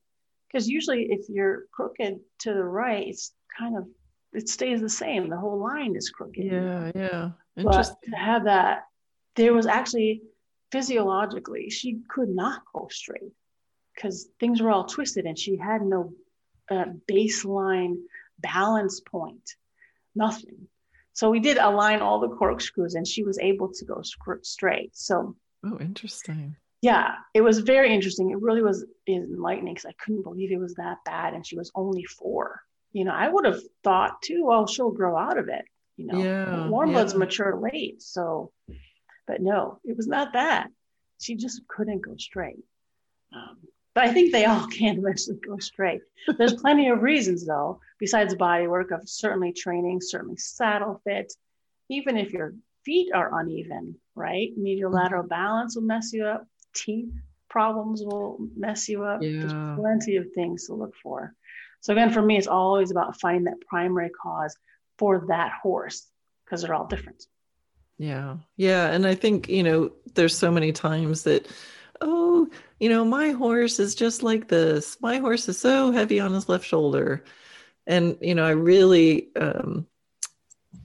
Because 0.46 0.68
usually, 0.68 1.08
if 1.10 1.28
you're 1.28 1.64
crooked 1.72 2.20
to 2.40 2.54
the 2.54 2.62
right, 2.62 3.08
it's 3.08 3.32
kind 3.58 3.76
of 3.76 3.86
it 4.32 4.48
stays 4.48 4.80
the 4.80 4.88
same. 4.88 5.30
The 5.30 5.36
whole 5.36 5.58
line 5.58 5.96
is 5.96 6.10
crooked. 6.10 6.44
Yeah, 6.44 6.90
yeah. 6.94 7.30
But 7.56 7.94
to 8.04 8.16
have 8.16 8.44
that, 8.44 8.84
there 9.36 9.54
was 9.54 9.66
actually 9.66 10.22
physiologically 10.74 11.70
she 11.70 12.00
could 12.08 12.28
not 12.28 12.62
go 12.74 12.88
straight 12.90 13.32
because 13.94 14.26
things 14.40 14.60
were 14.60 14.72
all 14.72 14.84
twisted 14.84 15.24
and 15.24 15.38
she 15.38 15.56
had 15.56 15.82
no 15.82 16.12
uh, 16.68 16.86
baseline 17.08 17.94
balance 18.40 18.98
point, 19.00 19.54
nothing. 20.16 20.66
So 21.12 21.30
we 21.30 21.38
did 21.38 21.58
align 21.58 22.00
all 22.00 22.18
the 22.18 22.28
corkscrews 22.28 22.96
and 22.96 23.06
she 23.06 23.22
was 23.22 23.38
able 23.38 23.72
to 23.72 23.84
go 23.84 24.02
straight. 24.42 24.96
So, 24.96 25.36
oh, 25.64 25.78
interesting. 25.78 26.56
Yeah, 26.82 27.14
it 27.34 27.40
was 27.40 27.60
very 27.60 27.94
interesting. 27.94 28.32
It 28.32 28.42
really 28.42 28.62
was 28.62 28.84
enlightening 29.06 29.74
because 29.74 29.86
I 29.86 29.94
couldn't 30.04 30.24
believe 30.24 30.50
it 30.50 30.58
was 30.58 30.74
that 30.74 30.98
bad. 31.04 31.34
And 31.34 31.46
she 31.46 31.56
was 31.56 31.70
only 31.76 32.02
four. 32.02 32.60
You 32.92 33.04
know, 33.04 33.12
I 33.12 33.28
would 33.28 33.44
have 33.44 33.60
thought 33.84 34.20
too, 34.22 34.44
well, 34.44 34.66
she'll 34.66 34.90
grow 34.90 35.16
out 35.16 35.38
of 35.38 35.48
it. 35.48 35.64
You 35.96 36.06
know, 36.06 36.18
yeah, 36.18 36.68
warm 36.68 36.90
bloods 36.90 37.14
mature 37.14 37.56
late. 37.56 38.02
So, 38.02 38.50
but 39.26 39.40
no, 39.40 39.78
it 39.84 39.96
was 39.96 40.06
not 40.06 40.32
that. 40.32 40.68
She 41.20 41.36
just 41.36 41.66
couldn't 41.68 42.00
go 42.00 42.16
straight. 42.16 42.64
Um, 43.32 43.58
but 43.94 44.04
I 44.04 44.12
think 44.12 44.32
they 44.32 44.44
all 44.44 44.66
can 44.72 44.98
eventually 44.98 45.38
go 45.46 45.58
straight. 45.58 46.02
There's 46.38 46.54
plenty 46.54 46.88
of 46.88 47.02
reasons, 47.02 47.46
though, 47.46 47.80
besides 47.98 48.34
body 48.34 48.66
work, 48.66 48.90
of 48.90 49.08
certainly 49.08 49.52
training, 49.52 50.00
certainly 50.00 50.36
saddle 50.36 51.00
fit. 51.04 51.32
Even 51.88 52.16
if 52.16 52.32
your 52.32 52.54
feet 52.84 53.12
are 53.14 53.40
uneven, 53.40 53.96
right? 54.14 54.50
Medial 54.56 54.90
mm-hmm. 54.90 54.98
lateral 54.98 55.22
balance 55.22 55.76
will 55.76 55.82
mess 55.82 56.12
you 56.12 56.24
up. 56.24 56.46
Teeth 56.74 57.12
problems 57.54 58.02
will 58.02 58.36
mess 58.56 58.88
you 58.88 59.04
up. 59.04 59.22
Yeah. 59.22 59.38
There's 59.38 59.78
plenty 59.78 60.16
of 60.16 60.32
things 60.32 60.66
to 60.66 60.74
look 60.74 60.94
for. 61.00 61.32
So, 61.82 61.92
again, 61.92 62.10
for 62.10 62.20
me, 62.20 62.36
it's 62.36 62.48
always 62.48 62.90
about 62.90 63.20
finding 63.20 63.44
that 63.44 63.60
primary 63.68 64.10
cause 64.10 64.56
for 64.98 65.26
that 65.28 65.52
horse 65.62 66.04
because 66.44 66.62
they're 66.62 66.74
all 66.74 66.88
different. 66.88 67.24
Yeah. 67.98 68.36
Yeah. 68.56 68.90
And 68.90 69.06
I 69.06 69.14
think, 69.14 69.48
you 69.48 69.62
know, 69.62 69.92
there's 70.14 70.36
so 70.36 70.50
many 70.50 70.72
times 70.72 71.22
that 71.24 71.46
oh, 72.00 72.48
you 72.80 72.88
know, 72.88 73.04
my 73.04 73.30
horse 73.30 73.78
is 73.78 73.94
just 73.94 74.22
like 74.22 74.48
this. 74.48 74.96
My 75.00 75.18
horse 75.18 75.48
is 75.48 75.58
so 75.58 75.90
heavy 75.90 76.20
on 76.20 76.32
his 76.32 76.48
left 76.48 76.66
shoulder. 76.66 77.24
And, 77.86 78.16
you 78.20 78.34
know, 78.34 78.44
I 78.44 78.50
really 78.50 79.28
um, 79.36 79.86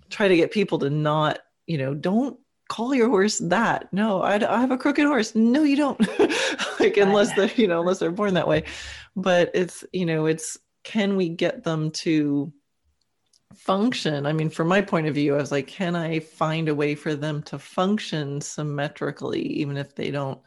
try 0.09 0.27
to 0.27 0.35
get 0.35 0.51
people 0.51 0.79
to 0.79 0.89
not, 0.89 1.39
you 1.65 1.77
know, 1.77 1.93
don't 1.93 2.39
call 2.67 2.93
your 2.93 3.09
horse 3.09 3.39
that. 3.39 3.91
No, 3.91 4.21
I, 4.21 4.35
I 4.35 4.59
have 4.61 4.71
a 4.71 4.77
crooked 4.77 5.05
horse. 5.05 5.35
No, 5.35 5.63
you 5.63 5.75
don't. 5.75 5.99
like, 6.79 6.97
unless 6.97 7.33
they're, 7.33 7.51
you 7.55 7.67
know, 7.67 7.79
unless 7.81 7.99
they're 7.99 8.11
born 8.11 8.35
that 8.35 8.47
way. 8.47 8.63
But 9.15 9.51
it's, 9.53 9.83
you 9.91 10.05
know, 10.05 10.25
it's, 10.25 10.57
can 10.83 11.17
we 11.17 11.29
get 11.29 11.63
them 11.63 11.91
to 11.91 12.53
function 13.53 14.25
i 14.25 14.31
mean 14.31 14.49
from 14.49 14.67
my 14.67 14.79
point 14.81 15.07
of 15.07 15.15
view 15.15 15.33
i 15.33 15.37
was 15.37 15.51
like 15.51 15.67
can 15.67 15.95
i 15.95 16.19
find 16.19 16.69
a 16.69 16.75
way 16.75 16.93
for 16.93 17.15
them 17.15 17.41
to 17.41 17.57
function 17.57 18.39
symmetrically 18.39 19.41
even 19.41 19.75
if 19.75 19.95
they 19.95 20.11
don't 20.11 20.39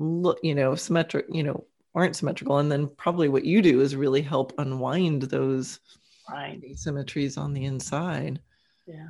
look, 0.00 0.38
you 0.42 0.54
know, 0.54 0.74
symmetric, 0.74 1.26
you 1.30 1.42
know, 1.42 1.64
aren't 1.94 2.16
symmetrical. 2.16 2.58
And 2.58 2.72
then 2.72 2.88
probably 2.96 3.28
what 3.28 3.44
you 3.44 3.62
do 3.62 3.80
is 3.80 3.94
really 3.94 4.22
help 4.22 4.52
unwind 4.58 5.22
those 5.22 5.80
right. 6.28 6.60
asymmetries 6.62 7.38
on 7.38 7.52
the 7.52 7.64
inside. 7.64 8.40
Yeah. 8.86 9.08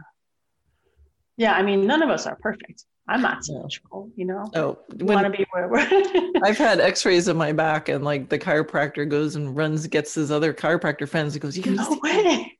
Yeah. 1.37 1.53
I 1.55 1.63
mean, 1.63 1.87
none 1.87 2.03
of 2.03 2.11
us 2.11 2.27
are 2.27 2.37
perfect. 2.37 2.85
I'm 3.09 3.23
not 3.23 3.45
symmetrical, 3.45 4.11
you 4.15 4.25
know. 4.25 4.49
Oh, 4.55 4.79
want 5.01 5.25
to 5.25 5.31
be 5.31 5.45
where 5.51 5.67
we're. 5.67 5.81
I've 6.45 6.59
had 6.59 6.79
X-rays 6.79 7.27
of 7.27 7.37
my 7.37 7.51
back, 7.51 7.89
and 7.89 8.05
like 8.05 8.29
the 8.29 8.39
chiropractor 8.39 9.09
goes 9.09 9.35
and 9.35 9.57
runs, 9.57 9.89
gets 9.89 10.15
his 10.15 10.31
other 10.31 10.55
chiropractor 10.55 11.09
friends, 11.09 11.35
and 11.35 11.43
goes, 11.43 11.57
"You 11.57 11.75
no 11.75 11.99
way." 12.05 12.60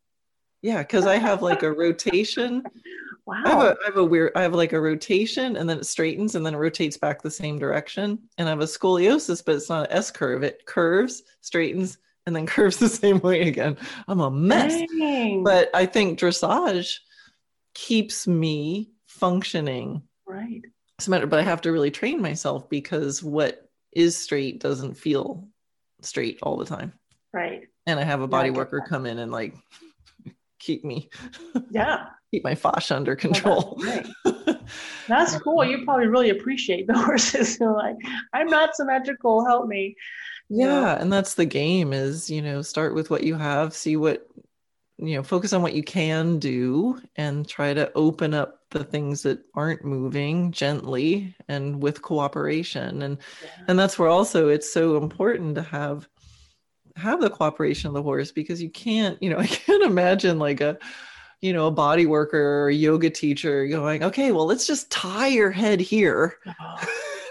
Yeah, 0.63 0.79
because 0.79 1.07
I 1.07 1.17
have 1.17 1.43
like 1.43 1.63
a 1.63 1.73
rotation 1.73 2.63
Wow. 3.31 3.43
I 3.45 3.51
have, 3.51 3.59
a, 3.61 3.77
I 3.83 3.85
have 3.87 3.97
a 3.97 4.05
weird, 4.05 4.33
I 4.35 4.43
have 4.43 4.55
like 4.55 4.73
a 4.73 4.81
rotation 4.81 5.57
and 5.57 5.71
then 5.71 5.79
it 5.79 5.87
straightens 5.87 6.35
and 6.35 6.45
then 6.45 6.55
it 6.55 6.59
rotates 6.59 6.97
back 6.97 7.23
the 7.23 7.31
same 7.31 7.59
direction. 7.59 8.19
And 8.39 8.49
I 8.49 8.51
have 8.51 8.61
a 8.61 8.65
scoliosis, 8.65 9.45
but 9.45 9.55
it's 9.55 9.69
not 9.69 9.89
an 9.89 9.97
S 9.97 10.11
curve. 10.11 10.43
It 10.43 10.67
curves, 10.67 11.23
straightens, 11.41 11.99
and 12.27 12.35
then 12.35 12.47
curves 12.47 12.79
the 12.79 12.89
same 12.89 13.21
way 13.21 13.43
again. 13.43 13.77
I'm 14.09 14.21
a 14.21 14.31
mess. 14.31 14.81
Dang. 14.99 15.45
But 15.45 15.71
I 15.75 15.87
think 15.87 16.19
dressage 16.19 16.97
keeps 17.75 18.27
me 18.27 18.91
functioning 19.07 20.03
right 20.27 20.63
Matter, 21.09 21.27
but 21.27 21.41
I 21.41 21.45
have 21.45 21.63
to 21.63 21.73
really 21.73 21.91
train 21.91 22.21
myself 22.21 22.69
because 22.69 23.23
what 23.23 23.71
is 23.91 24.19
straight 24.19 24.61
doesn't 24.61 24.99
feel 24.99 25.49
straight 26.03 26.39
all 26.43 26.59
the 26.59 26.67
time. 26.67 26.93
Right. 27.33 27.63
And 27.87 27.99
I 27.99 28.05
have 28.05 28.21
a 28.21 28.29
body 28.29 28.51
yeah, 28.51 28.57
worker 28.57 28.85
come 28.87 29.07
in 29.07 29.19
and 29.19 29.33
like 29.33 29.55
keep 30.61 30.85
me 30.85 31.11
yeah. 31.71 32.07
keep 32.31 32.45
my 32.45 32.55
fascia 32.55 32.95
under 32.95 33.17
control. 33.17 33.81
that's, 33.83 34.09
that's 35.09 35.39
cool. 35.39 35.65
You 35.65 35.85
probably 35.85 36.07
really 36.07 36.31
appreciate 36.31 36.87
the 36.87 36.97
horses. 36.99 37.57
Who 37.57 37.75
like 37.75 37.97
i'm 38.33 38.47
not 38.47 38.77
symmetrical. 38.77 39.45
Help 39.45 39.67
me. 39.67 39.97
Yeah 40.49 41.01
and 41.01 41.13
that's 41.13 41.35
the 41.35 41.47
game 41.47 41.93
is 41.93 42.31
you 42.31 42.43
know 42.43 42.63
start 42.63 42.95
with 42.95 43.11
what 43.11 43.25
you 43.25 43.35
have 43.35 43.75
see 43.75 43.97
what 43.97 44.27
you 44.99 45.17
know 45.17 45.23
focus 45.23 45.53
on 45.53 45.63
what 45.63 45.75
you 45.75 45.83
can 45.83 46.39
do 46.39 47.01
and 47.17 47.49
try 47.49 47.73
to 47.73 47.91
open 47.95 48.35
up 48.35 48.61
the 48.71 48.85
things 48.85 49.23
that 49.23 49.41
aren't 49.55 49.85
moving 49.85 50.53
gently 50.53 51.35
and 51.49 51.83
with 51.83 52.03
cooperation. 52.03 53.03
And 53.03 53.19
yeah. 53.43 53.65
and 53.69 53.79
that's 53.79 53.99
where 53.99 54.09
also 54.09 54.49
it's 54.49 54.73
so 54.73 54.97
important 54.97 55.57
to 55.57 55.63
have 55.63 56.09
have 56.97 57.21
the 57.21 57.31
cooperation 57.31 57.89
of 57.89 57.95
the 57.95 58.03
horse 58.03 58.33
because 58.33 58.63
you 58.63 58.71
can't 58.71 59.21
you 59.23 59.31
know 59.31 59.39
i 59.47 59.47
can't 59.47 59.83
imagine 59.83 60.39
like 60.39 60.61
a 60.61 60.79
you 61.41 61.53
know 61.53 61.67
a 61.67 61.71
body 61.71 62.07
worker 62.07 62.41
or 62.41 62.69
a 62.69 62.75
yoga 62.75 63.11
teacher 63.11 63.67
going 63.67 64.03
okay 64.03 64.33
well 64.33 64.47
let's 64.47 64.67
just 64.67 64.91
tie 64.91 65.29
your 65.29 65.51
head 65.51 65.81
here 65.81 66.37
oh. 66.61 66.85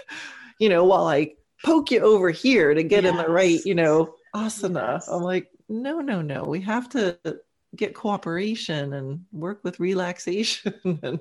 you 0.58 0.68
know 0.68 0.84
while 0.84 1.06
i 1.06 1.32
poke 1.64 1.90
you 1.90 2.00
over 2.00 2.30
here 2.30 2.74
to 2.74 2.82
get 2.82 3.04
yes. 3.04 3.10
in 3.10 3.16
the 3.16 3.28
right 3.28 3.64
you 3.64 3.74
know 3.74 4.14
asana 4.34 4.94
yes. 4.94 5.08
i'm 5.08 5.22
like 5.22 5.50
no 5.68 6.00
no 6.00 6.20
no 6.22 6.42
we 6.42 6.60
have 6.60 6.88
to 6.88 7.18
get 7.76 7.94
cooperation 7.94 8.94
and 8.94 9.24
work 9.32 9.62
with 9.62 9.80
relaxation 9.80 10.74
and 11.02 11.20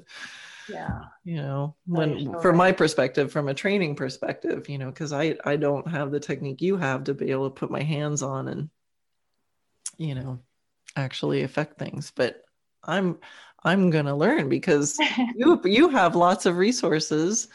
yeah. 0.69 1.01
You 1.23 1.37
know 1.37 1.75
when 1.85 2.23
sure. 2.23 2.41
from 2.41 2.57
my 2.57 2.71
perspective 2.71 3.31
from 3.31 3.47
a 3.47 3.53
training 3.53 3.95
perspective 3.95 4.69
you 4.69 4.77
know 4.77 4.89
because 4.89 5.13
i 5.13 5.35
i 5.45 5.55
don't 5.55 5.87
have 5.87 6.11
the 6.11 6.19
technique 6.19 6.61
you 6.61 6.77
have 6.77 7.03
to 7.05 7.13
be 7.13 7.31
able 7.31 7.49
to 7.49 7.53
put 7.55 7.71
my 7.71 7.83
hands 7.83 8.23
on 8.23 8.47
and 8.47 8.69
you 9.97 10.15
know 10.15 10.39
actually 10.95 11.43
affect 11.43 11.77
things 11.77 12.11
but 12.15 12.43
i'm 12.83 13.17
i'm 13.63 13.89
gonna 13.89 14.15
learn 14.15 14.49
because 14.49 14.97
you 15.35 15.61
you 15.65 15.89
have 15.89 16.15
lots 16.15 16.45
of 16.45 16.57
resources 16.57 17.47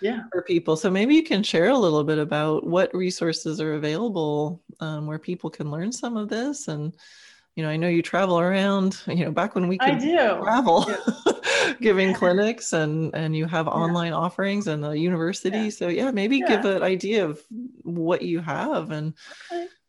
yeah. 0.00 0.22
for 0.30 0.42
people. 0.42 0.76
So 0.76 0.90
maybe 0.90 1.14
you 1.14 1.22
can 1.22 1.42
share 1.42 1.68
a 1.68 1.76
little 1.76 2.04
bit 2.04 2.18
about 2.18 2.66
what 2.66 2.94
resources 2.94 3.60
are 3.60 3.74
available 3.74 4.62
um, 4.80 5.06
where 5.06 5.18
people 5.18 5.50
can 5.50 5.70
learn 5.70 5.92
some 5.92 6.16
of 6.16 6.28
this 6.28 6.68
and 6.68 6.94
you 7.58 7.64
know, 7.64 7.70
I 7.70 7.76
know 7.76 7.88
you 7.88 8.02
travel 8.02 8.38
around, 8.38 9.02
you 9.08 9.24
know, 9.24 9.32
back 9.32 9.56
when 9.56 9.66
we 9.66 9.78
could 9.78 9.98
travel 9.98 10.86
yeah. 10.88 11.72
giving 11.80 12.14
clinics 12.14 12.72
and, 12.72 13.12
and 13.16 13.34
you 13.34 13.46
have 13.46 13.66
yeah. 13.66 13.72
online 13.72 14.12
offerings 14.12 14.68
and 14.68 14.82
the 14.82 14.92
university. 14.92 15.58
Yeah. 15.58 15.70
So 15.70 15.88
yeah, 15.88 16.12
maybe 16.12 16.40
give 16.40 16.64
an 16.64 16.84
idea 16.84 17.24
of 17.24 17.42
what 17.82 18.22
you 18.22 18.38
have 18.38 18.92
and, 18.92 19.12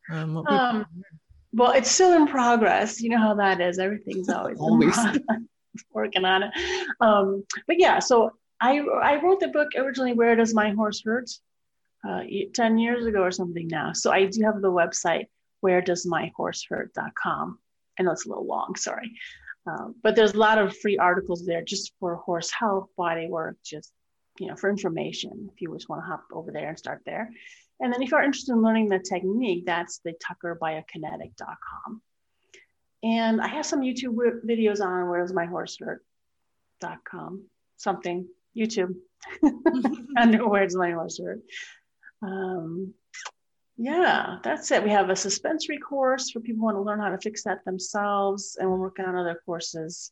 um, 0.10 0.38
um, 0.48 0.88
well, 1.54 1.72
it's 1.74 1.92
still 1.92 2.14
in 2.14 2.26
progress. 2.26 3.00
You 3.02 3.12
know 3.12 3.20
how 3.20 3.36
that 3.36 3.62
is. 3.62 3.78
Everything's 3.78 4.30
always, 4.30 4.58
always. 4.60 4.98
working 5.94 6.26
on 6.26 6.44
it. 6.44 6.52
Um, 7.00 7.44
but 7.68 7.80
yeah, 7.80 8.00
so 8.00 8.32
I, 8.60 8.80
I 8.80 9.22
wrote 9.22 9.42
the 9.42 9.50
book 9.50 9.68
originally, 9.78 10.14
Where 10.14 10.36
Does 10.36 10.56
My 10.56 10.72
Horse 10.72 11.04
Hurt? 11.06 11.30
Uh, 12.08 12.22
10 12.56 12.80
years 12.80 13.06
ago 13.06 13.22
or 13.22 13.30
something 13.30 13.68
now. 13.68 13.94
So 13.94 14.10
I 14.10 14.26
do 14.26 14.42
have 14.44 14.60
the 14.60 14.72
website 14.72 15.26
where 15.62 15.82
does 15.82 16.06
my 16.06 16.32
horse 16.36 16.66
hurt.com. 16.70 17.60
I 18.00 18.04
know 18.04 18.12
it's 18.12 18.26
a 18.26 18.30
little 18.30 18.46
long, 18.46 18.76
sorry. 18.76 19.12
Um, 19.68 19.96
but 20.02 20.16
there's 20.16 20.34
a 20.34 20.40
lot 20.40 20.58
of 20.58 20.78
free 20.78 20.98
articles 20.98 21.46
there 21.46 21.62
just 21.62 21.94
for 22.00 22.16
horse 22.16 22.52
health, 22.52 22.90
body 22.98 23.28
work, 23.28 23.58
just 23.64 23.92
you 24.40 24.48
know, 24.48 24.56
for 24.56 24.70
information. 24.70 25.50
If 25.54 25.62
you 25.62 25.74
just 25.74 25.90
want 25.90 26.02
to 26.02 26.08
hop 26.08 26.24
over 26.32 26.52
there 26.52 26.70
and 26.70 26.80
start 26.80 27.02
there. 27.06 27.30
And 27.80 27.94
then 27.94 28.02
if 28.02 28.12
you're 28.12 28.24
interested 28.24 28.54
in 28.54 28.62
learning 28.62 28.90
the 28.90 29.00
technique, 29.00 29.66
that's 29.66 30.00
the 30.00 30.14
tuckerbiokinetic.com. 30.14 32.02
And 33.04 33.42
I 33.42 33.48
have 33.48 33.66
some 33.66 33.82
YouTube 33.82 34.18
videos 34.46 34.82
on 34.82 35.10
where 35.10 35.22
does 35.22 35.34
my 35.34 35.46
horse 35.46 35.78
hurt.com, 35.80 37.46
something, 37.78 38.28
YouTube, 38.56 38.96
under 40.18 40.48
where's 40.48 40.76
my 40.76 40.92
horse 40.92 41.20
hurt. 41.20 41.42
Um, 42.22 42.94
yeah, 43.82 44.40
that's 44.44 44.70
it. 44.72 44.84
We 44.84 44.90
have 44.90 45.10
a 45.10 45.16
suspensory 45.16 45.78
course 45.78 46.32
for 46.32 46.42
people 46.42 46.60
who 46.60 46.66
want 46.66 46.76
to 46.76 46.82
learn 46.82 47.00
how 47.00 47.10
to 47.12 47.18
fix 47.18 47.44
that 47.44 47.64
themselves, 47.64 48.58
and 48.60 48.70
we're 48.70 48.76
working 48.76 49.06
on 49.06 49.16
other 49.16 49.42
courses. 49.46 50.12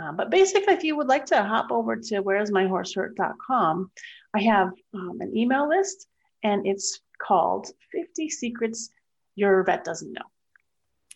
Uh, 0.00 0.10
but 0.10 0.30
basically, 0.30 0.74
if 0.74 0.82
you 0.82 0.96
would 0.96 1.06
like 1.06 1.24
to 1.26 1.44
hop 1.44 1.70
over 1.70 1.94
to 1.94 2.22
where'smyhorsehurt.com, 2.22 3.92
I 4.34 4.42
have 4.42 4.72
um, 4.94 5.18
an 5.20 5.36
email 5.36 5.68
list, 5.68 6.08
and 6.42 6.66
it's 6.66 7.00
called 7.22 7.68
50 7.92 8.30
Secrets 8.30 8.90
Your 9.36 9.62
Vet 9.62 9.84
Doesn't 9.84 10.12
Know. 10.12 10.22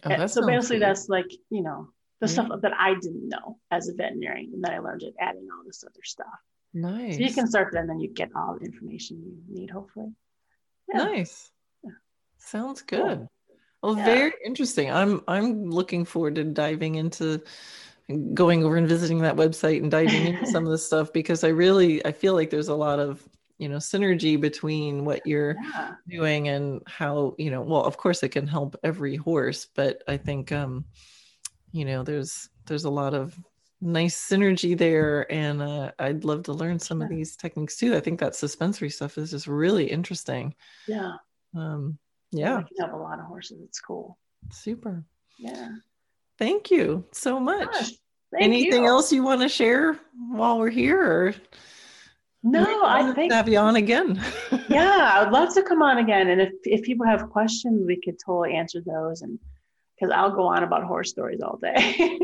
Oh, 0.04 0.26
so 0.28 0.46
basically, 0.46 0.78
that's 0.78 1.08
like, 1.08 1.32
you 1.50 1.62
know, 1.62 1.88
the 2.20 2.28
yeah. 2.28 2.32
stuff 2.32 2.60
that 2.62 2.74
I 2.78 2.94
didn't 2.94 3.28
know 3.28 3.58
as 3.72 3.88
a 3.88 3.94
veterinarian, 3.94 4.52
and 4.54 4.62
then 4.62 4.70
I 4.70 4.78
learned 4.78 5.02
it 5.02 5.14
adding 5.18 5.48
all 5.52 5.64
this 5.66 5.82
other 5.84 6.04
stuff. 6.04 6.26
Nice. 6.72 7.16
So 7.16 7.22
you 7.22 7.34
can 7.34 7.48
start 7.48 7.72
there, 7.72 7.80
and 7.80 7.90
then 7.90 7.98
you 7.98 8.08
get 8.08 8.30
all 8.36 8.56
the 8.56 8.66
information 8.66 9.20
you 9.20 9.60
need, 9.60 9.70
hopefully. 9.70 10.12
Yeah. 10.88 11.02
Nice. 11.02 11.50
Sounds 12.44 12.82
good. 12.82 13.28
Well, 13.82 13.96
yeah. 13.96 14.04
very 14.04 14.32
interesting. 14.44 14.90
I'm 14.90 15.22
I'm 15.26 15.70
looking 15.70 16.04
forward 16.04 16.36
to 16.36 16.44
diving 16.44 16.96
into 16.96 17.42
going 18.34 18.64
over 18.64 18.76
and 18.76 18.88
visiting 18.88 19.20
that 19.20 19.36
website 19.36 19.82
and 19.82 19.90
diving 19.90 20.26
into 20.26 20.46
some 20.46 20.64
of 20.64 20.70
this 20.70 20.84
stuff 20.84 21.12
because 21.12 21.44
I 21.44 21.48
really 21.48 22.04
I 22.04 22.12
feel 22.12 22.34
like 22.34 22.50
there's 22.50 22.68
a 22.68 22.74
lot 22.74 22.98
of 22.98 23.26
you 23.58 23.68
know 23.68 23.76
synergy 23.76 24.40
between 24.40 25.04
what 25.04 25.26
you're 25.26 25.56
yeah. 25.62 25.92
doing 26.08 26.48
and 26.48 26.82
how 26.86 27.34
you 27.38 27.50
know 27.50 27.60
well 27.60 27.84
of 27.84 27.96
course 27.96 28.22
it 28.22 28.30
can 28.30 28.46
help 28.46 28.76
every 28.82 29.16
horse 29.16 29.68
but 29.74 30.02
I 30.08 30.16
think 30.16 30.52
um 30.52 30.84
you 31.70 31.84
know 31.84 32.02
there's 32.02 32.48
there's 32.66 32.84
a 32.84 32.90
lot 32.90 33.14
of 33.14 33.38
nice 33.80 34.28
synergy 34.28 34.76
there 34.76 35.30
and 35.32 35.60
uh, 35.60 35.90
I'd 35.98 36.24
love 36.24 36.44
to 36.44 36.52
learn 36.52 36.78
some 36.78 37.02
of 37.02 37.08
these 37.08 37.34
techniques 37.34 37.76
too. 37.76 37.96
I 37.96 38.00
think 38.00 38.20
that 38.20 38.36
suspensory 38.36 38.90
stuff 38.90 39.18
is 39.18 39.32
just 39.32 39.48
really 39.48 39.90
interesting. 39.90 40.54
Yeah. 40.86 41.14
Um 41.56 41.98
yeah. 42.32 42.58
We 42.58 42.64
can 42.64 42.86
have 42.86 42.94
a 42.94 43.02
lot 43.02 43.18
of 43.18 43.26
horses. 43.26 43.60
It's 43.62 43.80
cool. 43.80 44.18
Super. 44.50 45.04
Yeah. 45.38 45.68
Thank 46.38 46.70
you 46.70 47.04
so 47.12 47.38
much. 47.38 47.70
Gosh, 47.70 47.90
Anything 48.40 48.84
you. 48.84 48.88
else 48.88 49.12
you 49.12 49.22
want 49.22 49.42
to 49.42 49.48
share 49.48 49.98
while 50.30 50.58
we're 50.58 50.70
here? 50.70 51.00
Or 51.00 51.34
no, 52.42 52.82
I 52.84 53.12
think 53.12 53.32
have 53.32 53.48
you 53.48 53.58
on 53.58 53.76
again. 53.76 54.20
yeah, 54.68 55.20
I'd 55.20 55.30
love 55.30 55.54
to 55.54 55.62
come 55.62 55.82
on 55.82 55.98
again. 55.98 56.28
And 56.28 56.40
if 56.40 56.52
if 56.64 56.82
people 56.82 57.06
have 57.06 57.28
questions, 57.28 57.84
we 57.86 58.00
could 58.00 58.16
totally 58.24 58.56
answer 58.56 58.82
those. 58.84 59.22
And 59.22 59.38
because 59.94 60.12
I'll 60.12 60.34
go 60.34 60.46
on 60.46 60.64
about 60.64 60.82
horse 60.82 61.10
stories 61.10 61.40
all 61.40 61.58
day. 61.58 62.18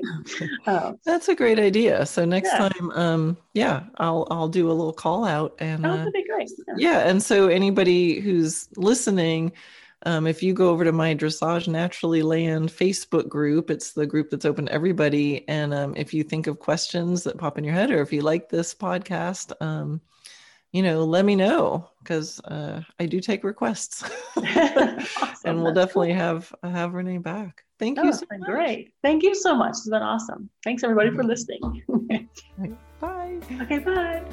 um, 0.66 0.98
That's 1.04 1.28
a 1.28 1.34
great 1.34 1.59
idea. 1.59 2.04
So 2.06 2.24
next 2.24 2.50
yeah. 2.52 2.68
time, 2.68 2.90
um, 2.92 3.36
yeah, 3.54 3.84
I'll 3.98 4.26
I'll 4.30 4.48
do 4.48 4.70
a 4.70 4.72
little 4.72 4.92
call 4.92 5.24
out 5.24 5.54
and 5.59 5.84
oh, 5.86 5.96
that'd 5.96 6.12
be 6.12 6.24
great. 6.26 6.50
Yeah. 6.66 6.74
yeah, 6.78 7.09
and 7.09 7.22
so 7.22 7.48
anybody 7.48 8.18
who's 8.20 8.68
listening 8.76 9.52
um, 10.07 10.26
if 10.26 10.42
you 10.42 10.55
go 10.55 10.70
over 10.70 10.84
to 10.84 10.92
my 10.92 11.14
Dressage 11.14 11.66
Naturally 11.66 12.22
Land 12.22 12.70
Facebook 12.70 13.28
group, 13.28 13.70
it's 13.70 13.92
the 13.92 14.07
group 14.07 14.30
that's 14.30 14.44
open 14.44 14.66
to 14.66 14.72
everybody. 14.72 15.46
And 15.49 15.74
um, 15.74 15.94
if 15.96 16.14
you 16.14 16.22
think 16.22 16.46
of 16.46 16.59
questions 16.59 17.24
that 17.24 17.38
pop 17.38 17.59
in 17.59 17.64
your 17.64 17.74
head, 17.74 17.90
or 17.90 18.01
if 18.01 18.12
you 18.12 18.20
like 18.20 18.49
this 18.49 18.74
podcast, 18.74 19.53
um, 19.61 20.01
you 20.72 20.82
know, 20.82 21.05
let 21.05 21.24
me 21.24 21.34
know 21.34 21.88
because 22.01 22.40
uh, 22.40 22.82
I 23.01 23.07
do 23.07 23.20
take 23.20 23.42
requests, 23.42 24.09
awesome. 24.36 25.07
and 25.44 25.62
we'll 25.62 25.74
definitely 25.74 26.09
cool. 26.09 26.16
have 26.16 26.55
have 26.62 26.94
Renee 26.94 27.18
back. 27.18 27.64
Thank 27.78 27.99
oh, 27.99 28.05
you. 28.05 28.12
So 28.12 28.26
great. 28.44 28.92
Thank 29.03 29.22
you 29.22 29.34
so 29.34 29.55
much. 29.55 29.70
It's 29.70 29.88
been 29.88 30.03
awesome. 30.03 30.51
Thanks 30.64 30.82
everybody 30.82 31.11
for 31.11 31.24
listening. 31.24 31.82
bye. 33.01 33.38
Okay. 33.62 33.78
Bye. 33.78 34.24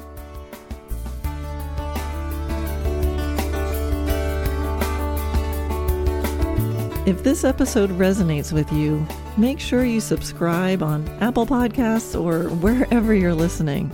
If 7.06 7.22
this 7.22 7.44
episode 7.44 7.90
resonates 7.90 8.52
with 8.52 8.72
you, 8.72 9.06
make 9.36 9.60
sure 9.60 9.84
you 9.84 10.00
subscribe 10.00 10.82
on 10.82 11.08
Apple 11.20 11.46
Podcasts 11.46 12.20
or 12.20 12.48
wherever 12.56 13.14
you're 13.14 13.32
listening. 13.32 13.92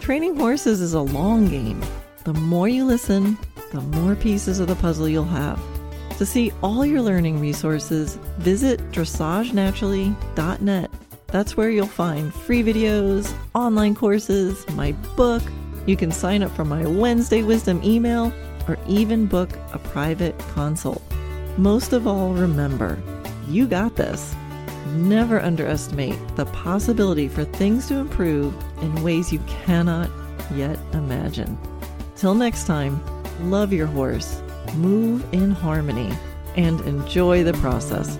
Training 0.00 0.36
horses 0.36 0.80
is 0.80 0.94
a 0.94 1.00
long 1.02 1.46
game. 1.46 1.84
The 2.24 2.32
more 2.32 2.66
you 2.66 2.86
listen, 2.86 3.36
the 3.70 3.82
more 3.82 4.14
pieces 4.16 4.60
of 4.60 4.68
the 4.68 4.76
puzzle 4.76 5.10
you'll 5.10 5.24
have. 5.24 5.60
To 6.16 6.24
see 6.24 6.52
all 6.62 6.86
your 6.86 7.02
learning 7.02 7.38
resources, 7.38 8.16
visit 8.38 8.80
dressagenaturally.net. 8.92 10.90
That's 11.26 11.56
where 11.58 11.68
you'll 11.68 11.86
find 11.86 12.32
free 12.32 12.62
videos, 12.62 13.30
online 13.54 13.94
courses, 13.94 14.66
my 14.70 14.92
book. 15.16 15.42
You 15.84 15.98
can 15.98 16.10
sign 16.10 16.42
up 16.42 16.52
for 16.52 16.64
my 16.64 16.86
Wednesday 16.86 17.42
Wisdom 17.42 17.82
email 17.84 18.32
or 18.66 18.78
even 18.88 19.26
book 19.26 19.50
a 19.74 19.78
private 19.78 20.38
consult. 20.54 21.02
Most 21.56 21.92
of 21.92 22.08
all, 22.08 22.32
remember, 22.32 23.00
you 23.48 23.68
got 23.68 23.94
this. 23.94 24.34
Never 24.88 25.40
underestimate 25.40 26.18
the 26.34 26.46
possibility 26.46 27.28
for 27.28 27.44
things 27.44 27.86
to 27.88 27.94
improve 27.94 28.52
in 28.82 29.02
ways 29.04 29.32
you 29.32 29.38
cannot 29.46 30.10
yet 30.52 30.78
imagine. 30.92 31.56
Till 32.16 32.34
next 32.34 32.66
time, 32.66 33.00
love 33.40 33.72
your 33.72 33.86
horse, 33.86 34.42
move 34.74 35.24
in 35.32 35.52
harmony, 35.52 36.12
and 36.56 36.80
enjoy 36.82 37.44
the 37.44 37.54
process. 37.54 38.18